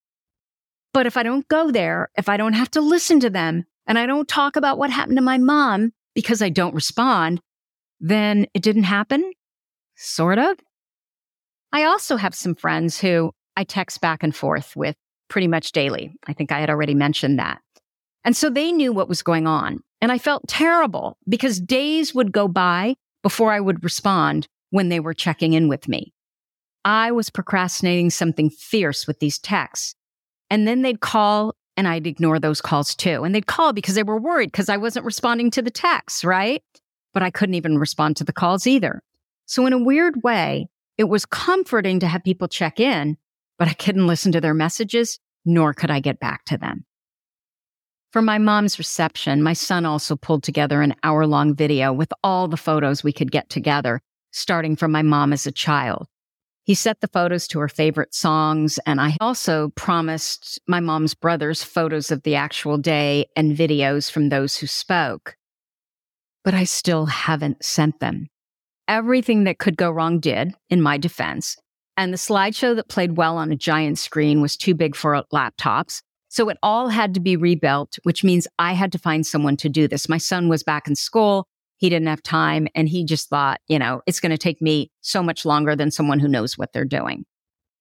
But 0.92 1.06
if 1.06 1.16
I 1.16 1.22
don't 1.22 1.48
go 1.48 1.70
there, 1.70 2.10
if 2.18 2.28
I 2.28 2.36
don't 2.36 2.52
have 2.52 2.70
to 2.72 2.82
listen 2.82 3.20
to 3.20 3.30
them 3.30 3.64
and 3.86 3.98
I 3.98 4.04
don't 4.04 4.28
talk 4.28 4.56
about 4.56 4.76
what 4.76 4.90
happened 4.90 5.16
to 5.16 5.22
my 5.22 5.38
mom 5.38 5.94
because 6.14 6.42
I 6.42 6.50
don't 6.50 6.74
respond, 6.74 7.40
then 8.00 8.48
it 8.52 8.62
didn't 8.62 8.82
happen. 8.82 9.32
Sort 9.96 10.38
of. 10.38 10.58
I 11.72 11.84
also 11.84 12.16
have 12.16 12.34
some 12.34 12.54
friends 12.54 12.98
who 12.98 13.32
I 13.56 13.64
text 13.64 14.00
back 14.00 14.22
and 14.22 14.34
forth 14.34 14.74
with 14.76 14.96
pretty 15.28 15.46
much 15.46 15.72
daily. 15.72 16.12
I 16.26 16.32
think 16.32 16.52
I 16.52 16.60
had 16.60 16.70
already 16.70 16.94
mentioned 16.94 17.38
that. 17.38 17.60
And 18.24 18.36
so 18.36 18.50
they 18.50 18.72
knew 18.72 18.92
what 18.92 19.08
was 19.08 19.22
going 19.22 19.46
on. 19.46 19.80
And 20.00 20.10
I 20.10 20.18
felt 20.18 20.48
terrible 20.48 21.16
because 21.28 21.60
days 21.60 22.14
would 22.14 22.32
go 22.32 22.48
by 22.48 22.96
before 23.22 23.52
I 23.52 23.60
would 23.60 23.84
respond 23.84 24.46
when 24.70 24.88
they 24.88 25.00
were 25.00 25.14
checking 25.14 25.52
in 25.52 25.68
with 25.68 25.88
me. 25.88 26.12
I 26.84 27.12
was 27.12 27.30
procrastinating 27.30 28.10
something 28.10 28.50
fierce 28.50 29.06
with 29.06 29.20
these 29.20 29.38
texts. 29.38 29.94
And 30.48 30.66
then 30.66 30.82
they'd 30.82 31.00
call 31.00 31.54
and 31.76 31.86
I'd 31.86 32.06
ignore 32.06 32.38
those 32.38 32.60
calls 32.60 32.94
too. 32.94 33.24
And 33.24 33.34
they'd 33.34 33.46
call 33.46 33.72
because 33.72 33.94
they 33.94 34.02
were 34.02 34.18
worried 34.18 34.52
because 34.52 34.68
I 34.68 34.76
wasn't 34.76 35.04
responding 35.04 35.50
to 35.52 35.62
the 35.62 35.70
texts, 35.70 36.24
right? 36.24 36.62
But 37.12 37.22
I 37.22 37.30
couldn't 37.30 37.54
even 37.54 37.78
respond 37.78 38.16
to 38.16 38.24
the 38.24 38.32
calls 38.32 38.66
either. 38.66 39.02
So 39.46 39.66
in 39.66 39.72
a 39.72 39.82
weird 39.82 40.22
way, 40.22 40.68
it 41.00 41.08
was 41.08 41.24
comforting 41.24 41.98
to 41.98 42.06
have 42.06 42.22
people 42.22 42.46
check 42.46 42.78
in, 42.78 43.16
but 43.58 43.66
I 43.66 43.72
couldn't 43.72 44.06
listen 44.06 44.32
to 44.32 44.40
their 44.42 44.52
messages, 44.52 45.18
nor 45.46 45.72
could 45.72 45.90
I 45.90 45.98
get 45.98 46.20
back 46.20 46.44
to 46.44 46.58
them. 46.58 46.84
For 48.12 48.20
my 48.20 48.36
mom's 48.36 48.78
reception, 48.78 49.42
my 49.42 49.54
son 49.54 49.86
also 49.86 50.14
pulled 50.14 50.42
together 50.42 50.82
an 50.82 50.94
hour 51.02 51.26
long 51.26 51.54
video 51.54 51.90
with 51.90 52.12
all 52.22 52.48
the 52.48 52.58
photos 52.58 53.02
we 53.02 53.14
could 53.14 53.32
get 53.32 53.48
together, 53.48 54.02
starting 54.30 54.76
from 54.76 54.92
my 54.92 55.00
mom 55.00 55.32
as 55.32 55.46
a 55.46 55.52
child. 55.52 56.06
He 56.64 56.74
set 56.74 57.00
the 57.00 57.08
photos 57.08 57.48
to 57.48 57.60
her 57.60 57.68
favorite 57.68 58.14
songs, 58.14 58.78
and 58.84 59.00
I 59.00 59.16
also 59.22 59.70
promised 59.70 60.60
my 60.68 60.80
mom's 60.80 61.14
brothers 61.14 61.62
photos 61.62 62.10
of 62.10 62.24
the 62.24 62.34
actual 62.34 62.76
day 62.76 63.24
and 63.34 63.56
videos 63.56 64.10
from 64.10 64.28
those 64.28 64.58
who 64.58 64.66
spoke. 64.66 65.34
But 66.44 66.52
I 66.52 66.64
still 66.64 67.06
haven't 67.06 67.64
sent 67.64 68.00
them 68.00 68.28
everything 68.88 69.44
that 69.44 69.58
could 69.58 69.76
go 69.76 69.90
wrong 69.90 70.20
did, 70.20 70.54
in 70.68 70.82
my 70.82 70.98
defense. 70.98 71.56
And 71.96 72.12
the 72.12 72.18
slideshow 72.18 72.74
that 72.76 72.88
played 72.88 73.16
well 73.16 73.36
on 73.36 73.52
a 73.52 73.56
giant 73.56 73.98
screen 73.98 74.40
was 74.40 74.56
too 74.56 74.74
big 74.74 74.96
for 74.96 75.22
laptops. 75.32 76.02
So 76.28 76.48
it 76.48 76.56
all 76.62 76.88
had 76.88 77.12
to 77.14 77.20
be 77.20 77.36
rebuilt, 77.36 77.98
which 78.04 78.22
means 78.22 78.46
I 78.58 78.72
had 78.72 78.92
to 78.92 78.98
find 78.98 79.26
someone 79.26 79.56
to 79.58 79.68
do 79.68 79.88
this. 79.88 80.08
My 80.08 80.18
son 80.18 80.48
was 80.48 80.62
back 80.62 80.86
in 80.86 80.94
school. 80.94 81.46
He 81.76 81.88
didn't 81.88 82.08
have 82.08 82.22
time 82.22 82.68
and 82.74 82.88
he 82.88 83.04
just 83.04 83.28
thought, 83.28 83.60
you 83.66 83.78
know, 83.78 84.02
it's 84.06 84.20
going 84.20 84.30
to 84.30 84.38
take 84.38 84.62
me 84.62 84.90
so 85.00 85.22
much 85.22 85.44
longer 85.44 85.74
than 85.74 85.90
someone 85.90 86.20
who 86.20 86.28
knows 86.28 86.56
what 86.56 86.72
they're 86.72 86.84
doing. 86.84 87.24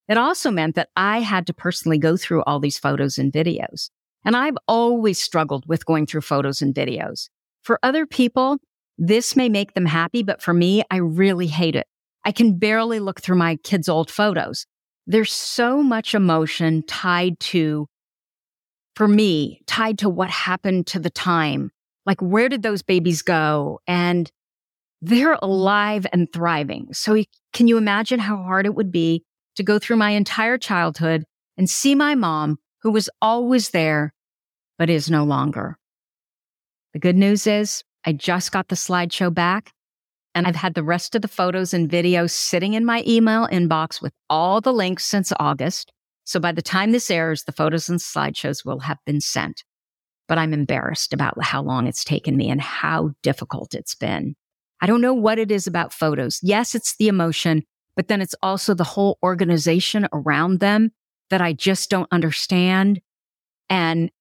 It 0.08 0.18
also 0.18 0.50
meant 0.50 0.76
that 0.76 0.89
I 0.95 1.20
had 1.20 1.45
to 1.47 1.54
personally 1.54 2.00
go 2.00 2.18
through 2.18 2.41
all 2.43 2.60
these 2.60 2.80
photos 2.80 3.20
and 3.20 3.32
videos. 3.32 3.89
And 4.26 4.36
I've 4.36 4.58
always 4.68 5.22
struggled 5.22 5.66
with 5.68 5.86
going 5.86 6.08
through 6.08 6.22
photos 6.22 6.62
and 6.62 6.74
videos. 6.74 7.30
For 7.62 7.80
other 7.84 8.06
people, 8.06 8.58
this 9.00 9.38
may 9.38 9.47
make 9.47 9.74
them 9.74 9.86
happy, 9.86 10.24
but 10.24 10.41
for 10.41 10.54
me, 10.54 10.84
I 10.91 10.97
really 10.97 11.47
hate 11.47 11.76
it. 11.76 11.88
I 12.26 12.34
can 12.34 12.60
barely 12.60 13.00
look 13.00 13.22
through 13.22 13.38
my 13.38 13.56
kids' 13.64 13.88
old 13.88 14.12
photos. 14.12 14.66
There's 15.08 15.32
so 15.32 15.82
much 15.82 16.14
emotion 16.14 16.84
tied 16.86 17.39
to, 17.39 17.88
for 18.95 19.08
me, 19.08 19.62
tied 19.66 20.00
to 20.00 20.10
what 20.10 20.30
happened 20.30 20.86
to 20.88 21.00
the 21.00 21.10
time. 21.10 21.72
Like, 22.06 22.22
where 22.22 22.50
did 22.50 22.62
those 22.62 22.84
babies 22.84 23.22
go? 23.22 23.80
And 23.88 24.30
they're 25.02 25.38
alive 25.41 26.06
and 26.12 26.28
thriving. 26.32 26.93
So 26.93 27.24
can 27.54 27.70
you 27.70 27.78
imagine 27.78 28.20
how 28.20 28.36
hard 28.36 28.66
it 28.66 28.76
would 28.76 28.91
be 28.91 29.24
to 29.56 29.64
go 29.64 29.80
through 29.80 29.95
my 29.95 30.12
entire 30.12 30.58
childhood 30.58 31.24
and 31.58 31.70
see 31.70 31.95
my 31.95 32.16
mom, 32.16 32.58
who 32.82 32.91
was 32.91 33.10
always 33.22 33.70
there, 33.70 34.14
but 34.78 34.89
is 34.89 35.10
no 35.10 35.24
longer? 35.24 35.78
The 36.91 37.00
good 37.00 37.16
news 37.16 37.47
is 37.47 37.84
I 38.06 38.14
just 38.14 38.52
got 38.52 38.70
the 38.70 38.76
slideshow 38.76 39.34
back 39.34 39.74
and 40.36 40.47
I've 40.47 40.56
had 40.56 40.74
the 40.74 40.84
rest 40.84 41.16
of 41.16 41.22
the 41.22 41.28
photos 41.28 41.74
and 41.74 41.89
videos 41.89 42.32
sitting 42.32 42.74
in 42.74 42.86
my 42.86 43.04
email 43.08 43.47
inbox 43.47 44.02
with 44.02 44.14
all 44.30 44.62
the 44.62 44.74
links 44.74 45.06
since 45.06 45.34
August. 45.39 45.91
So 46.24 46.39
by 46.39 46.52
the 46.52 46.62
time 46.62 46.91
this 46.91 47.10
airs, 47.10 47.43
the 47.43 47.52
photos 47.52 47.89
and 47.89 48.00
slideshows 48.00 48.64
will 48.64 48.80
have 48.80 49.00
been 49.06 49.22
sent. 49.22 49.64
But 50.28 50.38
I'm 50.38 50.54
embarrassed 50.54 51.14
about 51.14 51.41
how 51.43 51.64
long 51.64 51.88
it's 51.88 52.04
taken 52.04 52.38
me 52.38 52.50
and 52.50 52.62
how 52.62 53.12
difficult 53.24 53.74
it's 53.74 53.95
been. 53.95 54.36
I 54.80 54.86
don't 54.86 55.02
know 55.02 55.14
what 55.14 55.39
it 55.39 55.52
is 55.52 55.68
about 55.68 55.91
photos. 55.91 56.39
Yes, 56.43 56.76
it's 56.76 56.95
the 56.97 57.08
emotion, 57.08 57.64
but 57.95 58.08
then 58.08 58.22
it's 58.22 58.36
also 58.41 58.74
the 58.74 58.84
whole 58.84 59.18
organization 59.24 60.08
around 60.14 60.60
them 60.60 60.91
that 61.32 61.41
I 61.41 61.54
just 61.54 61.89
don't 61.89 62.08
understand. 62.12 63.02
And 63.70 64.12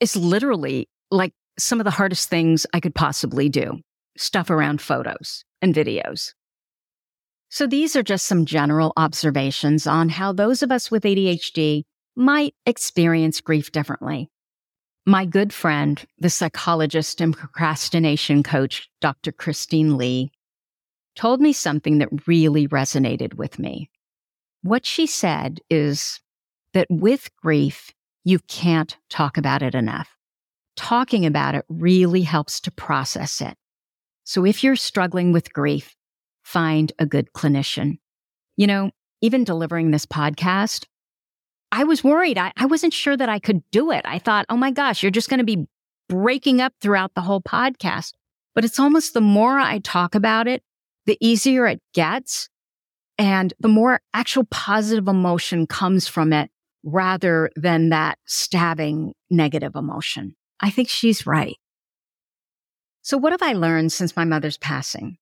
it's 0.00 0.16
literally 0.16 0.88
like 1.10 1.32
some 1.58 1.80
of 1.80 1.84
the 1.84 1.90
hardest 1.90 2.28
things 2.28 2.66
I 2.72 2.80
could 2.80 2.94
possibly 2.94 3.48
do 3.48 3.80
stuff 4.16 4.50
around 4.50 4.80
photos 4.80 5.44
and 5.60 5.74
videos. 5.74 6.32
So 7.48 7.66
these 7.66 7.94
are 7.96 8.02
just 8.02 8.26
some 8.26 8.44
general 8.44 8.92
observations 8.96 9.86
on 9.86 10.08
how 10.08 10.32
those 10.32 10.62
of 10.62 10.72
us 10.72 10.90
with 10.90 11.04
ADHD 11.04 11.84
might 12.16 12.54
experience 12.64 13.40
grief 13.40 13.72
differently. 13.72 14.30
My 15.04 15.24
good 15.24 15.52
friend, 15.52 16.04
the 16.18 16.30
psychologist 16.30 17.20
and 17.20 17.36
procrastination 17.36 18.42
coach, 18.42 18.88
Dr. 19.00 19.30
Christine 19.30 19.96
Li, 19.96 20.32
told 21.14 21.40
me 21.40 21.52
something 21.52 21.98
that 21.98 22.26
really 22.26 22.66
resonated 22.68 23.34
with 23.34 23.58
me. 23.58 23.90
What 24.62 24.84
she 24.84 25.06
said 25.06 25.60
is 25.70 26.20
that 26.72 26.88
with 26.90 27.30
grief, 27.36 27.92
you 28.24 28.40
can't 28.48 28.96
talk 29.08 29.36
about 29.36 29.62
it 29.62 29.74
enough 29.74 30.15
talking 30.76 31.26
about 31.26 31.54
it 31.54 31.64
really 31.68 32.22
helps 32.22 32.60
to 32.60 32.70
process 32.70 33.40
it. 33.40 33.56
So 34.24 34.44
if 34.44 34.62
you're 34.62 34.76
struggling 34.76 35.32
with 35.32 35.52
grief, 35.52 35.94
find 36.42 36.92
a 36.98 37.06
good 37.06 37.32
clinician. 37.32 37.98
You 38.56 38.66
know, 38.66 38.90
even 39.20 39.44
delivering 39.44 39.90
this 39.90 40.06
podcast, 40.06 40.84
I 41.72 41.84
was 41.84 42.04
worried. 42.04 42.38
I, 42.38 42.52
I 42.56 42.66
wasn't 42.66 42.92
sure 42.92 43.16
that 43.16 43.28
I 43.28 43.38
could 43.38 43.62
do 43.70 43.90
it. 43.90 44.02
I 44.04 44.18
thought, 44.18 44.46
oh 44.48 44.56
my 44.56 44.70
gosh, 44.70 45.02
you're 45.02 45.10
just 45.10 45.28
going 45.28 45.38
to 45.38 45.44
be 45.44 45.66
breaking 46.08 46.60
up 46.60 46.72
throughout 46.80 47.14
the 47.14 47.20
whole 47.20 47.40
podcast. 47.40 48.12
But 48.54 48.64
it's 48.64 48.78
almost 48.78 49.14
the 49.14 49.20
more 49.20 49.58
I 49.58 49.78
talk 49.80 50.14
about 50.14 50.46
it, 50.46 50.62
the 51.06 51.18
easier 51.20 51.66
it 51.66 51.80
gets. 51.92 52.48
And 53.18 53.52
the 53.60 53.68
more 53.68 54.00
actual 54.12 54.44
positive 54.44 55.08
emotion 55.08 55.66
comes 55.66 56.06
from 56.06 56.32
it 56.32 56.50
rather 56.84 57.50
than 57.56 57.88
that 57.88 58.18
stabbing 58.26 59.12
negative 59.30 59.74
emotion. 59.74 60.36
I 60.60 60.70
think 60.70 60.88
she's 60.88 61.26
right. 61.26 61.56
So 63.02 63.16
what 63.16 63.32
have 63.32 63.42
I 63.42 63.52
learned 63.52 63.92
since 63.92 64.16
my 64.16 64.24
mother's 64.24 64.58
passing? 64.58 65.18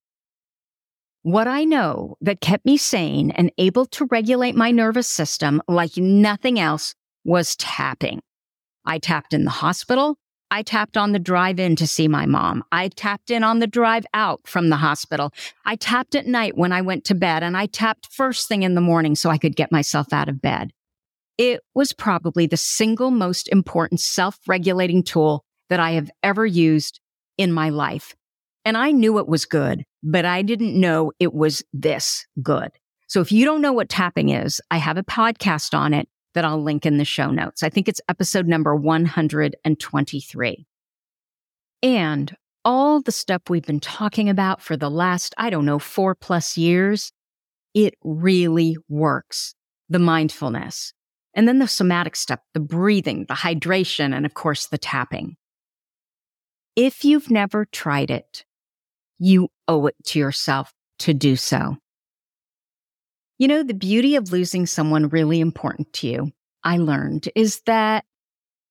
What 1.22 1.48
I 1.48 1.64
know 1.64 2.16
that 2.20 2.40
kept 2.40 2.66
me 2.66 2.76
sane 2.76 3.30
and 3.30 3.50
able 3.58 3.86
to 3.86 4.06
regulate 4.10 4.54
my 4.54 4.70
nervous 4.70 5.08
system 5.08 5.62
like 5.68 5.96
nothing 5.96 6.58
else 6.58 6.94
was 7.24 7.56
tapping. 7.56 8.20
I 8.84 8.98
tapped 8.98 9.32
in 9.32 9.44
the 9.44 9.50
hospital. 9.50 10.18
I 10.50 10.62
tapped 10.62 10.96
on 10.96 11.12
the 11.12 11.18
drive 11.18 11.58
in 11.58 11.76
to 11.76 11.86
see 11.86 12.06
my 12.08 12.26
mom. 12.26 12.62
I 12.70 12.88
tapped 12.88 13.30
in 13.30 13.42
on 13.42 13.58
the 13.58 13.66
drive 13.66 14.04
out 14.14 14.46
from 14.46 14.68
the 14.68 14.76
hospital. 14.76 15.32
I 15.64 15.76
tapped 15.76 16.14
at 16.14 16.26
night 16.26 16.56
when 16.56 16.72
I 16.72 16.82
went 16.82 17.04
to 17.06 17.14
bed 17.14 17.42
and 17.42 17.56
I 17.56 17.66
tapped 17.66 18.12
first 18.12 18.46
thing 18.46 18.62
in 18.62 18.74
the 18.74 18.80
morning 18.80 19.14
so 19.14 19.30
I 19.30 19.38
could 19.38 19.56
get 19.56 19.72
myself 19.72 20.12
out 20.12 20.28
of 20.28 20.40
bed. 20.40 20.72
It 21.36 21.60
was 21.74 21.92
probably 21.92 22.46
the 22.46 22.56
single 22.56 23.10
most 23.10 23.48
important 23.48 24.00
self 24.00 24.38
regulating 24.46 25.02
tool 25.02 25.44
that 25.68 25.80
I 25.80 25.92
have 25.92 26.10
ever 26.22 26.46
used 26.46 27.00
in 27.36 27.52
my 27.52 27.70
life. 27.70 28.14
And 28.64 28.76
I 28.76 28.92
knew 28.92 29.18
it 29.18 29.28
was 29.28 29.44
good, 29.44 29.84
but 30.02 30.24
I 30.24 30.42
didn't 30.42 30.78
know 30.78 31.12
it 31.18 31.34
was 31.34 31.62
this 31.72 32.26
good. 32.42 32.70
So 33.08 33.20
if 33.20 33.30
you 33.30 33.44
don't 33.44 33.60
know 33.60 33.72
what 33.72 33.88
tapping 33.88 34.30
is, 34.30 34.60
I 34.70 34.78
have 34.78 34.96
a 34.96 35.02
podcast 35.02 35.76
on 35.76 35.92
it 35.92 36.08
that 36.34 36.44
I'll 36.44 36.62
link 36.62 36.86
in 36.86 36.98
the 36.98 37.04
show 37.04 37.30
notes. 37.30 37.62
I 37.62 37.68
think 37.68 37.88
it's 37.88 38.00
episode 38.08 38.46
number 38.46 38.74
123. 38.74 40.66
And 41.82 42.36
all 42.64 43.02
the 43.02 43.12
stuff 43.12 43.42
we've 43.48 43.66
been 43.66 43.80
talking 43.80 44.28
about 44.28 44.62
for 44.62 44.76
the 44.76 44.90
last, 44.90 45.34
I 45.36 45.50
don't 45.50 45.66
know, 45.66 45.78
four 45.78 46.14
plus 46.14 46.56
years, 46.56 47.12
it 47.74 47.94
really 48.02 48.76
works. 48.88 49.54
The 49.90 49.98
mindfulness. 49.98 50.94
And 51.34 51.48
then 51.48 51.58
the 51.58 51.68
somatic 51.68 52.16
step, 52.16 52.42
the 52.54 52.60
breathing, 52.60 53.26
the 53.28 53.34
hydration, 53.34 54.14
and 54.14 54.24
of 54.24 54.34
course, 54.34 54.66
the 54.66 54.78
tapping. 54.78 55.36
If 56.76 57.04
you've 57.04 57.30
never 57.30 57.64
tried 57.66 58.10
it, 58.10 58.44
you 59.18 59.48
owe 59.68 59.86
it 59.86 59.96
to 60.04 60.18
yourself 60.18 60.72
to 61.00 61.14
do 61.14 61.36
so. 61.36 61.76
You 63.38 63.48
know, 63.48 63.62
the 63.62 63.74
beauty 63.74 64.14
of 64.16 64.30
losing 64.30 64.66
someone 64.66 65.08
really 65.08 65.40
important 65.40 65.92
to 65.94 66.06
you, 66.06 66.32
I 66.62 66.78
learned, 66.78 67.28
is 67.34 67.60
that 67.66 68.04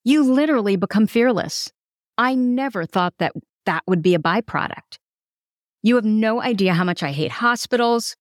you 0.06 0.24
literally 0.24 0.76
become 0.78 1.08
fearless. 1.08 1.72
I 2.18 2.36
never 2.36 2.86
thought 2.86 3.14
that 3.20 3.34
that 3.66 3.84
would 3.88 4.02
be 4.02 4.16
a 4.16 4.20
byproduct. 4.20 5.00
You 5.82 5.96
have 5.96 6.06
no 6.06 6.42
idea 6.42 6.74
how 6.74 6.86
much 6.86 7.04
I 7.04 7.12
hate 7.12 7.32
hospitals, 7.32 8.16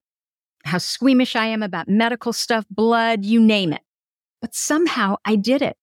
how 0.64 0.78
squeamish 0.78 1.36
I 1.36 1.46
am 1.46 1.62
about 1.62 1.88
medical 1.88 2.32
stuff, 2.32 2.64
blood, 2.70 3.24
you 3.24 3.40
name 3.40 3.72
it. 3.72 3.82
But 4.42 4.54
somehow 4.54 5.16
I 5.24 5.36
did 5.36 5.62
it. 5.62 5.76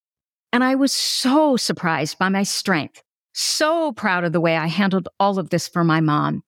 And 0.54 0.64
I 0.64 0.76
was 0.76 0.92
so 0.92 1.58
surprised 1.58 2.20
by 2.20 2.30
my 2.30 2.44
strength, 2.44 3.02
so 3.34 3.92
proud 3.94 4.24
of 4.24 4.34
the 4.34 4.42
way 4.42 4.58
I 4.58 4.68
handled 4.68 5.08
all 5.20 5.40
of 5.40 5.50
this 5.50 5.68
for 5.68 5.84
my 5.84 6.02
mom. 6.02 6.44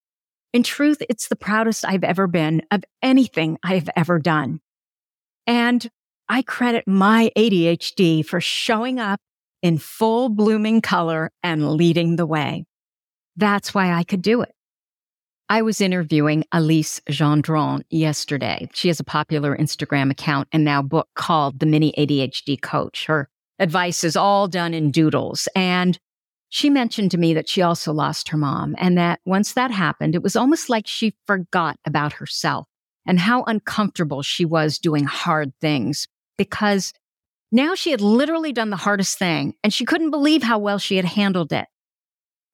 In 0.53 0.63
truth, 0.63 1.01
it's 1.09 1.29
the 1.29 1.35
proudest 1.35 1.85
I've 1.85 2.03
ever 2.03 2.27
been 2.27 2.61
of 2.69 2.83
anything 3.01 3.57
I've 3.63 3.89
ever 3.95 4.19
done. 4.19 4.59
And 5.47 5.89
I 6.27 6.41
credit 6.41 6.87
my 6.87 7.31
ADHD 7.37 8.25
for 8.25 8.41
showing 8.41 8.99
up 8.99 9.19
in 9.61 9.77
full 9.77 10.29
blooming 10.29 10.81
color 10.81 11.31
and 11.41 11.71
leading 11.73 12.15
the 12.15 12.25
way. 12.25 12.65
That's 13.37 13.73
why 13.73 13.93
I 13.93 14.03
could 14.03 14.21
do 14.21 14.41
it. 14.41 14.53
I 15.51 15.63
was 15.63 15.81
interviewing 15.81 16.45
Alice 16.53 17.01
Gendron 17.09 17.81
yesterday. 17.89 18.69
She 18.73 18.87
has 18.87 19.01
a 19.01 19.03
popular 19.03 19.53
Instagram 19.57 20.09
account 20.09 20.47
and 20.53 20.63
now 20.63 20.81
book 20.81 21.09
called 21.15 21.59
The 21.59 21.65
Mini 21.65 21.93
ADHD 21.97 22.61
Coach. 22.61 23.05
Her 23.07 23.27
advice 23.59 24.05
is 24.05 24.15
all 24.15 24.47
done 24.47 24.73
in 24.73 24.91
doodles. 24.91 25.49
And 25.53 25.99
she 26.47 26.69
mentioned 26.69 27.11
to 27.11 27.17
me 27.17 27.33
that 27.33 27.49
she 27.49 27.61
also 27.61 27.91
lost 27.91 28.29
her 28.29 28.37
mom 28.37 28.75
and 28.77 28.97
that 28.97 29.19
once 29.25 29.51
that 29.51 29.71
happened, 29.71 30.15
it 30.15 30.23
was 30.23 30.37
almost 30.37 30.69
like 30.69 30.87
she 30.87 31.17
forgot 31.27 31.77
about 31.85 32.13
herself 32.13 32.65
and 33.05 33.19
how 33.19 33.43
uncomfortable 33.43 34.21
she 34.21 34.45
was 34.45 34.79
doing 34.79 35.03
hard 35.03 35.51
things 35.59 36.07
because 36.37 36.93
now 37.51 37.75
she 37.75 37.91
had 37.91 37.99
literally 37.99 38.53
done 38.53 38.69
the 38.69 38.77
hardest 38.77 39.19
thing 39.19 39.55
and 39.65 39.73
she 39.73 39.83
couldn't 39.83 40.11
believe 40.11 40.43
how 40.43 40.59
well 40.59 40.79
she 40.79 40.95
had 40.95 41.03
handled 41.03 41.51
it. 41.51 41.67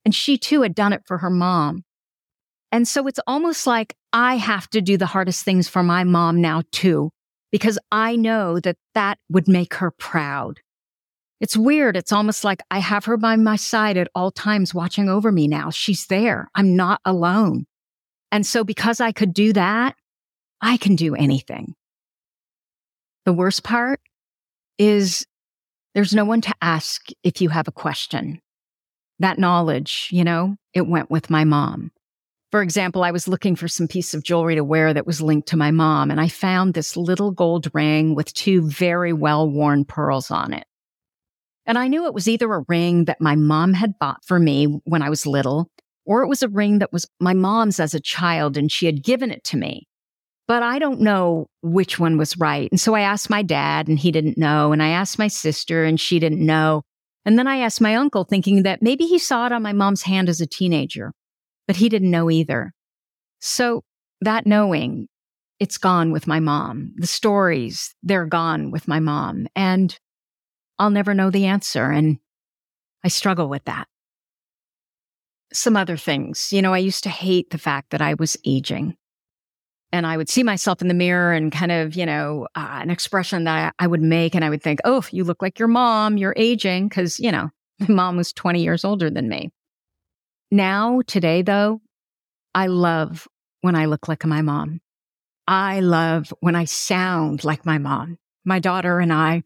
And 0.03 0.15
she 0.15 0.39
too 0.39 0.63
had 0.63 0.73
done 0.73 0.93
it 0.93 1.03
for 1.05 1.19
her 1.19 1.29
mom. 1.29 1.83
And 2.71 2.87
so 2.87 3.07
it's 3.07 3.19
almost 3.27 3.65
like 3.65 3.95
I 4.13 4.35
have 4.35 4.69
to 4.71 4.81
do 4.81 4.97
the 4.97 5.05
hardest 5.05 5.43
things 5.45 5.69
for 5.69 5.83
my 5.83 6.03
mom 6.03 6.41
now 6.41 6.63
too, 6.71 7.11
because 7.51 7.79
I 7.91 8.15
know 8.15 8.59
that 8.59 8.77
that 8.93 9.19
would 9.29 9.47
make 9.47 9.75
her 9.75 9.91
proud. 9.91 10.59
It's 11.39 11.55
weird. 11.55 11.95
It's 11.95 12.11
almost 12.11 12.43
like 12.43 12.61
I 12.71 12.79
have 12.79 13.05
her 13.05 13.15
by 13.15 13.35
my 13.35 13.55
side 13.55 13.95
at 13.97 14.09
all 14.15 14.31
times 14.31 14.73
watching 14.73 15.07
over 15.07 15.31
me 15.31 15.47
now. 15.47 15.69
She's 15.69 16.07
there. 16.07 16.49
I'm 16.55 16.75
not 16.75 16.99
alone. 17.05 17.65
And 18.31 18.45
so 18.45 18.63
because 18.63 18.99
I 18.99 19.11
could 19.11 19.33
do 19.33 19.53
that, 19.53 19.95
I 20.61 20.77
can 20.77 20.95
do 20.95 21.15
anything. 21.15 21.75
The 23.25 23.33
worst 23.33 23.63
part 23.63 23.99
is 24.77 25.25
there's 25.93 26.13
no 26.13 26.25
one 26.25 26.41
to 26.41 26.53
ask 26.61 27.07
if 27.23 27.41
you 27.41 27.49
have 27.49 27.67
a 27.67 27.71
question. 27.71 28.41
That 29.19 29.39
knowledge, 29.39 30.09
you 30.11 30.23
know, 30.23 30.55
it 30.73 30.87
went 30.87 31.09
with 31.09 31.29
my 31.29 31.43
mom. 31.43 31.91
For 32.51 32.61
example, 32.61 33.03
I 33.03 33.11
was 33.11 33.27
looking 33.27 33.57
for 33.57 33.67
some 33.67 33.89
piece 33.89 34.13
of 34.13 34.23
jewelry 34.23 34.55
to 34.55 34.63
wear 34.63 34.93
that 34.93 35.05
was 35.05 35.21
linked 35.21 35.49
to 35.49 35.57
my 35.57 35.71
mom, 35.71 36.09
and 36.09 36.21
I 36.21 36.29
found 36.29 36.73
this 36.73 36.95
little 36.95 37.31
gold 37.31 37.67
ring 37.73 38.15
with 38.15 38.33
two 38.33 38.69
very 38.69 39.11
well 39.11 39.49
worn 39.49 39.83
pearls 39.83 40.31
on 40.31 40.53
it. 40.53 40.65
And 41.65 41.77
I 41.77 41.89
knew 41.89 42.05
it 42.05 42.13
was 42.13 42.29
either 42.29 42.51
a 42.53 42.63
ring 42.69 43.05
that 43.05 43.19
my 43.19 43.35
mom 43.35 43.73
had 43.73 43.99
bought 43.99 44.23
for 44.23 44.39
me 44.39 44.79
when 44.85 45.01
I 45.01 45.09
was 45.09 45.27
little, 45.27 45.69
or 46.05 46.23
it 46.23 46.29
was 46.29 46.41
a 46.41 46.47
ring 46.47 46.79
that 46.79 46.93
was 46.93 47.05
my 47.19 47.33
mom's 47.33 47.81
as 47.81 47.93
a 47.93 47.99
child 47.99 48.55
and 48.55 48.71
she 48.71 48.85
had 48.85 49.03
given 49.03 49.29
it 49.29 49.43
to 49.45 49.57
me. 49.57 49.85
But 50.47 50.63
I 50.63 50.79
don't 50.79 51.01
know 51.01 51.47
which 51.61 51.99
one 51.99 52.17
was 52.17 52.37
right. 52.37 52.71
And 52.71 52.79
so 52.79 52.95
I 52.95 53.01
asked 53.01 53.29
my 53.29 53.41
dad 53.41 53.89
and 53.89 53.99
he 53.99 54.13
didn't 54.13 54.37
know. 54.37 54.71
And 54.71 54.81
I 54.81 54.87
asked 54.87 55.19
my 55.19 55.27
sister 55.27 55.83
and 55.83 55.99
she 55.99 56.19
didn't 56.19 56.45
know. 56.45 56.83
And 57.25 57.37
then 57.37 57.47
I 57.47 57.57
asked 57.57 57.81
my 57.81 57.95
uncle 57.95 58.23
thinking 58.23 58.63
that 58.63 58.81
maybe 58.81 59.05
he 59.05 59.19
saw 59.19 59.45
it 59.45 59.51
on 59.51 59.61
my 59.61 59.73
mom's 59.73 60.03
hand 60.03 60.29
as 60.29 60.39
a 60.39 60.47
teenager 60.47 61.11
but 61.67 61.75
he 61.75 61.89
didn't 61.89 62.11
know 62.11 62.31
either. 62.31 62.73
So 63.39 63.83
that 64.21 64.47
knowing, 64.47 65.07
it's 65.59 65.77
gone 65.77 66.11
with 66.11 66.27
my 66.27 66.39
mom. 66.39 66.93
The 66.97 67.07
stories, 67.07 67.93
they're 68.03 68.25
gone 68.25 68.71
with 68.71 68.87
my 68.87 68.99
mom. 68.99 69.47
And 69.55 69.97
I'll 70.79 70.89
never 70.89 71.13
know 71.13 71.29
the 71.29 71.45
answer. 71.45 71.91
And 71.91 72.17
I 73.03 73.09
struggle 73.09 73.49
with 73.49 73.65
that. 73.65 73.87
Some 75.53 75.77
other 75.77 75.97
things, 75.97 76.51
you 76.51 76.61
know, 76.61 76.73
I 76.73 76.79
used 76.79 77.03
to 77.03 77.09
hate 77.09 77.49
the 77.49 77.57
fact 77.57 77.91
that 77.91 78.01
I 78.01 78.15
was 78.15 78.37
aging. 78.45 78.95
And 79.93 80.05
I 80.05 80.17
would 80.17 80.29
see 80.29 80.43
myself 80.43 80.81
in 80.81 80.89
the 80.89 80.93
mirror 80.93 81.31
and 81.31 81.51
kind 81.51 81.71
of, 81.71 81.95
you 81.95 82.05
know, 82.05 82.47
uh, 82.55 82.79
an 82.81 82.89
expression 82.89 83.45
that 83.45 83.73
I, 83.79 83.85
I 83.85 83.87
would 83.87 84.01
make. 84.01 84.35
And 84.35 84.43
I 84.43 84.49
would 84.49 84.61
think, 84.61 84.81
oh, 84.83 85.03
you 85.11 85.23
look 85.23 85.41
like 85.41 85.57
your 85.57 85.69
mom, 85.69 86.17
you're 86.17 86.33
aging. 86.35 86.89
Cause, 86.89 87.19
you 87.19 87.31
know, 87.31 87.49
my 87.79 87.87
mom 87.87 88.17
was 88.17 88.33
20 88.33 88.61
years 88.61 88.83
older 88.83 89.09
than 89.09 89.29
me. 89.29 89.51
Now, 90.51 91.01
today, 91.05 91.41
though, 91.41 91.81
I 92.55 92.67
love 92.67 93.27
when 93.61 93.75
I 93.75 93.85
look 93.85 94.07
like 94.07 94.25
my 94.25 94.41
mom. 94.41 94.79
I 95.47 95.79
love 95.79 96.33
when 96.39 96.55
I 96.55 96.65
sound 96.65 97.43
like 97.43 97.65
my 97.65 97.77
mom. 97.77 98.17
My 98.45 98.59
daughter 98.59 98.99
and 98.99 99.11
I, 99.11 99.43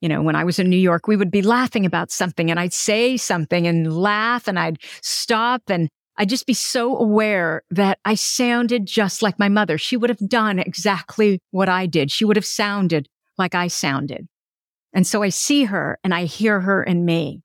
you 0.00 0.08
know, 0.08 0.22
when 0.22 0.36
I 0.36 0.44
was 0.44 0.58
in 0.58 0.68
New 0.68 0.76
York, 0.76 1.06
we 1.06 1.16
would 1.16 1.30
be 1.30 1.42
laughing 1.42 1.86
about 1.86 2.10
something 2.10 2.50
and 2.50 2.58
I'd 2.58 2.72
say 2.72 3.16
something 3.16 3.66
and 3.66 3.96
laugh 3.96 4.48
and 4.48 4.58
I'd 4.58 4.78
stop 5.00 5.62
and 5.68 5.88
I'd 6.18 6.28
just 6.28 6.46
be 6.46 6.54
so 6.54 6.96
aware 6.96 7.62
that 7.70 7.98
I 8.04 8.14
sounded 8.14 8.86
just 8.86 9.22
like 9.22 9.38
my 9.38 9.48
mother. 9.48 9.78
She 9.78 9.96
would 9.96 10.10
have 10.10 10.28
done 10.28 10.58
exactly 10.58 11.40
what 11.50 11.68
I 11.68 11.86
did. 11.86 12.10
She 12.10 12.24
would 12.24 12.36
have 12.36 12.46
sounded 12.46 13.08
like 13.38 13.54
I 13.54 13.68
sounded. 13.68 14.26
And 14.92 15.06
so 15.06 15.22
I 15.22 15.28
see 15.28 15.64
her 15.64 15.98
and 16.02 16.14
I 16.14 16.24
hear 16.24 16.60
her 16.60 16.82
in 16.82 17.04
me. 17.04 17.42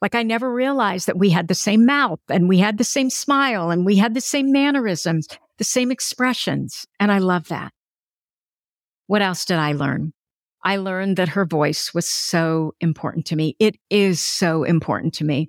Like 0.00 0.14
I 0.14 0.22
never 0.22 0.52
realized 0.52 1.06
that 1.06 1.18
we 1.18 1.30
had 1.30 1.48
the 1.48 1.54
same 1.54 1.84
mouth 1.84 2.20
and 2.30 2.48
we 2.48 2.58
had 2.58 2.78
the 2.78 2.84
same 2.84 3.10
smile 3.10 3.70
and 3.70 3.84
we 3.84 3.96
had 3.96 4.14
the 4.14 4.20
same 4.20 4.50
mannerisms, 4.50 5.28
the 5.58 5.64
same 5.64 5.90
expressions. 5.90 6.86
And 6.98 7.12
I 7.12 7.18
love 7.18 7.48
that. 7.48 7.72
What 9.06 9.22
else 9.22 9.44
did 9.44 9.58
I 9.58 9.72
learn? 9.72 10.12
I 10.64 10.76
learned 10.76 11.16
that 11.16 11.30
her 11.30 11.44
voice 11.44 11.92
was 11.92 12.08
so 12.08 12.72
important 12.80 13.26
to 13.26 13.36
me. 13.36 13.56
It 13.58 13.76
is 13.90 14.20
so 14.20 14.64
important 14.64 15.14
to 15.14 15.24
me. 15.24 15.48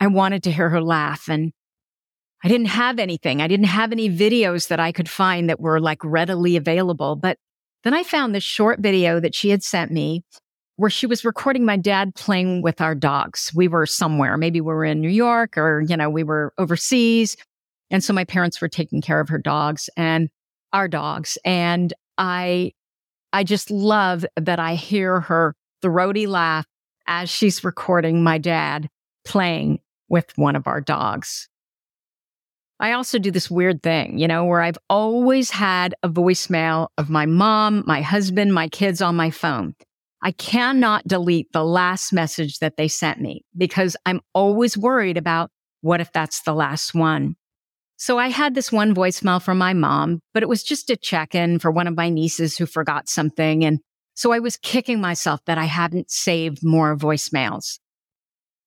I 0.00 0.06
wanted 0.06 0.42
to 0.44 0.52
hear 0.52 0.70
her 0.70 0.82
laugh 0.82 1.28
and 1.28 1.52
I 2.42 2.48
didn't 2.48 2.66
have 2.66 2.98
anything. 2.98 3.40
I 3.40 3.48
didn't 3.48 3.66
have 3.66 3.90
any 3.90 4.10
videos 4.10 4.68
that 4.68 4.80
I 4.80 4.92
could 4.92 5.08
find 5.08 5.48
that 5.48 5.60
were 5.60 5.80
like 5.80 6.04
readily 6.04 6.56
available. 6.56 7.16
But 7.16 7.38
then 7.84 7.94
I 7.94 8.02
found 8.02 8.34
this 8.34 8.44
short 8.44 8.80
video 8.80 9.18
that 9.20 9.34
she 9.34 9.48
had 9.48 9.62
sent 9.62 9.90
me 9.90 10.22
where 10.76 10.90
she 10.90 11.06
was 11.06 11.24
recording 11.24 11.64
my 11.64 11.76
dad 11.76 12.14
playing 12.14 12.62
with 12.62 12.80
our 12.80 12.94
dogs. 12.94 13.52
We 13.54 13.68
were 13.68 13.86
somewhere, 13.86 14.36
maybe 14.36 14.60
we 14.60 14.74
were 14.74 14.84
in 14.84 15.00
New 15.00 15.08
York 15.08 15.56
or, 15.56 15.80
you 15.80 15.96
know, 15.96 16.10
we 16.10 16.24
were 16.24 16.52
overseas. 16.58 17.36
And 17.90 18.02
so 18.02 18.12
my 18.12 18.24
parents 18.24 18.60
were 18.60 18.68
taking 18.68 19.00
care 19.00 19.20
of 19.20 19.28
her 19.28 19.38
dogs 19.38 19.88
and 19.96 20.28
our 20.72 20.88
dogs. 20.88 21.38
And 21.44 21.92
I, 22.18 22.72
I 23.32 23.44
just 23.44 23.70
love 23.70 24.24
that 24.36 24.58
I 24.58 24.74
hear 24.74 25.20
her 25.20 25.54
throaty 25.82 26.26
laugh 26.26 26.66
as 27.06 27.30
she's 27.30 27.62
recording 27.62 28.22
my 28.22 28.38
dad 28.38 28.88
playing 29.24 29.80
with 30.08 30.36
one 30.36 30.56
of 30.56 30.66
our 30.66 30.80
dogs. 30.80 31.48
I 32.80 32.92
also 32.92 33.18
do 33.18 33.30
this 33.30 33.50
weird 33.50 33.82
thing, 33.82 34.18
you 34.18 34.26
know, 34.26 34.44
where 34.44 34.60
I've 34.60 34.78
always 34.90 35.50
had 35.50 35.94
a 36.02 36.08
voicemail 36.08 36.88
of 36.98 37.08
my 37.08 37.26
mom, 37.26 37.84
my 37.86 38.00
husband, 38.00 38.52
my 38.52 38.68
kids 38.68 39.00
on 39.00 39.14
my 39.14 39.30
phone. 39.30 39.74
I 40.24 40.32
cannot 40.32 41.06
delete 41.06 41.52
the 41.52 41.62
last 41.62 42.10
message 42.10 42.58
that 42.60 42.78
they 42.78 42.88
sent 42.88 43.20
me 43.20 43.44
because 43.54 43.94
I'm 44.06 44.22
always 44.32 44.76
worried 44.76 45.18
about 45.18 45.50
what 45.82 46.00
if 46.00 46.10
that's 46.12 46.40
the 46.42 46.54
last 46.54 46.94
one. 46.94 47.36
So 47.98 48.18
I 48.18 48.28
had 48.28 48.54
this 48.54 48.72
one 48.72 48.94
voicemail 48.94 49.40
from 49.40 49.58
my 49.58 49.74
mom, 49.74 50.20
but 50.32 50.42
it 50.42 50.48
was 50.48 50.64
just 50.64 50.88
a 50.88 50.96
check 50.96 51.34
in 51.34 51.58
for 51.58 51.70
one 51.70 51.86
of 51.86 51.94
my 51.94 52.08
nieces 52.08 52.56
who 52.56 52.64
forgot 52.64 53.06
something. 53.06 53.66
And 53.66 53.80
so 54.14 54.32
I 54.32 54.38
was 54.38 54.56
kicking 54.56 54.98
myself 54.98 55.40
that 55.44 55.58
I 55.58 55.66
hadn't 55.66 56.10
saved 56.10 56.64
more 56.64 56.96
voicemails. 56.96 57.78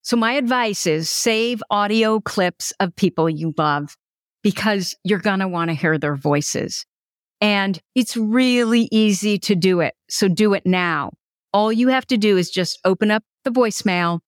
So 0.04 0.16
my 0.16 0.34
advice 0.34 0.86
is 0.86 1.10
save 1.10 1.64
audio 1.72 2.20
clips 2.20 2.72
of 2.80 2.96
people 2.96 3.28
you 3.30 3.56
love 3.58 3.98
because 4.44 4.96
you're 5.04 5.18
going 5.18 5.40
to 5.40 5.48
want 5.48 5.72
to 5.72 5.76
hear 5.76 5.98
their 5.98 6.16
voices. 6.16 6.86
And 7.42 7.80
it's 7.96 8.16
really 8.16 8.88
easy 8.92 9.40
to 9.40 9.56
do 9.56 9.80
it. 9.80 9.96
So 10.08 10.28
do 10.28 10.54
it 10.54 10.64
now. 10.64 11.14
All 11.58 11.74
you 11.74 11.88
have 11.88 12.06
to 12.06 12.18
do 12.18 12.38
is 12.38 12.52
just 12.52 12.80
open 12.86 13.10
up 13.10 13.24
the 13.44 13.50
voicemail 13.50 14.20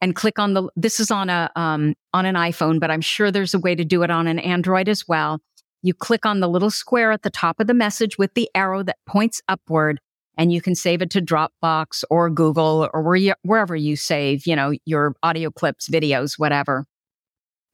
and 0.00 0.16
click 0.16 0.38
on 0.38 0.54
the, 0.54 0.70
this 0.74 1.00
is 1.00 1.10
on 1.10 1.28
a, 1.28 1.50
um, 1.54 1.94
on 2.14 2.24
an 2.24 2.34
iPhone, 2.34 2.80
but 2.80 2.90
I'm 2.90 3.02
sure 3.02 3.30
there's 3.30 3.52
a 3.52 3.58
way 3.58 3.74
to 3.74 3.84
do 3.84 4.02
it 4.04 4.10
on 4.10 4.26
an 4.26 4.38
Android 4.38 4.88
as 4.88 5.06
well. 5.06 5.38
You 5.82 5.92
click 5.92 6.24
on 6.24 6.40
the 6.40 6.48
little 6.48 6.70
square 6.70 7.12
at 7.12 7.24
the 7.24 7.30
top 7.30 7.60
of 7.60 7.66
the 7.66 7.74
message 7.74 8.16
with 8.16 8.32
the 8.32 8.48
arrow 8.54 8.82
that 8.84 8.96
points 9.06 9.42
upward 9.48 10.00
and 10.38 10.50
you 10.50 10.62
can 10.62 10.74
save 10.74 11.02
it 11.02 11.10
to 11.10 11.20
Dropbox 11.20 12.04
or 12.08 12.30
Google 12.30 12.88
or 12.94 13.02
where 13.02 13.16
you, 13.16 13.34
wherever 13.42 13.76
you 13.76 13.94
save, 13.94 14.46
you 14.46 14.56
know, 14.56 14.72
your 14.86 15.14
audio 15.22 15.50
clips, 15.50 15.90
videos, 15.90 16.38
whatever. 16.38 16.86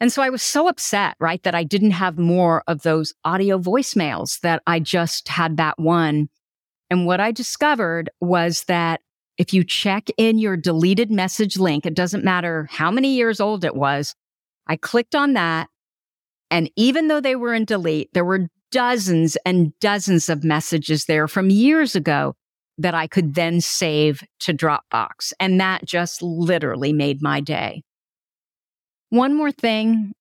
And 0.01 0.13
so 0.13 0.23
I 0.23 0.31
was 0.31 0.43
so 0.43 0.67
upset, 0.67 1.15
right, 1.21 1.41
that 1.45 1.55
I 1.55 1.63
didn't 1.63 1.93
have 1.93 2.19
more 2.19 2.65
of 2.67 2.83
those 2.83 3.15
audio 3.25 3.61
voicemails 3.61 4.41
that 4.41 4.61
I 4.67 4.81
just 4.81 5.29
had 5.29 5.57
that 5.59 5.79
one. 5.79 6.31
And 6.91 7.07
what 7.07 7.21
I 7.21 7.33
discovered 7.33 8.11
was 8.21 8.65
that 8.65 9.01
if 9.37 9.53
you 9.53 9.65
check 9.65 10.09
in 10.17 10.39
your 10.39 10.57
deleted 10.57 11.11
message 11.11 11.59
link, 11.59 11.87
it 11.87 11.95
doesn't 11.95 12.25
matter 12.25 12.69
how 12.71 12.91
many 12.91 13.15
years 13.15 13.41
old 13.41 13.65
it 13.65 13.75
was. 13.75 14.15
I 14.67 14.77
clicked 14.77 15.15
on 15.15 15.33
that. 15.35 15.69
And 16.51 16.71
even 16.77 17.09
though 17.09 17.21
they 17.21 17.37
were 17.37 17.53
in 17.55 17.65
delete, 17.65 18.11
there 18.13 18.25
were 18.25 18.49
dozens 18.71 19.37
and 19.45 19.73
dozens 19.81 20.29
of 20.29 20.45
messages 20.45 21.07
there 21.07 21.27
from 21.27 21.51
years 21.51 21.97
ago 21.97 22.35
that 22.79 22.95
I 22.95 23.07
could 23.07 23.35
then 23.35 23.61
save 23.61 24.23
to 24.41 24.53
Dropbox. 24.53 25.33
And 25.39 25.61
that 25.61 25.85
just 25.85 26.23
literally 26.23 26.93
made 26.93 27.23
my 27.23 27.41
day. 27.41 27.83
One 29.11 29.37
more 29.37 29.53
thing 29.53 30.13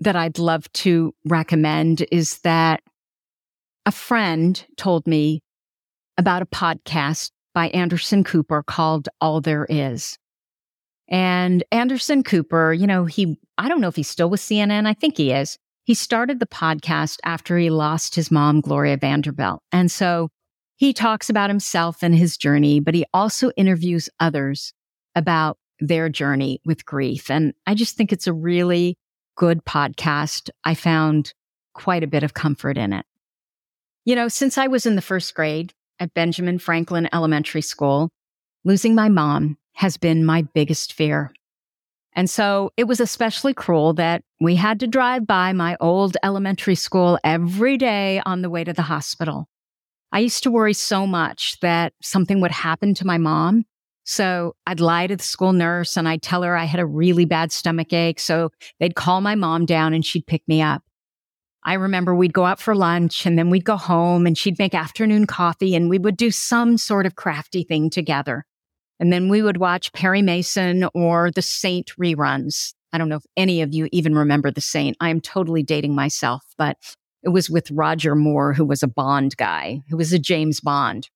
that 0.00 0.16
I'd 0.16 0.38
love 0.38 0.70
to 0.72 1.14
recommend 1.24 2.06
is 2.12 2.38
that 2.38 2.80
a 3.86 3.92
friend 3.92 4.64
told 4.76 5.06
me 5.06 5.42
about 6.18 6.42
a 6.42 6.46
podcast 6.46 7.30
by 7.54 7.68
Anderson 7.68 8.24
Cooper 8.24 8.62
called 8.62 9.08
All 9.20 9.40
There 9.40 9.66
Is. 9.68 10.18
And 11.08 11.62
Anderson 11.70 12.22
Cooper, 12.22 12.72
you 12.72 12.86
know, 12.86 13.04
he, 13.04 13.38
I 13.58 13.68
don't 13.68 13.80
know 13.80 13.88
if 13.88 13.96
he's 13.96 14.08
still 14.08 14.28
with 14.28 14.40
CNN. 14.40 14.86
I 14.86 14.94
think 14.94 15.16
he 15.16 15.32
is. 15.32 15.56
He 15.84 15.94
started 15.94 16.40
the 16.40 16.46
podcast 16.46 17.18
after 17.24 17.56
he 17.56 17.70
lost 17.70 18.14
his 18.14 18.30
mom, 18.30 18.60
Gloria 18.60 18.96
Vanderbilt. 18.96 19.62
And 19.70 19.90
so 19.90 20.30
he 20.74 20.92
talks 20.92 21.30
about 21.30 21.48
himself 21.48 22.02
and 22.02 22.14
his 22.14 22.36
journey, 22.36 22.80
but 22.80 22.94
he 22.94 23.04
also 23.14 23.50
interviews 23.56 24.08
others 24.18 24.72
about 25.14 25.58
their 25.78 26.08
journey 26.08 26.60
with 26.64 26.84
grief. 26.84 27.30
And 27.30 27.54
I 27.66 27.74
just 27.74 27.96
think 27.96 28.12
it's 28.12 28.26
a 28.26 28.32
really 28.32 28.98
good 29.36 29.64
podcast. 29.64 30.50
I 30.64 30.74
found 30.74 31.32
quite 31.72 32.02
a 32.02 32.08
bit 32.08 32.22
of 32.24 32.34
comfort 32.34 32.76
in 32.76 32.92
it. 32.92 33.06
You 34.04 34.16
know, 34.16 34.28
since 34.28 34.58
I 34.58 34.66
was 34.66 34.86
in 34.86 34.96
the 34.96 35.02
first 35.02 35.34
grade 35.34 35.72
at 35.98 36.14
Benjamin 36.14 36.58
Franklin 36.58 37.08
Elementary 37.12 37.62
School, 37.62 38.10
losing 38.64 38.94
my 38.94 39.08
mom 39.08 39.56
has 39.74 39.96
been 39.96 40.24
my 40.24 40.42
biggest 40.42 40.92
fear. 40.92 41.32
And 42.14 42.30
so 42.30 42.72
it 42.78 42.84
was 42.84 42.98
especially 42.98 43.52
cruel 43.52 43.92
that 43.94 44.22
we 44.40 44.56
had 44.56 44.80
to 44.80 44.86
drive 44.86 45.26
by 45.26 45.52
my 45.52 45.76
old 45.80 46.16
elementary 46.22 46.74
school 46.74 47.18
every 47.22 47.76
day 47.76 48.22
on 48.24 48.40
the 48.40 48.48
way 48.48 48.64
to 48.64 48.72
the 48.72 48.82
hospital. 48.82 49.48
I 50.12 50.20
used 50.20 50.42
to 50.44 50.50
worry 50.50 50.72
so 50.72 51.06
much 51.06 51.60
that 51.60 51.92
something 52.00 52.40
would 52.40 52.52
happen 52.52 52.94
to 52.94 53.06
my 53.06 53.18
mom. 53.18 53.64
So 54.04 54.54
I'd 54.66 54.80
lie 54.80 55.08
to 55.08 55.16
the 55.16 55.22
school 55.22 55.52
nurse 55.52 55.96
and 55.96 56.08
I'd 56.08 56.22
tell 56.22 56.42
her 56.42 56.56
I 56.56 56.64
had 56.64 56.80
a 56.80 56.86
really 56.86 57.26
bad 57.26 57.52
stomach 57.52 57.92
ache. 57.92 58.20
So 58.20 58.50
they'd 58.80 58.94
call 58.94 59.20
my 59.20 59.34
mom 59.34 59.66
down 59.66 59.92
and 59.92 60.04
she'd 60.06 60.26
pick 60.26 60.42
me 60.48 60.62
up. 60.62 60.82
I 61.66 61.74
remember 61.74 62.14
we'd 62.14 62.32
go 62.32 62.44
out 62.44 62.60
for 62.60 62.76
lunch 62.76 63.26
and 63.26 63.36
then 63.36 63.50
we'd 63.50 63.64
go 63.64 63.76
home 63.76 64.24
and 64.24 64.38
she'd 64.38 64.58
make 64.58 64.72
afternoon 64.72 65.26
coffee 65.26 65.74
and 65.74 65.90
we 65.90 65.98
would 65.98 66.16
do 66.16 66.30
some 66.30 66.78
sort 66.78 67.06
of 67.06 67.16
crafty 67.16 67.64
thing 67.64 67.90
together. 67.90 68.46
And 69.00 69.12
then 69.12 69.28
we 69.28 69.42
would 69.42 69.56
watch 69.56 69.92
Perry 69.92 70.22
Mason 70.22 70.88
or 70.94 71.32
The 71.32 71.42
Saint 71.42 71.90
reruns. 72.00 72.72
I 72.92 72.98
don't 72.98 73.08
know 73.08 73.16
if 73.16 73.26
any 73.36 73.62
of 73.62 73.74
you 73.74 73.88
even 73.90 74.14
remember 74.14 74.52
The 74.52 74.60
Saint. 74.60 74.96
I 75.00 75.10
am 75.10 75.20
totally 75.20 75.64
dating 75.64 75.96
myself, 75.96 76.44
but 76.56 76.76
it 77.24 77.30
was 77.30 77.50
with 77.50 77.68
Roger 77.72 78.14
Moore, 78.14 78.52
who 78.52 78.64
was 78.64 78.84
a 78.84 78.88
Bond 78.88 79.36
guy, 79.36 79.80
who 79.90 79.96
was 79.96 80.12
a 80.12 80.20
James 80.20 80.60
Bond. 80.60 81.10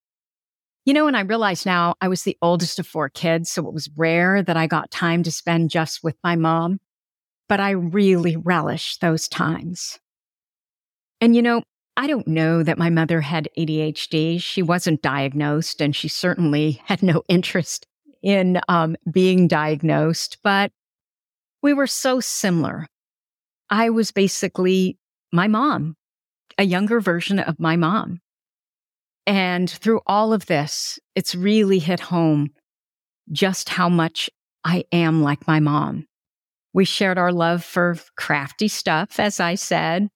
You 0.84 0.94
know, 0.94 1.06
and 1.06 1.16
I 1.16 1.20
realize 1.20 1.64
now 1.64 1.94
I 2.00 2.08
was 2.08 2.24
the 2.24 2.36
oldest 2.42 2.80
of 2.80 2.88
four 2.88 3.08
kids, 3.08 3.52
so 3.52 3.68
it 3.68 3.72
was 3.72 3.88
rare 3.96 4.42
that 4.42 4.56
I 4.56 4.66
got 4.66 4.90
time 4.90 5.22
to 5.22 5.30
spend 5.30 5.70
just 5.70 6.02
with 6.02 6.16
my 6.24 6.34
mom, 6.34 6.80
but 7.48 7.60
I 7.60 7.70
really 7.70 8.36
relished 8.36 9.00
those 9.00 9.28
times. 9.28 10.00
And 11.20 11.36
you 11.36 11.42
know, 11.42 11.62
I 11.96 12.06
don't 12.06 12.28
know 12.28 12.62
that 12.62 12.78
my 12.78 12.90
mother 12.90 13.20
had 13.20 13.48
ADHD. 13.58 14.40
She 14.40 14.62
wasn't 14.62 15.02
diagnosed, 15.02 15.80
and 15.80 15.94
she 15.94 16.08
certainly 16.08 16.72
had 16.84 17.02
no 17.02 17.22
interest 17.28 17.86
in 18.22 18.60
um, 18.68 18.96
being 19.10 19.48
diagnosed, 19.48 20.38
but 20.42 20.72
we 21.62 21.72
were 21.72 21.86
so 21.86 22.20
similar. 22.20 22.86
I 23.70 23.90
was 23.90 24.10
basically 24.10 24.98
my 25.32 25.48
mom 25.48 25.96
a 26.60 26.64
younger 26.64 27.00
version 27.00 27.38
of 27.38 27.58
my 27.58 27.74
mom. 27.74 28.20
And 29.26 29.68
through 29.68 30.00
all 30.06 30.34
of 30.34 30.44
this, 30.44 30.98
it's 31.14 31.34
really 31.34 31.78
hit 31.78 32.00
home 32.00 32.50
just 33.32 33.70
how 33.70 33.88
much 33.88 34.28
I 34.62 34.84
am 34.92 35.22
like 35.22 35.46
my 35.46 35.58
mom. 35.58 36.06
We 36.74 36.84
shared 36.84 37.16
our 37.16 37.32
love 37.32 37.64
for 37.64 37.96
crafty 38.16 38.68
stuff, 38.68 39.18
as 39.18 39.40
I 39.40 39.54
said. 39.54 40.08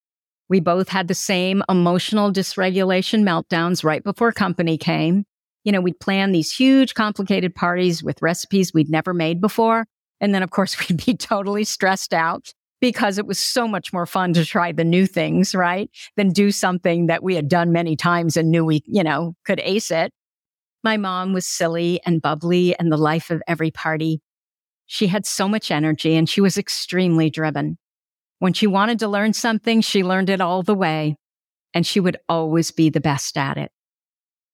We 0.49 0.61
both 0.61 0.89
had 0.89 1.09
the 1.09 1.15
same 1.15 1.63
emotional 1.69 2.33
dysregulation 2.33 3.23
meltdowns 3.23 3.83
right 3.83 4.05
before 4.05 4.33
company 4.33 4.77
came. 4.77 5.25
You 5.65 5.73
know, 5.73 5.81
we'd 5.81 6.01
plan 6.01 6.33
these 6.33 6.53
huge, 6.53 6.95
complicated 6.95 7.55
parties 7.55 8.03
with 8.03 8.21
recipes 8.21 8.75
we'd 8.75 8.91
never 8.91 9.15
made 9.15 9.41
before. 9.41 9.87
And 10.21 10.35
then, 10.35 10.43
of 10.43 10.51
course, 10.51 10.77
we'd 10.89 11.05
be 11.05 11.17
totally 11.17 11.65
stressed 11.65 12.13
out 12.13 12.53
because 12.81 13.17
it 13.17 13.27
was 13.27 13.39
so 13.39 13.67
much 13.67 13.93
more 13.93 14.05
fun 14.05 14.35
to 14.35 14.45
try 14.45 14.71
the 14.71 14.85
new 14.85 15.07
things, 15.07 15.55
right? 15.55 15.91
Than 16.17 16.31
do 16.31 16.51
something 16.51 17.07
that 17.07 17.23
we 17.23 17.35
had 17.35 17.49
done 17.49 17.73
many 17.73 17.97
times 17.97 18.37
and 18.37 18.51
knew 18.51 18.65
we, 18.65 18.83
you 18.87 19.03
know, 19.03 19.35
could 19.47 19.61
ace 19.65 19.91
it. 19.91 20.13
My 20.83 20.99
mom 20.99 21.33
was 21.33 21.47
silly 21.47 22.01
and 22.05 22.21
bubbly 22.21 22.79
and 22.79 22.93
the 22.93 22.99
life 22.99 23.31
of 23.31 23.43
every 23.49 23.71
party. 23.71 24.21
She 24.85 25.07
had 25.07 25.25
so 25.25 25.49
much 25.49 25.71
energy 25.71 26.15
and 26.15 26.29
she 26.29 26.43
was 26.43 26.59
extremely 26.59 27.31
driven. 27.31 27.79
When 28.39 28.53
she 28.53 28.67
wanted 28.67 28.99
to 29.01 29.09
learn 29.09 29.33
something, 29.33 29.81
she 29.81 30.03
learned 30.03 30.31
it 30.31 30.41
all 30.41 30.63
the 30.63 30.75
way 30.75 31.17
and 31.73 31.87
she 31.87 32.01
would 32.01 32.19
always 32.29 32.71
be 32.71 32.91
the 32.91 33.01
best 33.01 33.37
at 33.37 33.57
it. 33.57 33.71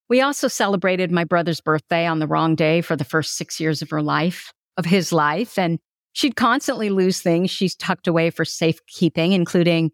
We 0.09 0.21
also 0.21 0.49
celebrated 0.49 1.11
my 1.11 1.25
brother's 1.25 1.61
birthday 1.61 2.07
on 2.07 2.19
the 2.19 2.27
wrong 2.27 2.55
day 2.55 2.81
for 2.81 2.97
the 2.97 3.05
first 3.05 3.37
six 3.37 3.61
years 3.61 3.83
of 3.83 3.91
her 3.91 4.03
life, 4.03 4.53
of 4.77 4.85
his 4.85 5.13
life. 5.13 5.59
And 5.59 5.79
She'd 6.13 6.37
constantly 6.37 6.91
lose 6.91 7.21
things 7.21 7.51
she's 7.51 7.77
tucked 7.77 8.09
away 8.09 8.31
for 8.31 8.45
safekeeping, 8.45 9.33
including 9.33 9.93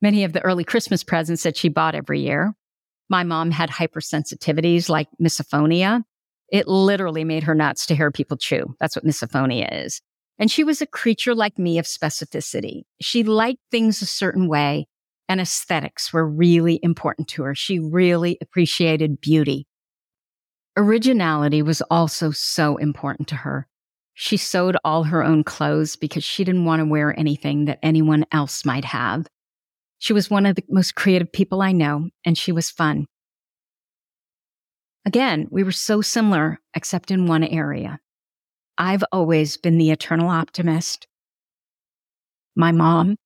many 0.00 0.24
of 0.24 0.32
the 0.32 0.40
early 0.40 0.64
Christmas 0.64 1.04
presents 1.04 1.42
that 1.42 1.56
she 1.56 1.68
bought 1.68 1.94
every 1.94 2.20
year. 2.20 2.54
My 3.10 3.22
mom 3.22 3.50
had 3.50 3.70
hypersensitivities 3.70 4.88
like 4.88 5.08
misophonia. 5.20 6.04
It 6.50 6.66
literally 6.66 7.24
made 7.24 7.42
her 7.42 7.54
nuts 7.54 7.86
to 7.86 7.94
hear 7.94 8.10
people 8.10 8.36
chew. 8.36 8.74
That's 8.80 8.96
what 8.96 9.04
misophonia 9.04 9.84
is. 9.84 10.00
And 10.38 10.50
she 10.50 10.64
was 10.64 10.80
a 10.80 10.86
creature 10.86 11.34
like 11.34 11.58
me 11.58 11.78
of 11.78 11.84
specificity. 11.84 12.82
She 13.00 13.24
liked 13.24 13.60
things 13.70 14.02
a 14.02 14.06
certain 14.06 14.48
way 14.48 14.86
and 15.28 15.40
aesthetics 15.40 16.12
were 16.12 16.26
really 16.26 16.80
important 16.82 17.28
to 17.28 17.42
her. 17.42 17.54
She 17.54 17.78
really 17.78 18.38
appreciated 18.40 19.20
beauty. 19.20 19.66
Originality 20.76 21.60
was 21.60 21.82
also 21.82 22.30
so 22.30 22.76
important 22.76 23.28
to 23.28 23.36
her. 23.36 23.66
She 24.14 24.36
sewed 24.36 24.76
all 24.84 25.04
her 25.04 25.22
own 25.22 25.44
clothes 25.44 25.96
because 25.96 26.24
she 26.24 26.44
didn't 26.44 26.64
want 26.64 26.80
to 26.80 26.86
wear 26.86 27.16
anything 27.18 27.66
that 27.66 27.78
anyone 27.82 28.24
else 28.32 28.64
might 28.64 28.84
have. 28.86 29.26
She 29.98 30.12
was 30.12 30.30
one 30.30 30.46
of 30.46 30.56
the 30.56 30.64
most 30.68 30.94
creative 30.94 31.30
people 31.30 31.60
I 31.60 31.72
know, 31.72 32.08
and 32.24 32.38
she 32.38 32.52
was 32.52 32.70
fun. 32.70 33.06
Again, 35.04 35.46
we 35.50 35.62
were 35.62 35.72
so 35.72 36.00
similar, 36.00 36.58
except 36.74 37.10
in 37.10 37.26
one 37.26 37.44
area. 37.44 37.98
I've 38.78 39.02
always 39.10 39.56
been 39.56 39.76
the 39.76 39.90
eternal 39.90 40.28
optimist. 40.28 41.08
My 42.54 42.70
mom, 42.70 43.16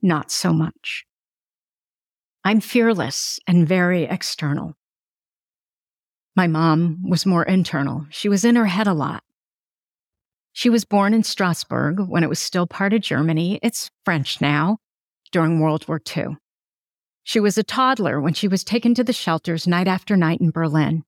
not 0.00 0.30
so 0.30 0.54
much. 0.54 1.04
I'm 2.44 2.60
fearless 2.60 3.38
and 3.46 3.68
very 3.68 4.04
external. 4.04 4.74
My 6.34 6.46
mom 6.46 7.02
was 7.06 7.26
more 7.26 7.42
internal. 7.42 8.06
She 8.08 8.30
was 8.30 8.42
in 8.42 8.56
her 8.56 8.66
head 8.66 8.86
a 8.86 8.94
lot. 8.94 9.22
She 10.54 10.70
was 10.70 10.86
born 10.86 11.12
in 11.12 11.22
Strasbourg 11.24 12.00
when 12.08 12.24
it 12.24 12.30
was 12.30 12.38
still 12.38 12.66
part 12.66 12.94
of 12.94 13.02
Germany. 13.02 13.60
It's 13.62 13.90
French 14.04 14.40
now, 14.40 14.78
during 15.30 15.60
World 15.60 15.86
War 15.86 16.00
II. 16.16 16.38
She 17.22 17.38
was 17.38 17.58
a 17.58 17.62
toddler 17.62 18.18
when 18.18 18.32
she 18.32 18.48
was 18.48 18.64
taken 18.64 18.94
to 18.94 19.04
the 19.04 19.12
shelters 19.12 19.66
night 19.66 19.86
after 19.86 20.16
night 20.16 20.40
in 20.40 20.50
Berlin. 20.50 21.04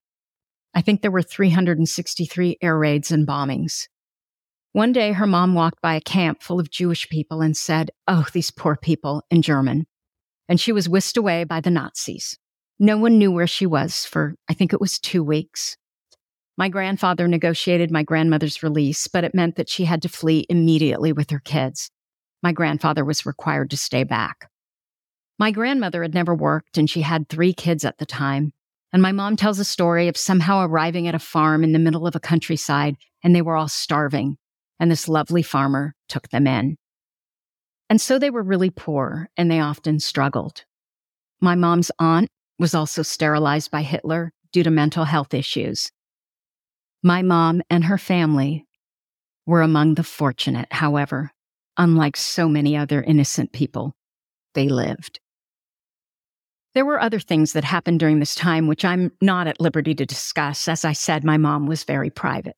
I 0.75 0.81
think 0.81 1.03
there 1.03 1.11
were 1.11 1.23
363 1.23 2.59
air 2.63 2.79
raids 2.79 3.11
and 3.11 3.27
bombings. 3.27 3.89
One 4.73 4.93
day, 4.93 5.13
her 5.13 5.27
mom 5.27 5.55
walked 5.55 5.83
by 5.83 5.95
a 5.95 6.01
camp 6.01 6.43
full 6.43 6.59
of 6.59 6.71
Jewish 6.71 7.09
people 7.11 7.43
and 7.43 7.57
said, 7.57 7.91
Oh, 8.09 8.27
these 8.33 8.51
poor 8.51 8.77
people 8.77 9.23
in 9.31 9.43
German. 9.43 9.87
And 10.49 10.59
she 10.59 10.73
was 10.73 10.89
whisked 10.89 11.19
away 11.19 11.45
by 11.45 11.61
the 11.61 11.71
Nazis. 11.71 12.39
No 12.79 12.97
one 12.97 13.19
knew 13.19 13.31
where 13.31 13.47
she 13.47 13.67
was 13.67 14.07
for, 14.07 14.35
I 14.49 14.55
think 14.55 14.73
it 14.73 14.81
was 14.81 14.99
two 14.99 15.23
weeks. 15.23 15.77
My 16.57 16.69
grandfather 16.69 17.29
negotiated 17.29 17.91
my 17.91 18.03
grandmother's 18.03 18.63
release, 18.63 19.09
but 19.09 19.25
it 19.25 19.35
meant 19.35 19.57
that 19.57 19.69
she 19.69 19.85
had 19.85 20.03
to 20.03 20.09
flee 20.09 20.47
immediately 20.49 21.13
with 21.13 21.31
her 21.31 21.39
kids. 21.39 21.91
My 22.43 22.53
grandfather 22.53 23.05
was 23.05 23.27
required 23.27 23.71
to 23.71 23.77
stay 23.77 24.05
back. 24.05 24.51
My 25.39 25.51
grandmother 25.51 26.03
had 26.03 26.15
never 26.15 26.35
worked 26.35 26.79
and 26.79 26.89
she 26.89 27.03
had 27.03 27.29
three 27.29 27.53
kids 27.53 27.85
at 27.85 27.99
the 27.99 28.07
time. 28.07 28.53
And 28.93 29.01
my 29.01 29.13
mom 29.13 29.37
tells 29.37 29.59
a 29.59 29.65
story 29.65 30.09
of 30.09 30.17
somehow 30.17 30.65
arriving 30.65 31.09
at 31.09 31.15
a 31.15 31.19
farm 31.19 31.65
in 31.65 31.73
the 31.73 31.79
middle 31.79 32.07
of 32.07 32.15
a 32.15 32.21
countryside 32.21 32.97
and 33.25 33.35
they 33.35 33.43
were 33.43 33.57
all 33.57 33.69
starving. 33.69 34.37
And 34.79 34.91
this 34.91 35.09
lovely 35.09 35.43
farmer 35.43 35.95
took 36.09 36.29
them 36.29 36.47
in. 36.47 36.77
And 37.89 38.01
so 38.01 38.19
they 38.19 38.31
were 38.31 38.43
really 38.43 38.71
poor 38.71 39.29
and 39.37 39.51
they 39.51 39.61
often 39.61 40.01
struggled. 40.01 40.65
My 41.41 41.55
mom's 41.55 41.91
aunt 41.99 42.29
was 42.59 42.75
also 42.75 43.03
sterilized 43.03 43.71
by 43.71 43.83
Hitler 43.83 44.33
due 44.53 44.63
to 44.63 44.71
mental 44.71 45.05
health 45.05 45.35
issues. 45.35 45.91
My 47.03 47.23
mom 47.23 47.63
and 47.71 47.85
her 47.85 47.99
family 47.99 48.67
were 49.47 49.63
among 49.63 49.95
the 49.95 50.05
fortunate, 50.05 50.69
however, 50.71 51.33
unlike 51.77 52.17
so 52.17 52.49
many 52.49 52.77
other 52.77 53.03
innocent 53.03 53.53
people, 53.53 53.95
they 54.55 54.69
lived. 54.69 55.19
There 56.75 56.87
were 56.87 57.01
other 57.01 57.21
things 57.21 57.53
that 57.53 57.65
happened 57.65 58.01
during 58.01 58.19
this 58.19 58.35
time, 58.35 58.67
which 58.67 58.85
I'm 58.85 59.13
not 59.21 59.47
at 59.47 59.61
liberty 59.61 59.95
to 59.95 60.07
discuss. 60.07 60.69
As 60.69 60.85
I 60.85 60.93
said, 60.93 61.23
my 61.23 61.37
mom 61.37 61.67
was 61.67 61.85
very 61.85 62.09
private. 62.09 62.57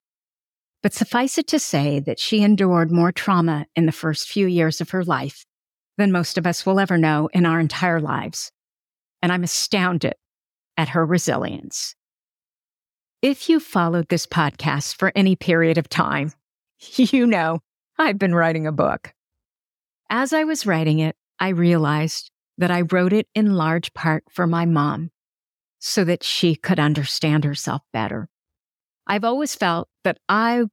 But 0.83 0.93
suffice 0.93 1.39
it 1.39 1.49
to 1.49 1.59
say 1.59 1.99
that 2.01 2.21
she 2.21 2.43
endured 2.43 2.93
more 2.93 3.11
trauma 3.11 3.67
in 3.75 3.87
the 3.87 3.93
first 3.93 4.29
few 4.29 4.47
years 4.47 4.81
of 4.81 4.91
her 4.91 5.03
life 5.03 5.45
than 5.97 6.13
most 6.13 6.39
of 6.39 6.47
us 6.47 6.65
will 6.65 6.79
ever 6.79 6.99
know 6.99 7.29
in 7.33 7.47
our 7.47 7.59
entire 7.59 8.01
lives. 8.01 8.53
And 9.23 9.33
I'm 9.33 9.43
astounded 9.45 10.15
at 10.77 10.91
her 10.91 11.05
resilience. 11.05 11.95
If 13.23 13.49
you 13.49 13.59
followed 13.59 14.09
this 14.11 14.27
podcast 14.27 14.97
for 14.97 15.11
any 15.17 15.35
period 15.35 15.79
of 15.79 15.89
time, 15.89 16.33
you 16.79 17.27
know 17.27 17.61
I've 17.99 18.19
been 18.19 18.35
writing 18.35 18.67
a 18.67 18.73
book. 18.73 19.13
As 20.11 20.33
I 20.33 20.45
was 20.45 20.67
writing 20.67 20.99
it, 20.99 21.17
I 21.41 21.49
realized 21.49 22.31
that 22.59 22.71
I 22.71 22.83
wrote 22.83 23.13
it 23.13 23.27
in 23.35 23.55
large 23.55 23.93
part 23.95 24.25
for 24.31 24.47
my 24.47 24.65
mom 24.65 25.11
so 25.79 26.05
that 26.05 26.23
she 26.23 26.55
could 26.55 26.79
understand 26.79 27.45
herself 27.45 27.83
better. 27.93 28.29
I've 29.07 29.25
always 29.25 29.55
felt 29.55 29.89
that 30.05 30.19
I 30.29 30.65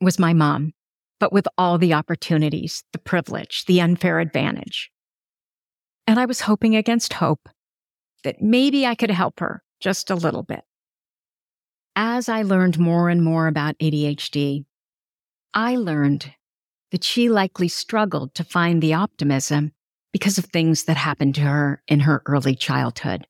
was 0.00 0.18
my 0.18 0.32
mom, 0.32 0.74
but 1.18 1.32
with 1.32 1.48
all 1.56 1.78
the 1.78 1.94
opportunities, 1.94 2.84
the 2.92 2.98
privilege, 2.98 3.64
the 3.66 3.80
unfair 3.80 4.20
advantage. 4.20 4.90
And 6.06 6.20
I 6.20 6.26
was 6.26 6.42
hoping 6.42 6.76
against 6.76 7.14
hope 7.14 7.48
that 8.22 8.40
maybe 8.40 8.86
I 8.86 8.94
could 8.94 9.10
help 9.10 9.40
her 9.40 9.62
just 9.80 10.10
a 10.10 10.14
little 10.14 10.42
bit 10.42 10.62
as 12.00 12.28
I 12.28 12.42
learned 12.42 12.78
more 12.78 13.08
and 13.08 13.24
more 13.24 13.48
about 13.48 13.76
ADHD, 13.78 14.64
I 15.52 15.74
learned 15.74 16.32
that 16.92 17.02
she 17.02 17.28
likely 17.28 17.66
struggled 17.66 18.36
to 18.36 18.44
find 18.44 18.80
the 18.80 18.94
optimism 18.94 19.72
because 20.12 20.38
of 20.38 20.46
things 20.46 20.84
that 20.84 20.96
happened 20.96 21.34
to 21.36 21.42
her 21.42 21.82
in 21.86 22.00
her 22.00 22.22
early 22.26 22.54
childhood. 22.54 23.26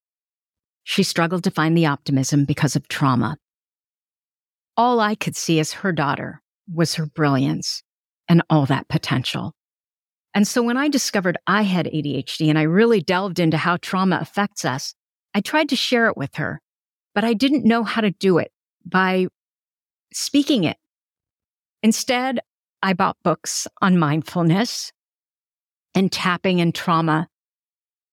She 0.84 1.02
struggled 1.02 1.44
to 1.44 1.50
find 1.50 1.76
the 1.76 1.86
optimism 1.86 2.44
because 2.44 2.76
of 2.76 2.88
trauma. 2.88 3.36
All 4.76 5.00
I 5.00 5.14
could 5.14 5.36
see 5.36 5.60
as 5.60 5.72
her 5.72 5.92
daughter 5.92 6.40
was 6.72 6.94
her 6.94 7.06
brilliance 7.06 7.82
and 8.28 8.42
all 8.48 8.66
that 8.66 8.88
potential. 8.88 9.54
And 10.34 10.46
so 10.46 10.62
when 10.62 10.76
I 10.76 10.88
discovered 10.88 11.36
I 11.46 11.62
had 11.62 11.86
ADHD 11.86 12.48
and 12.48 12.58
I 12.58 12.62
really 12.62 13.00
delved 13.00 13.38
into 13.38 13.56
how 13.56 13.76
trauma 13.76 14.18
affects 14.20 14.64
us, 14.64 14.94
I 15.34 15.40
tried 15.40 15.68
to 15.70 15.76
share 15.76 16.06
it 16.08 16.16
with 16.16 16.36
her, 16.36 16.60
but 17.14 17.24
I 17.24 17.34
didn't 17.34 17.64
know 17.64 17.82
how 17.82 18.00
to 18.00 18.10
do 18.10 18.38
it 18.38 18.52
by 18.84 19.26
speaking 20.12 20.64
it. 20.64 20.76
Instead, 21.82 22.40
I 22.82 22.92
bought 22.92 23.16
books 23.22 23.66
on 23.82 23.98
mindfulness 23.98 24.92
and 25.94 26.10
tapping 26.12 26.60
and 26.60 26.74
trauma, 26.74 27.28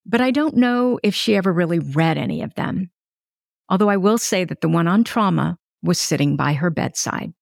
but 0.05 0.21
I 0.21 0.31
don't 0.31 0.55
know 0.55 0.99
if 1.03 1.15
she 1.15 1.35
ever 1.35 1.51
really 1.51 1.79
read 1.79 2.17
any 2.17 2.41
of 2.41 2.53
them. 2.55 2.91
Although 3.69 3.89
I 3.89 3.97
will 3.97 4.17
say 4.17 4.43
that 4.43 4.61
the 4.61 4.69
one 4.69 4.87
on 4.87 5.03
trauma 5.03 5.57
was 5.81 5.99
sitting 5.99 6.35
by 6.35 6.53
her 6.53 6.69
bedside. 6.69 7.33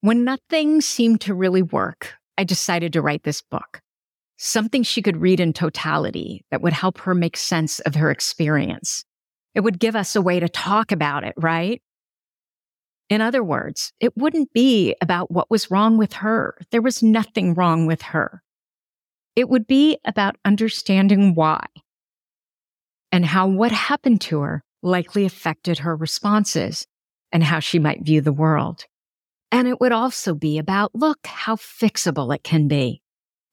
When 0.00 0.24
nothing 0.24 0.80
seemed 0.80 1.20
to 1.22 1.34
really 1.34 1.62
work, 1.62 2.14
I 2.36 2.44
decided 2.44 2.92
to 2.92 3.02
write 3.02 3.22
this 3.22 3.40
book, 3.40 3.80
something 4.36 4.82
she 4.82 5.00
could 5.00 5.18
read 5.18 5.40
in 5.40 5.52
totality 5.52 6.44
that 6.50 6.60
would 6.60 6.72
help 6.72 6.98
her 6.98 7.14
make 7.14 7.36
sense 7.36 7.80
of 7.80 7.94
her 7.94 8.10
experience. 8.10 9.04
It 9.54 9.60
would 9.60 9.78
give 9.78 9.94
us 9.94 10.16
a 10.16 10.22
way 10.22 10.40
to 10.40 10.48
talk 10.48 10.92
about 10.92 11.24
it, 11.24 11.34
right? 11.36 11.80
In 13.08 13.20
other 13.20 13.44
words, 13.44 13.92
it 14.00 14.16
wouldn't 14.16 14.52
be 14.52 14.96
about 15.00 15.30
what 15.30 15.50
was 15.50 15.70
wrong 15.70 15.98
with 15.98 16.14
her. 16.14 16.56
There 16.70 16.82
was 16.82 17.02
nothing 17.02 17.54
wrong 17.54 17.86
with 17.86 18.02
her. 18.02 18.42
It 19.34 19.48
would 19.48 19.66
be 19.66 19.98
about 20.04 20.36
understanding 20.44 21.34
why 21.34 21.66
and 23.10 23.24
how 23.24 23.48
what 23.48 23.72
happened 23.72 24.20
to 24.22 24.40
her 24.40 24.62
likely 24.82 25.24
affected 25.24 25.80
her 25.80 25.96
responses 25.96 26.86
and 27.30 27.42
how 27.44 27.60
she 27.60 27.78
might 27.78 28.04
view 28.04 28.20
the 28.20 28.32
world. 28.32 28.84
And 29.50 29.68
it 29.68 29.80
would 29.80 29.92
also 29.92 30.34
be 30.34 30.58
about, 30.58 30.94
look 30.94 31.26
how 31.26 31.56
fixable 31.56 32.34
it 32.34 32.42
can 32.42 32.68
be. 32.68 33.02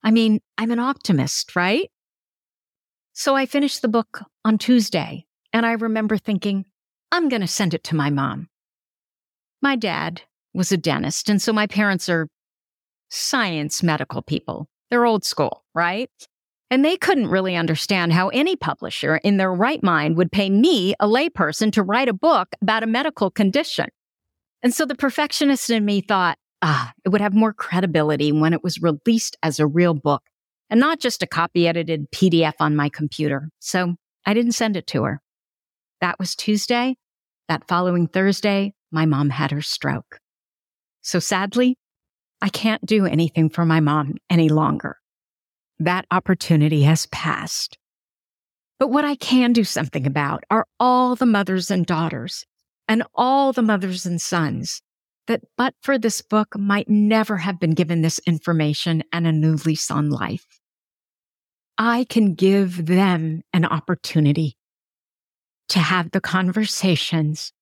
I 0.03 0.11
mean, 0.11 0.39
I'm 0.57 0.71
an 0.71 0.79
optimist, 0.79 1.55
right? 1.55 1.89
So 3.13 3.35
I 3.35 3.45
finished 3.45 3.81
the 3.81 3.89
book 3.89 4.21
on 4.45 4.57
Tuesday 4.57 5.25
and 5.51 5.65
I 5.65 5.73
remember 5.73 6.17
thinking, 6.17 6.65
I'm 7.11 7.27
going 7.27 7.41
to 7.41 7.47
send 7.47 7.73
it 7.73 7.83
to 7.85 7.95
my 7.95 8.09
mom. 8.09 8.47
My 9.61 9.75
dad 9.75 10.21
was 10.53 10.71
a 10.71 10.77
dentist, 10.77 11.29
and 11.29 11.41
so 11.41 11.51
my 11.51 11.67
parents 11.67 12.07
are 12.07 12.27
science 13.09 13.83
medical 13.83 14.21
people. 14.21 14.69
They're 14.89 15.05
old 15.05 15.23
school, 15.23 15.63
right? 15.73 16.09
And 16.71 16.85
they 16.85 16.97
couldn't 16.97 17.27
really 17.27 17.55
understand 17.55 18.13
how 18.13 18.29
any 18.29 18.55
publisher 18.55 19.17
in 19.17 19.37
their 19.37 19.53
right 19.53 19.81
mind 19.81 20.17
would 20.17 20.31
pay 20.31 20.49
me, 20.49 20.93
a 20.99 21.07
layperson, 21.07 21.71
to 21.73 21.83
write 21.83 22.09
a 22.09 22.13
book 22.13 22.49
about 22.61 22.83
a 22.83 22.87
medical 22.87 23.31
condition. 23.31 23.87
And 24.61 24.73
so 24.73 24.85
the 24.85 24.95
perfectionist 24.95 25.69
in 25.69 25.85
me 25.85 26.01
thought, 26.01 26.37
ah, 26.61 26.91
it 27.05 27.09
would 27.09 27.21
have 27.21 27.33
more 27.33 27.53
credibility 27.53 28.31
when 28.31 28.53
it 28.53 28.63
was 28.63 28.81
released 28.81 29.37
as 29.41 29.59
a 29.59 29.67
real 29.67 29.93
book 29.93 30.21
and 30.69 30.79
not 30.79 30.99
just 30.99 31.23
a 31.23 31.27
copy 31.27 31.67
edited 31.67 32.11
PDF 32.11 32.53
on 32.59 32.75
my 32.75 32.89
computer. 32.89 33.49
So 33.59 33.95
I 34.25 34.33
didn't 34.33 34.51
send 34.51 34.77
it 34.77 34.85
to 34.87 35.03
her. 35.03 35.21
That 36.01 36.19
was 36.19 36.35
Tuesday. 36.35 36.95
That 37.47 37.67
following 37.67 38.07
Thursday, 38.07 38.73
my 38.91 39.05
mom 39.05 39.31
had 39.31 39.51
her 39.51 39.61
stroke. 39.61 40.19
So 41.01 41.19
sadly, 41.19 41.77
I 42.41 42.49
can't 42.49 42.85
do 42.85 43.05
anything 43.05 43.49
for 43.49 43.65
my 43.65 43.79
mom 43.79 44.15
any 44.29 44.49
longer. 44.49 44.97
That 45.79 46.05
opportunity 46.11 46.83
has 46.83 47.05
passed. 47.07 47.77
But 48.79 48.89
what 48.89 49.05
I 49.05 49.15
can 49.15 49.51
do 49.51 49.63
something 49.63 50.07
about 50.07 50.43
are 50.49 50.65
all 50.79 51.15
the 51.15 51.25
mothers 51.25 51.69
and 51.69 51.85
daughters 51.85 52.45
and 52.87 53.03
all 53.13 53.51
the 53.51 53.61
mothers 53.61 54.05
and 54.05 54.21
sons 54.21 54.81
that, 55.27 55.41
but 55.57 55.73
for 55.81 55.97
this 55.97 56.21
book, 56.21 56.57
might 56.57 56.89
never 56.89 57.37
have 57.37 57.59
been 57.59 57.73
given 57.73 58.01
this 58.01 58.19
information 58.25 59.03
and 59.13 59.27
a 59.27 59.31
new 59.31 59.55
lease 59.55 59.91
on 59.91 60.09
life. 60.09 60.45
I 61.77 62.05
can 62.09 62.33
give 62.33 62.87
them 62.87 63.41
an 63.53 63.63
opportunity 63.63 64.57
to 65.69 65.79
have 65.79 66.11
the 66.11 66.21
conversations 66.21 67.53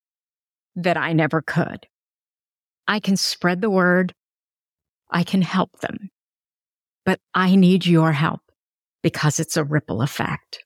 that 0.75 0.97
I 0.97 1.13
never 1.13 1.41
could. 1.41 1.87
I 2.87 2.99
can 2.99 3.17
spread 3.17 3.61
the 3.61 3.69
word. 3.69 4.13
I 5.09 5.23
can 5.23 5.41
help 5.41 5.79
them. 5.79 6.09
But 7.05 7.19
I 7.33 7.55
need 7.55 7.85
your 7.85 8.11
help 8.11 8.41
because 9.01 9.39
it's 9.39 9.57
a 9.57 9.63
ripple 9.63 10.01
effect. 10.01 10.63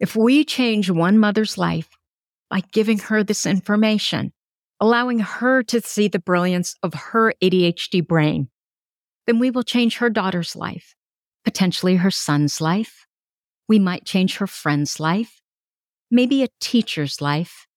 If 0.00 0.16
we 0.16 0.44
change 0.44 0.90
one 0.90 1.18
mother's 1.18 1.56
life 1.56 1.88
by 2.50 2.62
giving 2.72 2.98
her 2.98 3.22
this 3.22 3.46
information, 3.46 4.32
allowing 4.80 5.20
her 5.20 5.62
to 5.62 5.80
see 5.80 6.08
the 6.08 6.18
brilliance 6.18 6.74
of 6.82 6.92
her 6.92 7.32
ADHD 7.40 8.04
brain, 8.04 8.48
then 9.26 9.38
we 9.38 9.50
will 9.50 9.62
change 9.62 9.98
her 9.98 10.10
daughter's 10.10 10.56
life, 10.56 10.96
potentially 11.44 11.96
her 11.96 12.10
son's 12.10 12.60
life. 12.60 13.06
We 13.68 13.78
might 13.78 14.04
change 14.04 14.38
her 14.38 14.48
friend's 14.48 14.98
life, 14.98 15.40
maybe 16.10 16.42
a 16.42 16.48
teacher's 16.60 17.20
life, 17.20 17.68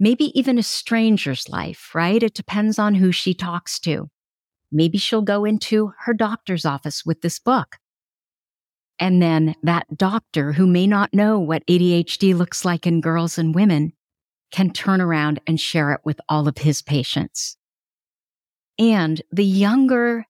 maybe 0.00 0.36
even 0.38 0.58
a 0.58 0.62
stranger's 0.62 1.48
life, 1.48 1.94
right? 1.94 2.22
It 2.22 2.32
depends 2.32 2.78
on 2.78 2.94
who 2.94 3.12
she 3.12 3.34
talks 3.34 3.78
to. 3.80 4.08
Maybe 4.70 4.98
she'll 4.98 5.22
go 5.22 5.44
into 5.44 5.92
her 6.00 6.14
doctor's 6.14 6.64
office 6.64 7.04
with 7.04 7.22
this 7.22 7.38
book. 7.38 7.76
And 8.98 9.20
then 9.20 9.54
that 9.62 9.96
doctor 9.96 10.52
who 10.52 10.66
may 10.66 10.86
not 10.86 11.12
know 11.12 11.38
what 11.38 11.66
ADHD 11.66 12.34
looks 12.34 12.64
like 12.64 12.86
in 12.86 13.00
girls 13.00 13.38
and 13.38 13.54
women 13.54 13.92
can 14.50 14.70
turn 14.70 15.00
around 15.00 15.40
and 15.46 15.60
share 15.60 15.92
it 15.92 16.00
with 16.04 16.20
all 16.28 16.48
of 16.48 16.58
his 16.58 16.82
patients. 16.82 17.56
And 18.78 19.20
the 19.32 19.44
younger 19.44 20.24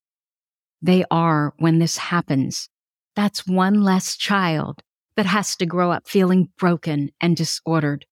they 0.81 1.05
are 1.09 1.53
when 1.57 1.79
this 1.79 1.97
happens, 1.97 2.69
that's 3.15 3.47
one 3.47 3.81
less 3.81 4.15
child 4.15 4.81
that 5.15 5.25
has 5.25 5.55
to 5.57 5.65
grow 5.65 5.91
up 5.91 6.07
feeling 6.07 6.49
broken 6.57 7.09
and 7.19 7.35
disordered. 7.35 8.05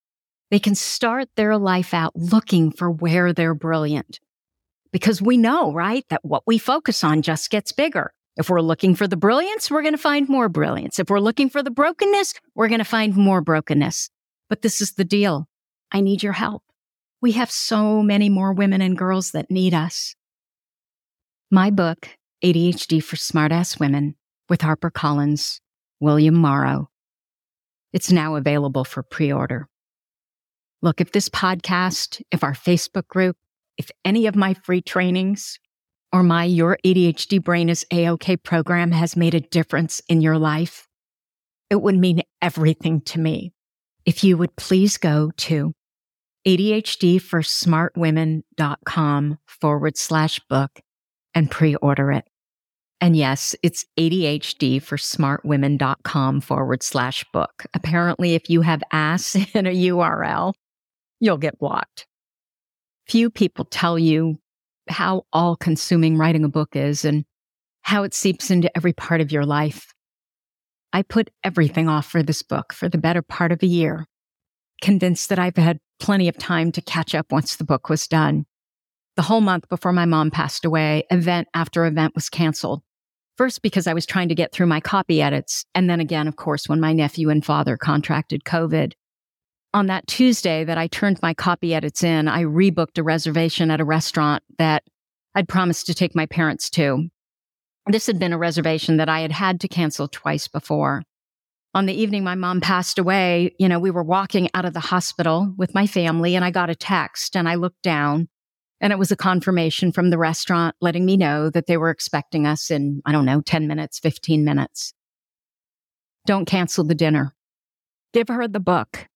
They 0.51 0.59
can 0.59 0.76
start 0.76 1.30
their 1.36 1.57
life 1.57 1.93
out 1.93 2.15
looking 2.15 2.71
for 2.71 2.89
where 2.89 3.34
they're 3.34 3.53
brilliant. 3.53 4.19
Because 4.95 5.21
we 5.21 5.35
know, 5.35 5.73
right, 5.73 6.05
that 6.07 6.23
what 6.23 6.43
we 6.47 6.57
focus 6.57 7.03
on 7.03 7.21
just 7.21 7.49
gets 7.49 7.73
bigger. 7.73 8.13
If 8.37 8.49
we're 8.49 8.61
looking 8.61 8.95
for 8.95 9.07
the 9.07 9.17
brilliance, 9.17 9.69
we're 9.69 9.81
going 9.81 9.93
to 9.93 9.97
find 9.97 10.29
more 10.29 10.47
brilliance. 10.47 10.99
If 10.99 11.09
we're 11.09 11.19
looking 11.19 11.49
for 11.49 11.61
the 11.61 11.69
brokenness, 11.69 12.33
we're 12.55 12.69
going 12.69 12.79
to 12.79 12.85
find 12.85 13.13
more 13.13 13.41
brokenness. 13.41 14.09
But 14.47 14.61
this 14.61 14.79
is 14.79 14.93
the 14.93 15.03
deal. 15.03 15.49
I 15.91 15.99
need 15.99 16.23
your 16.23 16.31
help. 16.31 16.63
We 17.21 17.33
have 17.33 17.51
so 17.51 18.01
many 18.01 18.29
more 18.29 18.53
women 18.53 18.81
and 18.81 18.97
girls 18.97 19.31
that 19.31 19.51
need 19.51 19.73
us. 19.73 20.15
My 21.51 21.71
book, 21.71 22.07
ADHD 22.41 23.03
for 23.03 23.17
Smartass 23.17 23.77
Women, 23.77 24.15
with 24.47 24.61
HarperCollins, 24.61 25.59
William 25.99 26.35
Morrow. 26.35 26.89
It's 27.91 28.13
now 28.13 28.37
available 28.37 28.85
for 28.85 29.03
pre 29.03 29.33
order. 29.33 29.67
Look, 30.81 31.01
if 31.01 31.11
this 31.11 31.27
podcast, 31.27 32.21
if 32.31 32.45
our 32.45 32.53
Facebook 32.53 33.09
group, 33.09 33.35
if 33.78 33.89
any 34.03 34.28
of 34.28 34.36
my 34.36 34.53
free 34.53 34.82
trainings, 34.82 35.57
or 36.11 36.21
my 36.23 36.43
Your 36.45 36.78
ADHD 36.86 37.43
Brain 37.43 37.67
is 37.67 37.86
A-OK 37.91 38.38
program 38.38 38.91
has 38.91 39.17
made 39.17 39.34
a 39.34 39.41
difference 39.41 39.99
in 40.07 40.21
your 40.21 40.38
life, 40.38 40.88
it 41.69 41.82
would 41.82 41.97
mean 41.97 42.21
everything 42.41 43.01
to 43.01 43.19
me 43.19 43.51
if 44.05 44.23
you 44.23 44.38
would 44.38 44.55
please 44.55 44.95
go 44.97 45.32
to 45.38 45.73
ADHDforsmartwomen.com 46.47 49.38
forward 49.45 49.97
slash 49.97 50.39
book 50.47 50.80
and 51.34 51.51
pre-order 51.51 52.11
it. 52.11 52.26
And 53.01 53.17
yes, 53.17 53.55
it's 53.61 53.86
ADHD 53.99 54.82
for 54.82 54.95
smartwomen.com 54.97 56.41
forward 56.41 56.82
slash 56.82 57.26
book. 57.34 57.65
Apparently, 57.73 58.36
if 58.36 58.49
you 58.49 58.61
have 58.61 58.82
ass 58.91 59.36
in 59.53 59.67
a 59.67 59.76
URL, 59.76 60.53
you'll 61.19 61.38
get 61.38 61.59
blocked. 61.59 62.07
Few 63.08 63.30
people 63.30 63.66
tell 63.66 63.99
you 63.99 64.39
how 64.89 65.24
all 65.32 65.56
consuming 65.56 66.18
writing 66.18 66.43
a 66.43 66.49
book 66.49 66.76
is 66.76 67.06
and 67.06 67.26
how 67.82 68.03
it 68.03 68.14
seeps 68.14 68.49
into 68.49 68.76
every 68.76 68.93
part 68.93 69.22
of 69.22 69.32
your 69.32 69.45
life. 69.45 69.93
I 70.91 71.01
put 71.01 71.30
everything 71.43 71.88
off 71.88 72.08
for 72.08 72.24
this 72.24 72.41
book 72.41 72.74
for 72.74 72.89
the 72.89 72.97
better 72.97 73.22
part 73.22 73.51
of 73.51 73.62
a 73.62 73.68
year, 73.68 74.08
convinced 74.82 75.30
that 75.30 75.39
I've 75.39 75.58
had 75.58 75.80
plenty 75.99 76.28
of 76.28 76.38
time 76.38 76.72
to 76.72 76.82
catch 76.82 77.14
up 77.14 77.32
once 77.32 77.56
the 77.56 77.64
book 77.64 77.89
was 77.89 78.08
done. 78.08 78.45
The 79.16 79.24
whole 79.24 79.41
month 79.41 79.70
before 79.70 79.93
my 79.93 80.06
mom 80.06 80.32
passed 80.32 80.66
away, 80.66 81.03
event 81.12 81.47
after 81.53 81.86
event 81.86 82.16
was 82.16 82.30
canceled. 82.30 82.82
First, 83.38 83.62
because 83.62 83.88
I 83.88 83.93
was 83.93 84.06
trying 84.06 84.30
to 84.30 84.36
get 84.36 84.51
through 84.51 84.68
my 84.68 84.80
copy 84.80 85.22
edits. 85.22 85.66
And 85.76 85.89
then 85.89 85.99
again, 85.99 86.28
of 86.28 86.38
course, 86.38 86.68
when 86.68 86.80
my 86.80 86.93
nephew 86.93 87.30
and 87.30 87.45
father 87.45 87.78
contracted 87.78 88.45
COVID 88.45 88.93
on 89.76 89.88
that 89.88 90.07
Tuesday 90.07 90.63
that 90.63 90.78
I 90.78 90.88
turned 90.88 91.21
my 91.21 91.34
copy 91.34 91.76
edits 91.76 92.01
in, 92.01 92.30
I 92.30 92.43
rebooked 92.45 92.97
a 92.97 93.03
reservation 93.03 93.69
at 93.69 93.82
a 93.82 93.86
restaurant 93.86 94.41
that 94.57 94.84
I'd 95.36 95.49
promised 95.49 95.86
to 95.88 95.93
take 95.93 96.15
my 96.15 96.26
parents 96.26 96.69
to. 96.71 97.09
This 97.88 98.07
had 98.07 98.17
been 98.17 98.32
a 98.32 98.38
reservation 98.38 98.95
that 98.97 99.09
I 99.09 99.19
had 99.19 99.34
had 99.34 99.59
to 99.59 99.67
cancel 99.67 100.07
twice 100.07 100.47
before. 100.47 101.03
On 101.73 101.88
the 101.88 101.93
evening 101.93 102.23
my 102.23 102.36
mom 102.36 102.61
passed 102.61 102.97
away, 102.97 103.53
you 103.59 103.67
know, 103.67 103.78
we 103.78 103.91
were 103.91 104.01
walking 104.01 104.49
out 104.53 104.63
of 104.63 104.73
the 104.73 104.80
hospital 104.80 105.53
with 105.57 105.76
my 105.76 105.86
family 105.86 106.38
and 106.38 106.45
I 106.45 106.51
got 106.51 106.69
a 106.69 106.76
text 106.76 107.36
and 107.36 107.49
I 107.49 107.55
looked 107.55 107.82
down 107.82 108.30
and 108.80 108.93
it 108.93 108.99
was 108.99 109.11
a 109.11 109.17
confirmation 109.17 109.91
from 109.91 110.09
the 110.09 110.17
restaurant 110.17 110.78
letting 110.80 111.05
me 111.05 111.17
know 111.17 111.49
that 111.49 111.67
they 111.67 111.76
were 111.76 111.89
expecting 111.89 112.47
us 112.47 112.71
in, 112.71 113.01
I 113.05 113.11
don't 113.11 113.26
know, 113.26 113.41
10 113.41 113.67
minutes, 113.67 113.99
15 113.99 114.45
minutes. 114.45 114.93
Don't 116.26 116.45
cancel 116.45 116.86
the 116.86 116.95
dinner. 116.95 117.36
Give 118.13 118.30
her 118.30 118.47
the 118.47 118.61
book 118.61 119.09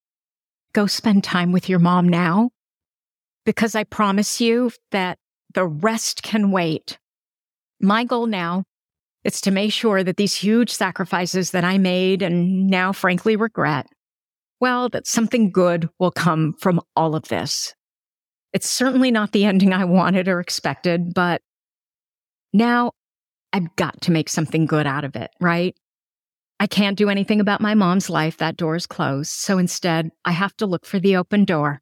go 0.73 0.87
spend 0.87 1.23
time 1.23 1.51
with 1.51 1.69
your 1.69 1.79
mom 1.79 2.07
now 2.07 2.51
because 3.45 3.75
I 3.75 3.83
promise 3.83 4.39
you 4.39 4.71
that 4.91 5.17
the 5.53 5.65
rest 5.65 6.23
can 6.23 6.51
wait. 6.51 6.97
My 7.81 8.03
goal 8.03 8.27
now 8.27 8.63
is 9.23 9.41
to 9.41 9.51
make 9.51 9.73
sure 9.73 10.03
that 10.03 10.17
these 10.17 10.35
huge 10.35 10.71
sacrifices 10.71 11.51
that 11.51 11.63
I 11.63 11.77
made 11.77 12.21
and 12.21 12.67
now 12.67 12.91
frankly 12.91 13.35
regret, 13.35 13.87
well, 14.59 14.89
that 14.89 15.07
something 15.07 15.51
good 15.51 15.89
will 15.99 16.11
come 16.11 16.53
from 16.59 16.81
all 16.95 17.15
of 17.15 17.23
this. 17.29 17.73
It's 18.53 18.69
certainly 18.69 19.11
not 19.11 19.31
the 19.31 19.45
ending 19.45 19.73
I 19.73 19.85
wanted 19.85 20.27
or 20.27 20.39
expected, 20.39 21.13
but 21.13 21.41
now 22.53 22.91
I've 23.53 23.75
got 23.75 24.01
to 24.01 24.11
make 24.11 24.29
something 24.29 24.65
good 24.65 24.87
out 24.87 25.05
of 25.05 25.15
it, 25.15 25.31
right? 25.39 25.75
I 26.59 26.67
can't 26.67 26.97
do 26.97 27.09
anything 27.09 27.39
about 27.39 27.61
my 27.61 27.73
mom's 27.73 28.09
life. 28.09 28.37
That 28.37 28.57
door 28.57 28.75
is 28.75 28.85
closed. 28.85 29.31
So 29.31 29.57
instead, 29.57 30.11
I 30.25 30.31
have 30.31 30.55
to 30.57 30.65
look 30.65 30.85
for 30.85 30.99
the 30.99 31.15
open 31.15 31.45
door. 31.45 31.81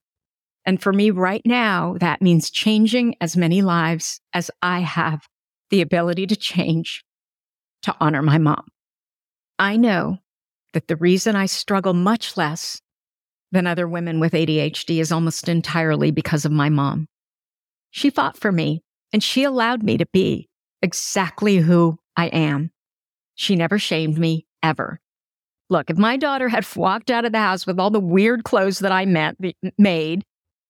And 0.65 0.82
for 0.82 0.93
me 0.93 1.09
right 1.09 1.41
now, 1.45 1.95
that 1.99 2.21
means 2.21 2.51
changing 2.51 3.15
as 3.19 3.38
many 3.38 3.61
lives 3.61 4.19
as 4.34 4.51
I 4.61 4.82
have 4.82 5.21
the 5.69 5.82
ability 5.82 6.28
to 6.28 6.36
change 6.36 7.03
to 7.84 7.95
honor 7.99 8.21
my 8.21 8.38
mom. 8.38 8.65
I 9.57 9.78
know 9.78 10.19
that 10.73 10.88
the 10.88 10.95
reason 10.95 11.36
I 11.36 11.45
struggle 11.45 11.93
much 11.93 12.38
less 12.38 12.82
than 13.51 13.65
other 13.65 13.88
women 13.88 14.19
with 14.19 14.34
ADHD 14.34 14.99
is 14.99 15.11
almost 15.11 15.49
entirely 15.49 16.11
because 16.11 16.45
of 16.45 16.51
my 16.51 16.69
mom. 16.69 17.07
She 17.89 18.09
fought 18.09 18.38
for 18.38 18.51
me 18.51 18.84
and 19.13 19.23
she 19.23 19.43
allowed 19.43 19.84
me 19.84 19.97
to 19.97 20.05
be 20.11 20.49
exactly 20.82 21.57
who 21.57 21.97
I 22.15 22.28
am. 22.28 22.71
She 23.36 23.55
never 23.55 23.80
shamed 23.80 24.17
me 24.17 24.46
ever. 24.68 24.99
Look, 25.70 25.89
if 25.89 25.97
my 25.97 26.18
daughter 26.18 26.49
had 26.49 26.65
walked 26.76 27.09
out 27.09 27.26
of 27.26 27.32
the 27.32 27.39
house 27.39 27.65
with 27.65 27.80
all 27.80 27.89
the 27.89 27.99
weird 27.99 28.43
clothes 28.43 28.80
that 28.80 28.91
I 28.91 29.05
met, 29.05 29.36
made, 29.78 30.24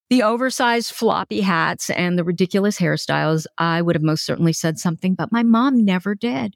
the 0.09 0.23
oversized 0.23 0.93
floppy 0.93 1.41
hats 1.41 1.89
and 1.89 2.17
the 2.17 2.23
ridiculous 2.23 2.79
hairstyles, 2.79 3.45
I 3.57 3.81
would 3.81 3.95
have 3.95 4.03
most 4.03 4.25
certainly 4.25 4.53
said 4.53 4.79
something, 4.79 5.15
but 5.15 5.31
my 5.31 5.43
mom 5.43 5.83
never 5.83 6.15
did. 6.15 6.55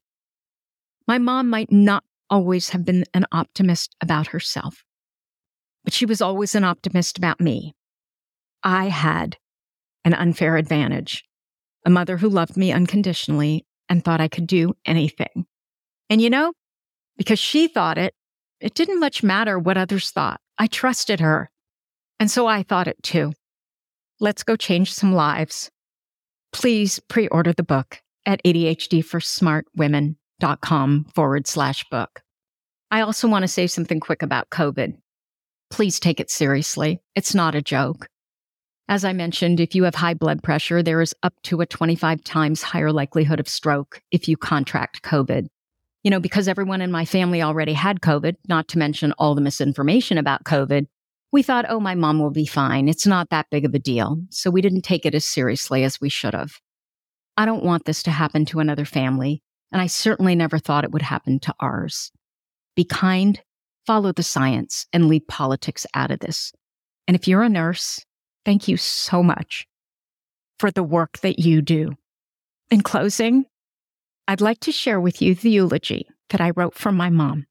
My 1.08 1.18
mom 1.18 1.50
might 1.50 1.72
not 1.72 2.04
always 2.30 2.70
have 2.70 2.86
been 2.86 3.04
an 3.14 3.26
optimist 3.32 3.96
about 4.02 4.28
herself, 4.28 4.86
but 5.84 5.94
she 5.94 6.06
was 6.06 6.22
always 6.22 6.56
an 6.56 6.64
optimist 6.64 7.18
about 7.18 7.42
me. 7.42 7.76
I 8.64 8.86
had 8.86 9.38
an 10.06 10.14
unfair 10.14 10.56
advantage, 10.56 11.26
a 11.86 11.89
mother 11.89 12.18
who 12.18 12.30
loved 12.30 12.56
me 12.56 12.72
unconditionally 12.72 13.66
and 13.89 14.04
thought 14.04 14.22
I 14.22 14.30
could 14.30 14.48
do 14.48 14.76
anything. 14.86 15.46
And 16.10 16.22
you 16.22 16.30
know, 16.30 16.54
because 17.22 17.38
she 17.38 17.67
thought 17.67 17.99
it, 17.99 18.15
it 18.59 18.74
didn't 18.74 18.99
much 18.99 19.22
matter 19.22 19.59
what 19.59 19.78
others 19.78 20.09
thought. 20.09 20.41
I 20.57 20.65
trusted 20.65 21.19
her. 21.19 21.51
And 22.19 22.32
so 22.32 22.47
I 22.47 22.63
thought 22.63 22.88
it 22.88 23.03
too. 23.03 23.34
Let's 24.19 24.41
go 24.41 24.55
change 24.55 24.91
some 24.91 25.13
lives. 25.13 25.69
Please 26.51 26.97
pre 26.97 27.28
order 27.28 27.53
the 27.53 27.61
book 27.61 28.01
at 28.26 28.43
ADHDforsmartwomen.com 28.43 31.05
forward 31.13 31.45
slash 31.45 31.86
book. 31.91 32.24
I 32.89 33.01
also 33.01 33.28
want 33.28 33.43
to 33.43 33.47
say 33.47 33.67
something 33.67 33.99
quick 33.99 34.24
about 34.24 34.49
COVID. 34.49 34.97
Please 35.69 35.99
take 35.99 36.19
it 36.19 36.32
seriously. 36.32 37.03
It's 37.13 37.36
not 37.36 37.53
a 37.53 37.61
joke. 37.61 38.07
As 38.88 39.05
I 39.05 39.13
mentioned, 39.13 39.59
if 39.59 39.76
you 39.76 39.84
have 39.84 39.93
high 39.93 40.15
blood 40.15 40.41
pressure, 40.41 40.82
there 40.82 41.01
is 41.01 41.13
up 41.22 41.36
to 41.43 41.61
a 41.61 41.67
25 41.67 42.24
times 42.24 42.63
higher 42.63 42.91
likelihood 42.91 43.39
of 43.39 43.47
stroke 43.47 44.01
if 44.09 44.28
you 44.28 44.38
contract 44.38 45.03
COVID 45.03 45.49
you 46.04 46.12
know, 46.12 46.20
because 46.20 46.47
everyone 46.47 46.82
in 46.82 46.91
my 46.91 47.06
family 47.06 47.41
already 47.41 47.74
had 47.74 48.02
COVID, 48.02 48.36
not 48.47 48.68
to 48.70 48.80
mention 48.80 49.14
all 49.18 49.36
the 49.36 49.41
misinformation 49.41 50.18
about 50.18 50.43
COVID, 50.43 50.88
we 51.32 51.43
thought, 51.43 51.66
oh, 51.70 51.80
my 51.80 51.95
mom 51.95 52.20
will 52.20 52.32
be 52.32 52.45
fine. 52.45 52.89
It's 52.89 53.08
not 53.08 53.30
that 53.30 53.49
big 53.49 53.66
of 53.66 53.74
a 53.74 53.80
deal. 53.80 54.18
So 54.30 54.49
we 54.49 54.62
didn't 54.62 54.82
take 54.82 55.06
it 55.06 55.16
as 55.16 55.26
seriously 55.26 55.84
as 55.84 56.02
we 56.02 56.10
should 56.10 56.34
have. 56.34 56.54
I 57.38 57.45
don't 57.45 57.64
want 57.64 57.86
this 57.86 58.04
to 58.04 58.12
happen 58.12 58.45
to 58.45 58.60
another 58.60 58.86
family, 58.86 59.41
and 59.72 59.82
I 59.82 59.88
certainly 59.88 60.36
never 60.36 60.60
thought 60.60 60.84
it 60.84 60.91
would 60.91 61.02
happen 61.02 61.39
to 61.41 61.56
ours. 61.60 62.12
Be 62.76 62.84
kind, 62.84 63.41
follow 63.88 64.12
the 64.12 64.24
science, 64.24 64.86
and 64.91 65.08
leave 65.08 65.28
politics 65.28 65.86
out 65.93 66.12
of 66.12 66.20
this. 66.20 66.52
And 67.08 67.16
if 67.16 67.28
you're 67.28 67.43
a 67.43 67.49
nurse, 67.49 68.04
thank 68.43 68.68
you 68.68 68.76
so 68.76 69.24
much 69.24 69.66
for 70.60 70.72
the 70.72 70.84
work 70.84 71.20
that 71.20 71.39
you 71.39 71.62
do. 71.62 71.93
In 72.70 72.82
closing, 72.82 73.45
I'd 74.28 74.41
like 74.41 74.59
to 74.61 74.72
share 74.72 74.99
with 74.99 75.22
you 75.22 75.36
the 75.36 75.49
eulogy 75.49 76.07
that 76.30 76.41
I 76.41 76.51
wrote 76.51 76.76
for 76.76 76.91
my 76.91 77.09
mom. 77.09 77.47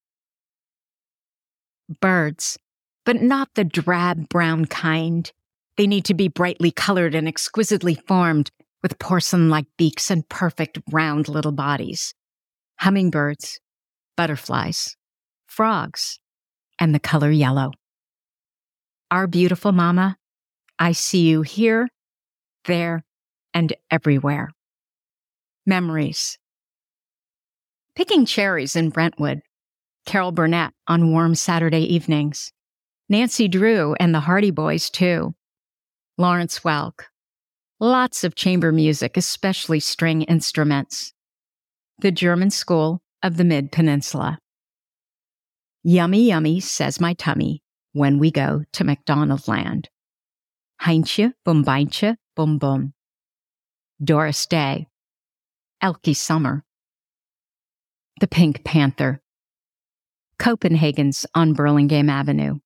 Birds, 2.01 2.59
but 3.05 3.21
not 3.21 3.49
the 3.55 3.65
drab 3.65 4.29
brown 4.29 4.67
kind. 4.67 5.31
They 5.77 5.87
need 5.87 6.05
to 6.07 6.15
be 6.15 6.29
brightly 6.29 6.71
colored 6.71 7.15
and 7.15 7.27
exquisitely 7.27 7.95
formed 7.95 8.51
with 8.83 8.99
porcelain 8.99 9.51
like 9.51 9.67
beaks 9.77 10.11
and 10.11 10.29
perfect 10.29 10.79
round 10.91 11.29
little 11.29 11.53
bodies. 11.53 12.15
Hummingbirds, 12.79 13.61
butterflies, 14.17 14.97
frogs, 15.47 16.19
and 16.79 16.95
the 16.95 17.01
color 17.01 17.31
yellow. 17.31 17.73
Our 19.11 19.27
beautiful 19.27 19.73
mama, 19.73 20.17
I 20.79 20.93
see 20.93 21.29
you 21.29 21.43
here, 21.43 21.89
there, 22.65 23.05
and 23.53 23.73
everywhere. 23.91 24.51
Memories. 25.67 26.39
Picking 27.97 28.25
cherries 28.25 28.77
in 28.77 28.91
Brentwood. 28.91 29.43
Carol 30.07 30.33
Burnett 30.33 30.73
on 30.87 31.13
warm 31.13 31.35
Saturday 31.35 31.83
evenings. 31.95 32.53
Nancy 33.09 33.49
Drew 33.49 33.95
and 33.99 34.15
the 34.15 34.21
Hardy 34.21 34.51
Boys, 34.51 34.89
too. 34.91 35.35
Lawrence 36.17 36.61
Welk. 36.61 37.05
Lots 37.81 38.25
of 38.25 38.35
chamber 38.35 38.73
music, 38.73 39.17
especially 39.17 39.81
string 39.81 40.23
instruments. 40.23 41.13
The 41.99 42.13
German 42.13 42.51
School 42.51 43.03
of 43.23 43.37
the 43.37 43.45
Mid 43.45 43.73
Peninsula. 43.73 44.39
Yummy, 45.83 46.29
yummy, 46.29 46.61
says 46.61 47.01
my 47.01 47.15
tummy 47.15 47.63
when 47.93 48.19
we 48.19 48.31
go 48.31 48.65
to 48.73 48.85
McDonald 48.85 49.49
Land. 49.49 49.89
Heintje, 50.83 51.33
Bumbeintje, 51.47 52.17
Bum 52.37 52.59
Bum. 52.59 52.93
Doris 54.03 54.47
Day. 54.47 54.87
Elke 55.83 56.15
Sommer. 56.15 56.65
The 58.21 58.29
Pink 58.29 58.65
Panther. 58.65 59.23
Copenhagen's 60.39 61.25
on 61.35 61.55
Burlingame 61.55 62.11
Avenue. 62.11 62.59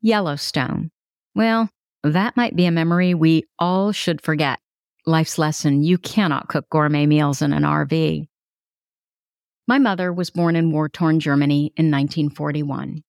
Yellowstone. 0.00 0.90
Well, 1.36 1.70
that 2.02 2.36
might 2.36 2.56
be 2.56 2.66
a 2.66 2.72
memory 2.72 3.14
we 3.14 3.44
all 3.60 3.92
should 3.92 4.20
forget. 4.20 4.58
Life's 5.06 5.38
lesson 5.38 5.84
you 5.84 5.96
cannot 5.96 6.48
cook 6.48 6.68
gourmet 6.70 7.06
meals 7.06 7.40
in 7.40 7.52
an 7.52 7.62
RV. 7.62 8.26
My 9.68 9.78
mother 9.78 10.12
was 10.12 10.30
born 10.30 10.56
in 10.56 10.72
war 10.72 10.88
torn 10.88 11.20
Germany 11.20 11.72
in 11.76 11.92
1941. 11.92 13.04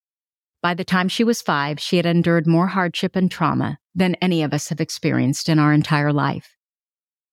By 0.61 0.75
the 0.75 0.86
time 0.86 1.09
she 1.09 1.23
was 1.23 1.41
five, 1.41 1.79
she 1.79 1.97
had 1.97 2.05
endured 2.05 2.45
more 2.45 2.67
hardship 2.67 3.15
and 3.15 3.31
trauma 3.31 3.79
than 3.95 4.13
any 4.21 4.43
of 4.43 4.53
us 4.53 4.69
have 4.69 4.79
experienced 4.79 5.49
in 5.49 5.57
our 5.57 5.73
entire 5.73 6.13
life. 6.13 6.55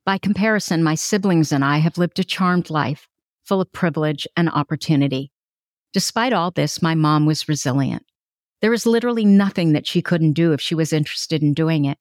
By 0.07 0.16
comparison, 0.16 0.82
my 0.82 0.94
siblings 0.94 1.53
and 1.53 1.62
I 1.62 1.78
have 1.78 1.98
lived 1.98 2.18
a 2.18 2.24
charmed 2.24 2.70
life, 2.70 3.10
full 3.51 3.61
of 3.61 3.72
privilege 3.72 4.28
and 4.36 4.48
opportunity. 4.48 5.32
Despite 5.92 6.32
all 6.32 6.53
this, 6.53 6.80
my 6.80 6.94
mom 6.94 7.26
was 7.26 7.48
resilient. 7.48 8.05
There 8.61 8.70
was 8.70 8.86
literally 8.86 9.24
nothing 9.24 9.72
that 9.72 9.88
she 9.88 10.03
couldn't 10.03 10.34
do 10.34 10.53
if 10.53 10.61
she 10.61 10.76
was 10.76 10.92
interested 10.92 11.42
in 11.42 11.53
doing 11.53 11.84
it. 11.84 11.98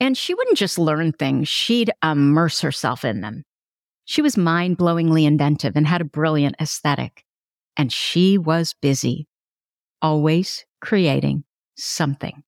And 0.00 0.16
she 0.16 0.32
wouldn't 0.32 0.56
just 0.56 0.78
learn 0.78 1.12
things, 1.12 1.46
she'd 1.46 1.90
immerse 2.02 2.62
herself 2.62 3.04
in 3.04 3.20
them. 3.20 3.44
She 4.06 4.22
was 4.22 4.38
mind 4.38 4.78
blowingly 4.78 5.26
inventive 5.26 5.76
and 5.76 5.86
had 5.86 6.00
a 6.00 6.06
brilliant 6.06 6.56
aesthetic. 6.58 7.22
And 7.76 7.92
she 7.92 8.38
was 8.38 8.74
busy 8.80 9.28
always 10.00 10.64
creating 10.80 11.44
something. 11.76 12.44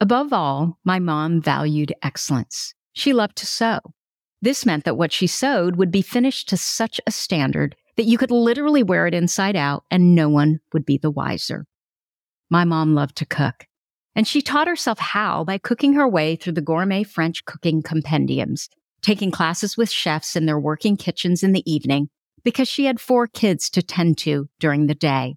Above 0.00 0.32
all, 0.32 0.80
my 0.82 0.98
mom 0.98 1.40
valued 1.40 1.94
excellence. 2.02 2.74
She 2.94 3.12
loved 3.12 3.36
to 3.36 3.46
sew. 3.46 3.78
This 4.42 4.66
meant 4.66 4.84
that 4.84 4.96
what 4.96 5.12
she 5.12 5.26
sewed 5.26 5.76
would 5.76 5.90
be 5.90 6.02
finished 6.02 6.48
to 6.50 6.56
such 6.56 7.00
a 7.06 7.10
standard 7.10 7.74
that 7.96 8.04
you 8.04 8.18
could 8.18 8.30
literally 8.30 8.82
wear 8.82 9.06
it 9.06 9.14
inside 9.14 9.56
out 9.56 9.84
and 9.90 10.14
no 10.14 10.28
one 10.28 10.60
would 10.72 10.84
be 10.84 10.98
the 10.98 11.10
wiser. 11.10 11.66
My 12.50 12.64
mom 12.64 12.94
loved 12.94 13.16
to 13.16 13.26
cook, 13.26 13.66
and 14.14 14.26
she 14.26 14.42
taught 14.42 14.68
herself 14.68 14.98
how 14.98 15.44
by 15.44 15.58
cooking 15.58 15.94
her 15.94 16.08
way 16.08 16.36
through 16.36 16.52
the 16.52 16.60
gourmet 16.60 17.02
French 17.02 17.44
cooking 17.44 17.82
compendiums, 17.82 18.68
taking 19.02 19.30
classes 19.30 19.76
with 19.76 19.90
chefs 19.90 20.36
in 20.36 20.46
their 20.46 20.60
working 20.60 20.96
kitchens 20.96 21.42
in 21.42 21.52
the 21.52 21.68
evening 21.70 22.08
because 22.44 22.68
she 22.68 22.84
had 22.84 23.00
four 23.00 23.26
kids 23.26 23.68
to 23.70 23.82
tend 23.82 24.18
to 24.18 24.48
during 24.60 24.86
the 24.86 24.94
day. 24.94 25.34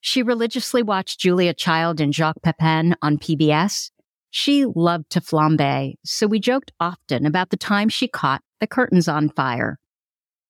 She 0.00 0.22
religiously 0.22 0.82
watched 0.82 1.18
Julia 1.18 1.54
Child 1.54 2.00
and 2.00 2.14
Jacques 2.14 2.42
Pepin 2.42 2.94
on 3.02 3.18
PBS. 3.18 3.90
She 4.36 4.64
loved 4.64 5.10
to 5.10 5.20
flambe, 5.20 5.94
so 6.04 6.26
we 6.26 6.40
joked 6.40 6.72
often 6.80 7.24
about 7.24 7.50
the 7.50 7.56
time 7.56 7.88
she 7.88 8.08
caught 8.08 8.42
the 8.58 8.66
curtains 8.66 9.06
on 9.06 9.28
fire. 9.28 9.78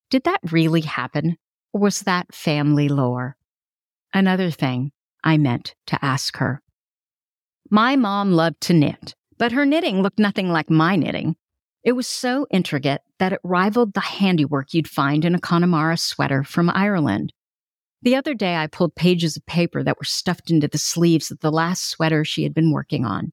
Did 0.08 0.24
that 0.24 0.40
really 0.50 0.80
happen, 0.80 1.36
or 1.74 1.82
was 1.82 2.00
that 2.00 2.34
family 2.34 2.88
lore? 2.88 3.36
Another 4.14 4.50
thing 4.50 4.92
I 5.22 5.36
meant 5.36 5.74
to 5.88 6.02
ask 6.02 6.38
her. 6.38 6.62
My 7.68 7.94
mom 7.94 8.32
loved 8.32 8.62
to 8.62 8.72
knit, 8.72 9.14
but 9.36 9.52
her 9.52 9.66
knitting 9.66 10.00
looked 10.00 10.18
nothing 10.18 10.48
like 10.48 10.70
my 10.70 10.96
knitting. 10.96 11.36
It 11.82 11.92
was 11.92 12.06
so 12.06 12.46
intricate 12.50 13.02
that 13.18 13.34
it 13.34 13.40
rivaled 13.44 13.92
the 13.92 14.00
handiwork 14.00 14.72
you'd 14.72 14.88
find 14.88 15.26
in 15.26 15.34
a 15.34 15.40
Connemara 15.40 15.98
sweater 15.98 16.42
from 16.42 16.70
Ireland. 16.70 17.34
The 18.00 18.16
other 18.16 18.32
day, 18.32 18.56
I 18.56 18.66
pulled 18.66 18.94
pages 18.94 19.36
of 19.36 19.44
paper 19.44 19.82
that 19.82 19.98
were 19.98 20.04
stuffed 20.04 20.50
into 20.50 20.68
the 20.68 20.78
sleeves 20.78 21.30
of 21.30 21.40
the 21.40 21.52
last 21.52 21.90
sweater 21.90 22.24
she 22.24 22.44
had 22.44 22.54
been 22.54 22.72
working 22.72 23.04
on. 23.04 23.32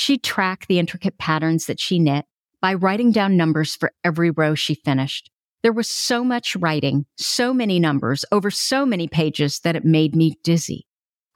She 0.00 0.16
tracked 0.16 0.68
the 0.68 0.78
intricate 0.78 1.18
patterns 1.18 1.66
that 1.66 1.80
she 1.80 1.98
knit 1.98 2.24
by 2.62 2.74
writing 2.74 3.10
down 3.10 3.36
numbers 3.36 3.74
for 3.74 3.90
every 4.04 4.30
row 4.30 4.54
she 4.54 4.76
finished. 4.76 5.28
There 5.64 5.72
was 5.72 5.88
so 5.88 6.22
much 6.22 6.54
writing, 6.54 7.06
so 7.16 7.52
many 7.52 7.80
numbers 7.80 8.24
over 8.30 8.48
so 8.48 8.86
many 8.86 9.08
pages 9.08 9.58
that 9.64 9.74
it 9.74 9.84
made 9.84 10.14
me 10.14 10.36
dizzy. 10.44 10.86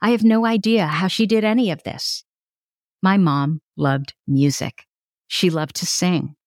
I 0.01 0.11
have 0.11 0.23
no 0.23 0.45
idea 0.45 0.87
how 0.87 1.09
she 1.09 1.25
did 1.25 1.43
any 1.43 1.71
of 1.71 1.83
this. 1.83 2.23
My 3.01 3.17
mom 3.17 3.59
loved 3.75 4.13
music. 4.27 4.85
She 5.27 5.49
loved 5.49 5.75
to 5.75 5.85
sing 5.85 6.37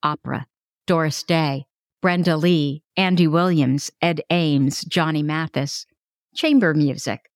opera, 0.00 0.46
Doris 0.86 1.24
Day, 1.24 1.64
Brenda 2.00 2.36
Lee, 2.36 2.84
Andy 2.96 3.26
Williams, 3.26 3.90
Ed 4.00 4.20
Ames, 4.30 4.84
Johnny 4.84 5.24
Mathis, 5.24 5.86
chamber 6.36 6.72
music. 6.72 7.28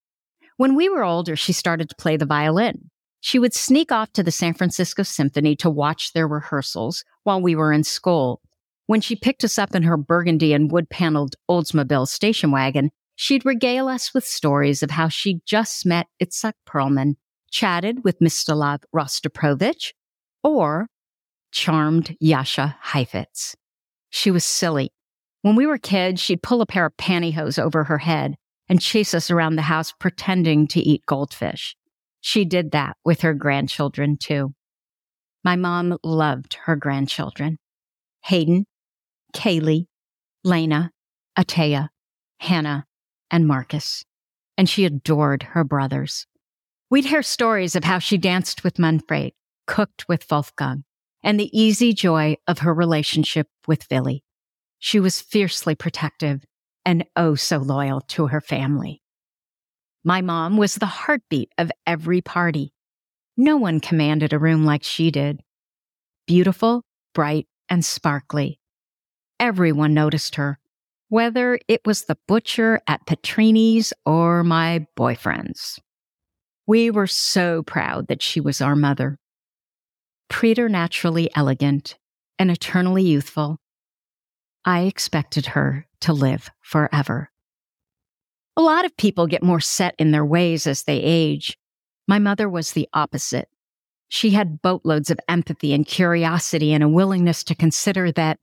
When 0.58 0.76
we 0.76 0.88
were 0.88 1.02
older, 1.02 1.34
she 1.34 1.52
started 1.52 1.88
to 1.88 1.96
play 1.96 2.16
the 2.16 2.24
violin. 2.24 2.90
She 3.20 3.38
would 3.38 3.54
sneak 3.54 3.90
off 3.90 4.12
to 4.12 4.22
the 4.22 4.30
San 4.30 4.54
Francisco 4.54 5.02
Symphony 5.02 5.56
to 5.56 5.70
watch 5.70 6.12
their 6.12 6.28
rehearsals 6.28 7.04
while 7.24 7.40
we 7.40 7.54
were 7.54 7.72
in 7.72 7.84
school. 7.84 8.40
When 8.86 9.00
she 9.00 9.16
picked 9.16 9.44
us 9.44 9.58
up 9.58 9.74
in 9.74 9.82
her 9.82 9.96
burgundy 9.96 10.52
and 10.52 10.70
wood 10.70 10.88
paneled 10.88 11.34
Oldsmobile 11.50 12.08
station 12.08 12.50
wagon, 12.50 12.90
she'd 13.16 13.44
regale 13.44 13.88
us 13.88 14.14
with 14.14 14.24
stories 14.24 14.82
of 14.82 14.92
how 14.92 15.08
she'd 15.08 15.40
just 15.44 15.84
met 15.84 16.06
Itzhak 16.22 16.54
Perlman, 16.66 17.16
chatted 17.50 18.04
with 18.04 18.20
Mstislav 18.20 18.82
Rostropovich, 18.94 19.92
or 20.42 20.88
charmed 21.50 22.16
Jascha 22.22 22.76
Heifetz. 22.80 23.56
She 24.10 24.30
was 24.30 24.44
silly. 24.44 24.92
When 25.42 25.56
we 25.56 25.66
were 25.66 25.78
kids, 25.78 26.20
she'd 26.20 26.42
pull 26.42 26.62
a 26.62 26.66
pair 26.66 26.86
of 26.86 26.96
pantyhose 26.96 27.58
over 27.58 27.84
her 27.84 27.98
head 27.98 28.36
and 28.68 28.80
chase 28.80 29.14
us 29.14 29.30
around 29.30 29.56
the 29.56 29.62
house 29.62 29.92
pretending 29.98 30.66
to 30.68 30.80
eat 30.80 31.04
goldfish. 31.06 31.76
She 32.28 32.44
did 32.44 32.72
that 32.72 32.98
with 33.06 33.22
her 33.22 33.32
grandchildren 33.32 34.18
too. 34.18 34.52
My 35.42 35.56
mom 35.56 35.96
loved 36.04 36.58
her 36.66 36.76
grandchildren 36.76 37.56
Hayden, 38.24 38.66
Kaylee, 39.32 39.86
Lena, 40.44 40.90
Atea, 41.38 41.88
Hannah, 42.40 42.84
and 43.30 43.46
Marcus. 43.46 44.04
And 44.58 44.68
she 44.68 44.84
adored 44.84 45.42
her 45.54 45.64
brothers. 45.64 46.26
We'd 46.90 47.06
hear 47.06 47.22
stories 47.22 47.74
of 47.74 47.84
how 47.84 47.98
she 47.98 48.18
danced 48.18 48.62
with 48.62 48.78
Manfred, 48.78 49.32
cooked 49.66 50.06
with 50.06 50.30
Wolfgang, 50.30 50.84
and 51.22 51.40
the 51.40 51.58
easy 51.58 51.94
joy 51.94 52.36
of 52.46 52.58
her 52.58 52.74
relationship 52.74 53.48
with 53.66 53.88
Billy. 53.88 54.22
She 54.78 55.00
was 55.00 55.22
fiercely 55.22 55.74
protective 55.74 56.44
and 56.84 57.06
oh 57.16 57.36
so 57.36 57.56
loyal 57.56 58.02
to 58.08 58.26
her 58.26 58.42
family. 58.42 59.00
My 60.08 60.22
mom 60.22 60.56
was 60.56 60.76
the 60.76 60.86
heartbeat 60.86 61.52
of 61.58 61.70
every 61.86 62.22
party. 62.22 62.72
No 63.36 63.58
one 63.58 63.78
commanded 63.78 64.32
a 64.32 64.38
room 64.38 64.64
like 64.64 64.82
she 64.82 65.10
did. 65.10 65.42
Beautiful, 66.26 66.82
bright, 67.12 67.46
and 67.68 67.84
sparkly. 67.84 68.58
Everyone 69.38 69.92
noticed 69.92 70.36
her, 70.36 70.60
whether 71.10 71.58
it 71.68 71.82
was 71.84 72.06
the 72.06 72.16
butcher 72.26 72.80
at 72.88 73.04
Petrini's 73.04 73.92
or 74.06 74.42
my 74.42 74.86
boyfriend's. 74.96 75.78
We 76.66 76.90
were 76.90 77.06
so 77.06 77.62
proud 77.62 78.08
that 78.08 78.22
she 78.22 78.40
was 78.40 78.62
our 78.62 78.76
mother 78.76 79.18
preternaturally 80.30 81.28
elegant 81.34 81.98
and 82.38 82.50
eternally 82.50 83.02
youthful, 83.02 83.58
I 84.64 84.84
expected 84.84 85.48
her 85.48 85.86
to 86.00 86.14
live 86.14 86.50
forever. 86.62 87.30
A 88.58 88.62
lot 88.62 88.84
of 88.84 88.96
people 88.96 89.28
get 89.28 89.44
more 89.44 89.60
set 89.60 89.94
in 90.00 90.10
their 90.10 90.24
ways 90.24 90.66
as 90.66 90.82
they 90.82 90.98
age. 90.98 91.56
My 92.08 92.18
mother 92.18 92.48
was 92.48 92.72
the 92.72 92.88
opposite. 92.92 93.48
She 94.08 94.30
had 94.30 94.60
boatloads 94.60 95.12
of 95.12 95.20
empathy 95.28 95.72
and 95.72 95.86
curiosity 95.86 96.72
and 96.72 96.82
a 96.82 96.88
willingness 96.88 97.44
to 97.44 97.54
consider 97.54 98.10
that 98.12 98.40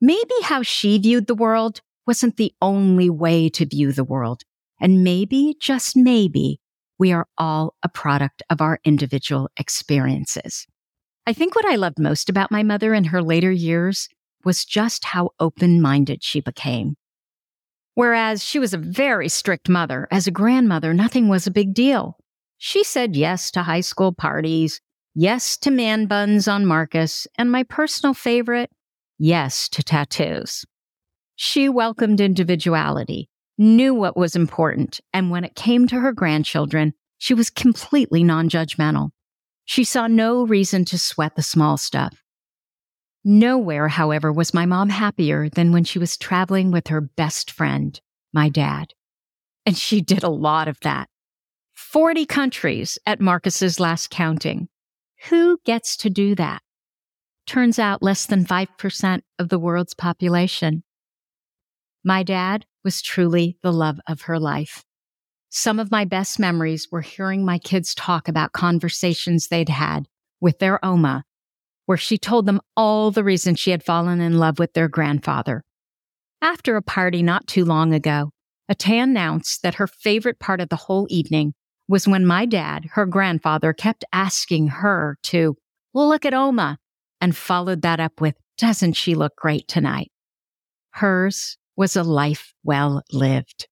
maybe 0.00 0.32
how 0.42 0.62
she 0.62 0.96
viewed 0.96 1.26
the 1.26 1.34
world 1.34 1.82
wasn't 2.06 2.38
the 2.38 2.54
only 2.62 3.10
way 3.10 3.50
to 3.50 3.66
view 3.66 3.92
the 3.92 4.04
world. 4.04 4.40
And 4.80 5.04
maybe, 5.04 5.54
just 5.60 5.98
maybe, 5.98 6.58
we 6.98 7.12
are 7.12 7.26
all 7.36 7.74
a 7.82 7.90
product 7.90 8.42
of 8.48 8.62
our 8.62 8.80
individual 8.86 9.50
experiences. 9.58 10.66
I 11.26 11.34
think 11.34 11.54
what 11.54 11.66
I 11.66 11.76
loved 11.76 11.98
most 11.98 12.30
about 12.30 12.50
my 12.50 12.62
mother 12.62 12.94
in 12.94 13.04
her 13.04 13.22
later 13.22 13.52
years 13.52 14.08
was 14.46 14.64
just 14.64 15.04
how 15.04 15.32
open 15.38 15.82
minded 15.82 16.24
she 16.24 16.40
became. 16.40 16.96
Whereas 17.94 18.44
she 18.44 18.58
was 18.58 18.72
a 18.72 18.78
very 18.78 19.28
strict 19.28 19.68
mother, 19.68 20.08
as 20.10 20.26
a 20.26 20.30
grandmother, 20.30 20.94
nothing 20.94 21.28
was 21.28 21.46
a 21.46 21.50
big 21.50 21.74
deal. 21.74 22.16
She 22.58 22.84
said 22.84 23.16
yes 23.16 23.50
to 23.50 23.62
high 23.62 23.80
school 23.80 24.12
parties, 24.12 24.80
Yes 25.14 25.58
to 25.58 25.70
man 25.70 26.06
buns 26.06 26.48
on 26.48 26.64
Marcus, 26.64 27.26
and 27.36 27.52
my 27.52 27.64
personal 27.64 28.14
favorite, 28.14 28.70
yes 29.18 29.68
to 29.68 29.82
tattoos. 29.82 30.64
She 31.36 31.68
welcomed 31.68 32.18
individuality, 32.18 33.28
knew 33.58 33.92
what 33.92 34.16
was 34.16 34.34
important, 34.34 35.00
and 35.12 35.30
when 35.30 35.44
it 35.44 35.54
came 35.54 35.86
to 35.88 36.00
her 36.00 36.12
grandchildren, 36.12 36.94
she 37.18 37.34
was 37.34 37.50
completely 37.50 38.24
non 38.24 38.48
judgmental. 38.48 39.10
She 39.66 39.84
saw 39.84 40.06
no 40.06 40.46
reason 40.46 40.86
to 40.86 40.98
sweat 40.98 41.36
the 41.36 41.42
small 41.42 41.76
stuff. 41.76 42.21
Nowhere, 43.24 43.88
however, 43.88 44.32
was 44.32 44.52
my 44.52 44.66
mom 44.66 44.88
happier 44.88 45.48
than 45.48 45.72
when 45.72 45.84
she 45.84 45.98
was 45.98 46.16
traveling 46.16 46.72
with 46.72 46.88
her 46.88 47.00
best 47.00 47.50
friend, 47.50 48.00
my 48.32 48.48
dad. 48.48 48.94
And 49.64 49.76
she 49.76 50.00
did 50.00 50.24
a 50.24 50.28
lot 50.28 50.66
of 50.66 50.80
that. 50.80 51.08
40 51.72 52.26
countries 52.26 52.98
at 53.06 53.20
Marcus's 53.20 53.78
last 53.78 54.10
counting. 54.10 54.68
Who 55.28 55.58
gets 55.64 55.96
to 55.98 56.10
do 56.10 56.34
that? 56.34 56.62
Turns 57.46 57.78
out 57.78 58.02
less 58.02 58.26
than 58.26 58.44
5% 58.44 59.20
of 59.38 59.48
the 59.48 59.58
world's 59.58 59.94
population. 59.94 60.82
My 62.04 62.22
dad 62.22 62.66
was 62.82 63.02
truly 63.02 63.56
the 63.62 63.72
love 63.72 64.00
of 64.08 64.22
her 64.22 64.40
life. 64.40 64.84
Some 65.48 65.78
of 65.78 65.90
my 65.90 66.04
best 66.04 66.38
memories 66.38 66.88
were 66.90 67.02
hearing 67.02 67.44
my 67.44 67.58
kids 67.58 67.94
talk 67.94 68.26
about 68.26 68.52
conversations 68.52 69.46
they'd 69.46 69.68
had 69.68 70.08
with 70.40 70.58
their 70.58 70.84
Oma, 70.84 71.24
where 71.86 71.98
she 71.98 72.18
told 72.18 72.46
them 72.46 72.60
all 72.76 73.10
the 73.10 73.24
reasons 73.24 73.58
she 73.58 73.70
had 73.70 73.84
fallen 73.84 74.20
in 74.20 74.38
love 74.38 74.58
with 74.58 74.72
their 74.72 74.88
grandfather. 74.88 75.62
After 76.40 76.76
a 76.76 76.82
party 76.82 77.22
not 77.22 77.46
too 77.46 77.64
long 77.64 77.92
ago, 77.92 78.30
Ata 78.68 78.94
announced 78.94 79.62
that 79.62 79.74
her 79.74 79.86
favorite 79.86 80.38
part 80.38 80.60
of 80.60 80.68
the 80.68 80.76
whole 80.76 81.06
evening 81.10 81.54
was 81.88 82.08
when 82.08 82.26
my 82.26 82.46
dad, 82.46 82.86
her 82.92 83.06
grandfather, 83.06 83.72
kept 83.72 84.04
asking 84.12 84.68
her 84.68 85.18
to 85.24 85.56
look 85.94 86.24
at 86.24 86.34
Oma 86.34 86.78
and 87.20 87.36
followed 87.36 87.82
that 87.82 88.00
up 88.00 88.20
with, 88.20 88.34
doesn't 88.56 88.94
she 88.94 89.14
look 89.14 89.36
great 89.36 89.68
tonight? 89.68 90.10
Hers 90.90 91.58
was 91.76 91.96
a 91.96 92.02
life 92.02 92.54
well 92.64 93.02
lived. 93.12 93.68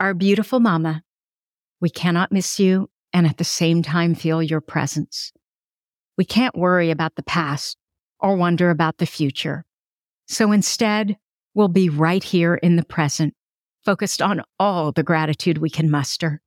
Our 0.00 0.14
beautiful 0.14 0.60
mama, 0.60 1.02
we 1.80 1.90
cannot 1.90 2.32
miss 2.32 2.58
you 2.58 2.90
and 3.12 3.26
at 3.26 3.38
the 3.38 3.44
same 3.44 3.82
time 3.82 4.14
feel 4.14 4.42
your 4.42 4.60
presence. 4.60 5.32
We 6.18 6.24
can't 6.24 6.58
worry 6.58 6.90
about 6.90 7.14
the 7.14 7.22
past 7.22 7.78
or 8.18 8.36
wonder 8.36 8.70
about 8.70 8.98
the 8.98 9.06
future. 9.06 9.64
So 10.26 10.52
instead, 10.52 11.16
we'll 11.54 11.68
be 11.68 11.88
right 11.88 12.22
here 12.22 12.56
in 12.56 12.74
the 12.76 12.84
present, 12.84 13.34
focused 13.84 14.20
on 14.20 14.42
all 14.58 14.90
the 14.92 15.04
gratitude 15.04 15.58
we 15.58 15.70
can 15.70 15.90
muster. 15.90 16.42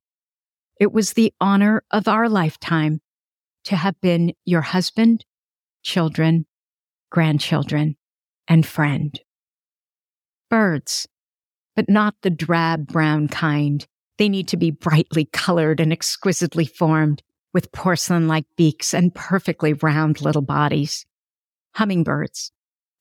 It 0.78 0.92
was 0.92 1.14
the 1.14 1.32
honor 1.40 1.82
of 1.90 2.06
our 2.06 2.28
lifetime 2.28 3.00
to 3.64 3.76
have 3.76 3.98
been 4.00 4.34
your 4.44 4.60
husband, 4.60 5.24
children, 5.82 6.46
grandchildren, 7.10 7.96
and 8.46 8.66
friend 8.66 9.18
birds, 10.50 11.08
but 11.74 11.88
not 11.88 12.14
the 12.20 12.28
drab 12.28 12.86
brown 12.88 13.26
kind. 13.26 13.86
They 14.18 14.28
need 14.28 14.48
to 14.48 14.58
be 14.58 14.70
brightly 14.70 15.24
colored 15.32 15.80
and 15.80 15.90
exquisitely 15.90 16.66
formed 16.66 17.22
with 17.52 17.72
porcelain 17.72 18.28
like 18.28 18.46
beaks 18.56 18.92
and 18.94 19.14
perfectly 19.14 19.72
round 19.72 20.20
little 20.20 20.42
bodies. 20.42 21.06
Hummingbirds, 21.74 22.52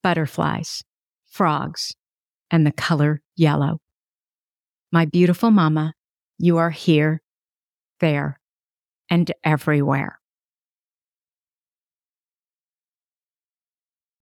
butterflies, 0.04 0.84
frogs, 1.30 1.94
and 2.50 2.66
the 2.66 2.72
color 2.72 3.22
yellow. 3.36 3.80
My 4.92 5.06
beautiful 5.06 5.52
mama, 5.52 5.94
you 6.38 6.58
are 6.58 6.70
here, 6.70 7.22
there, 8.00 8.40
and 9.10 9.32
everywhere. 9.44 10.21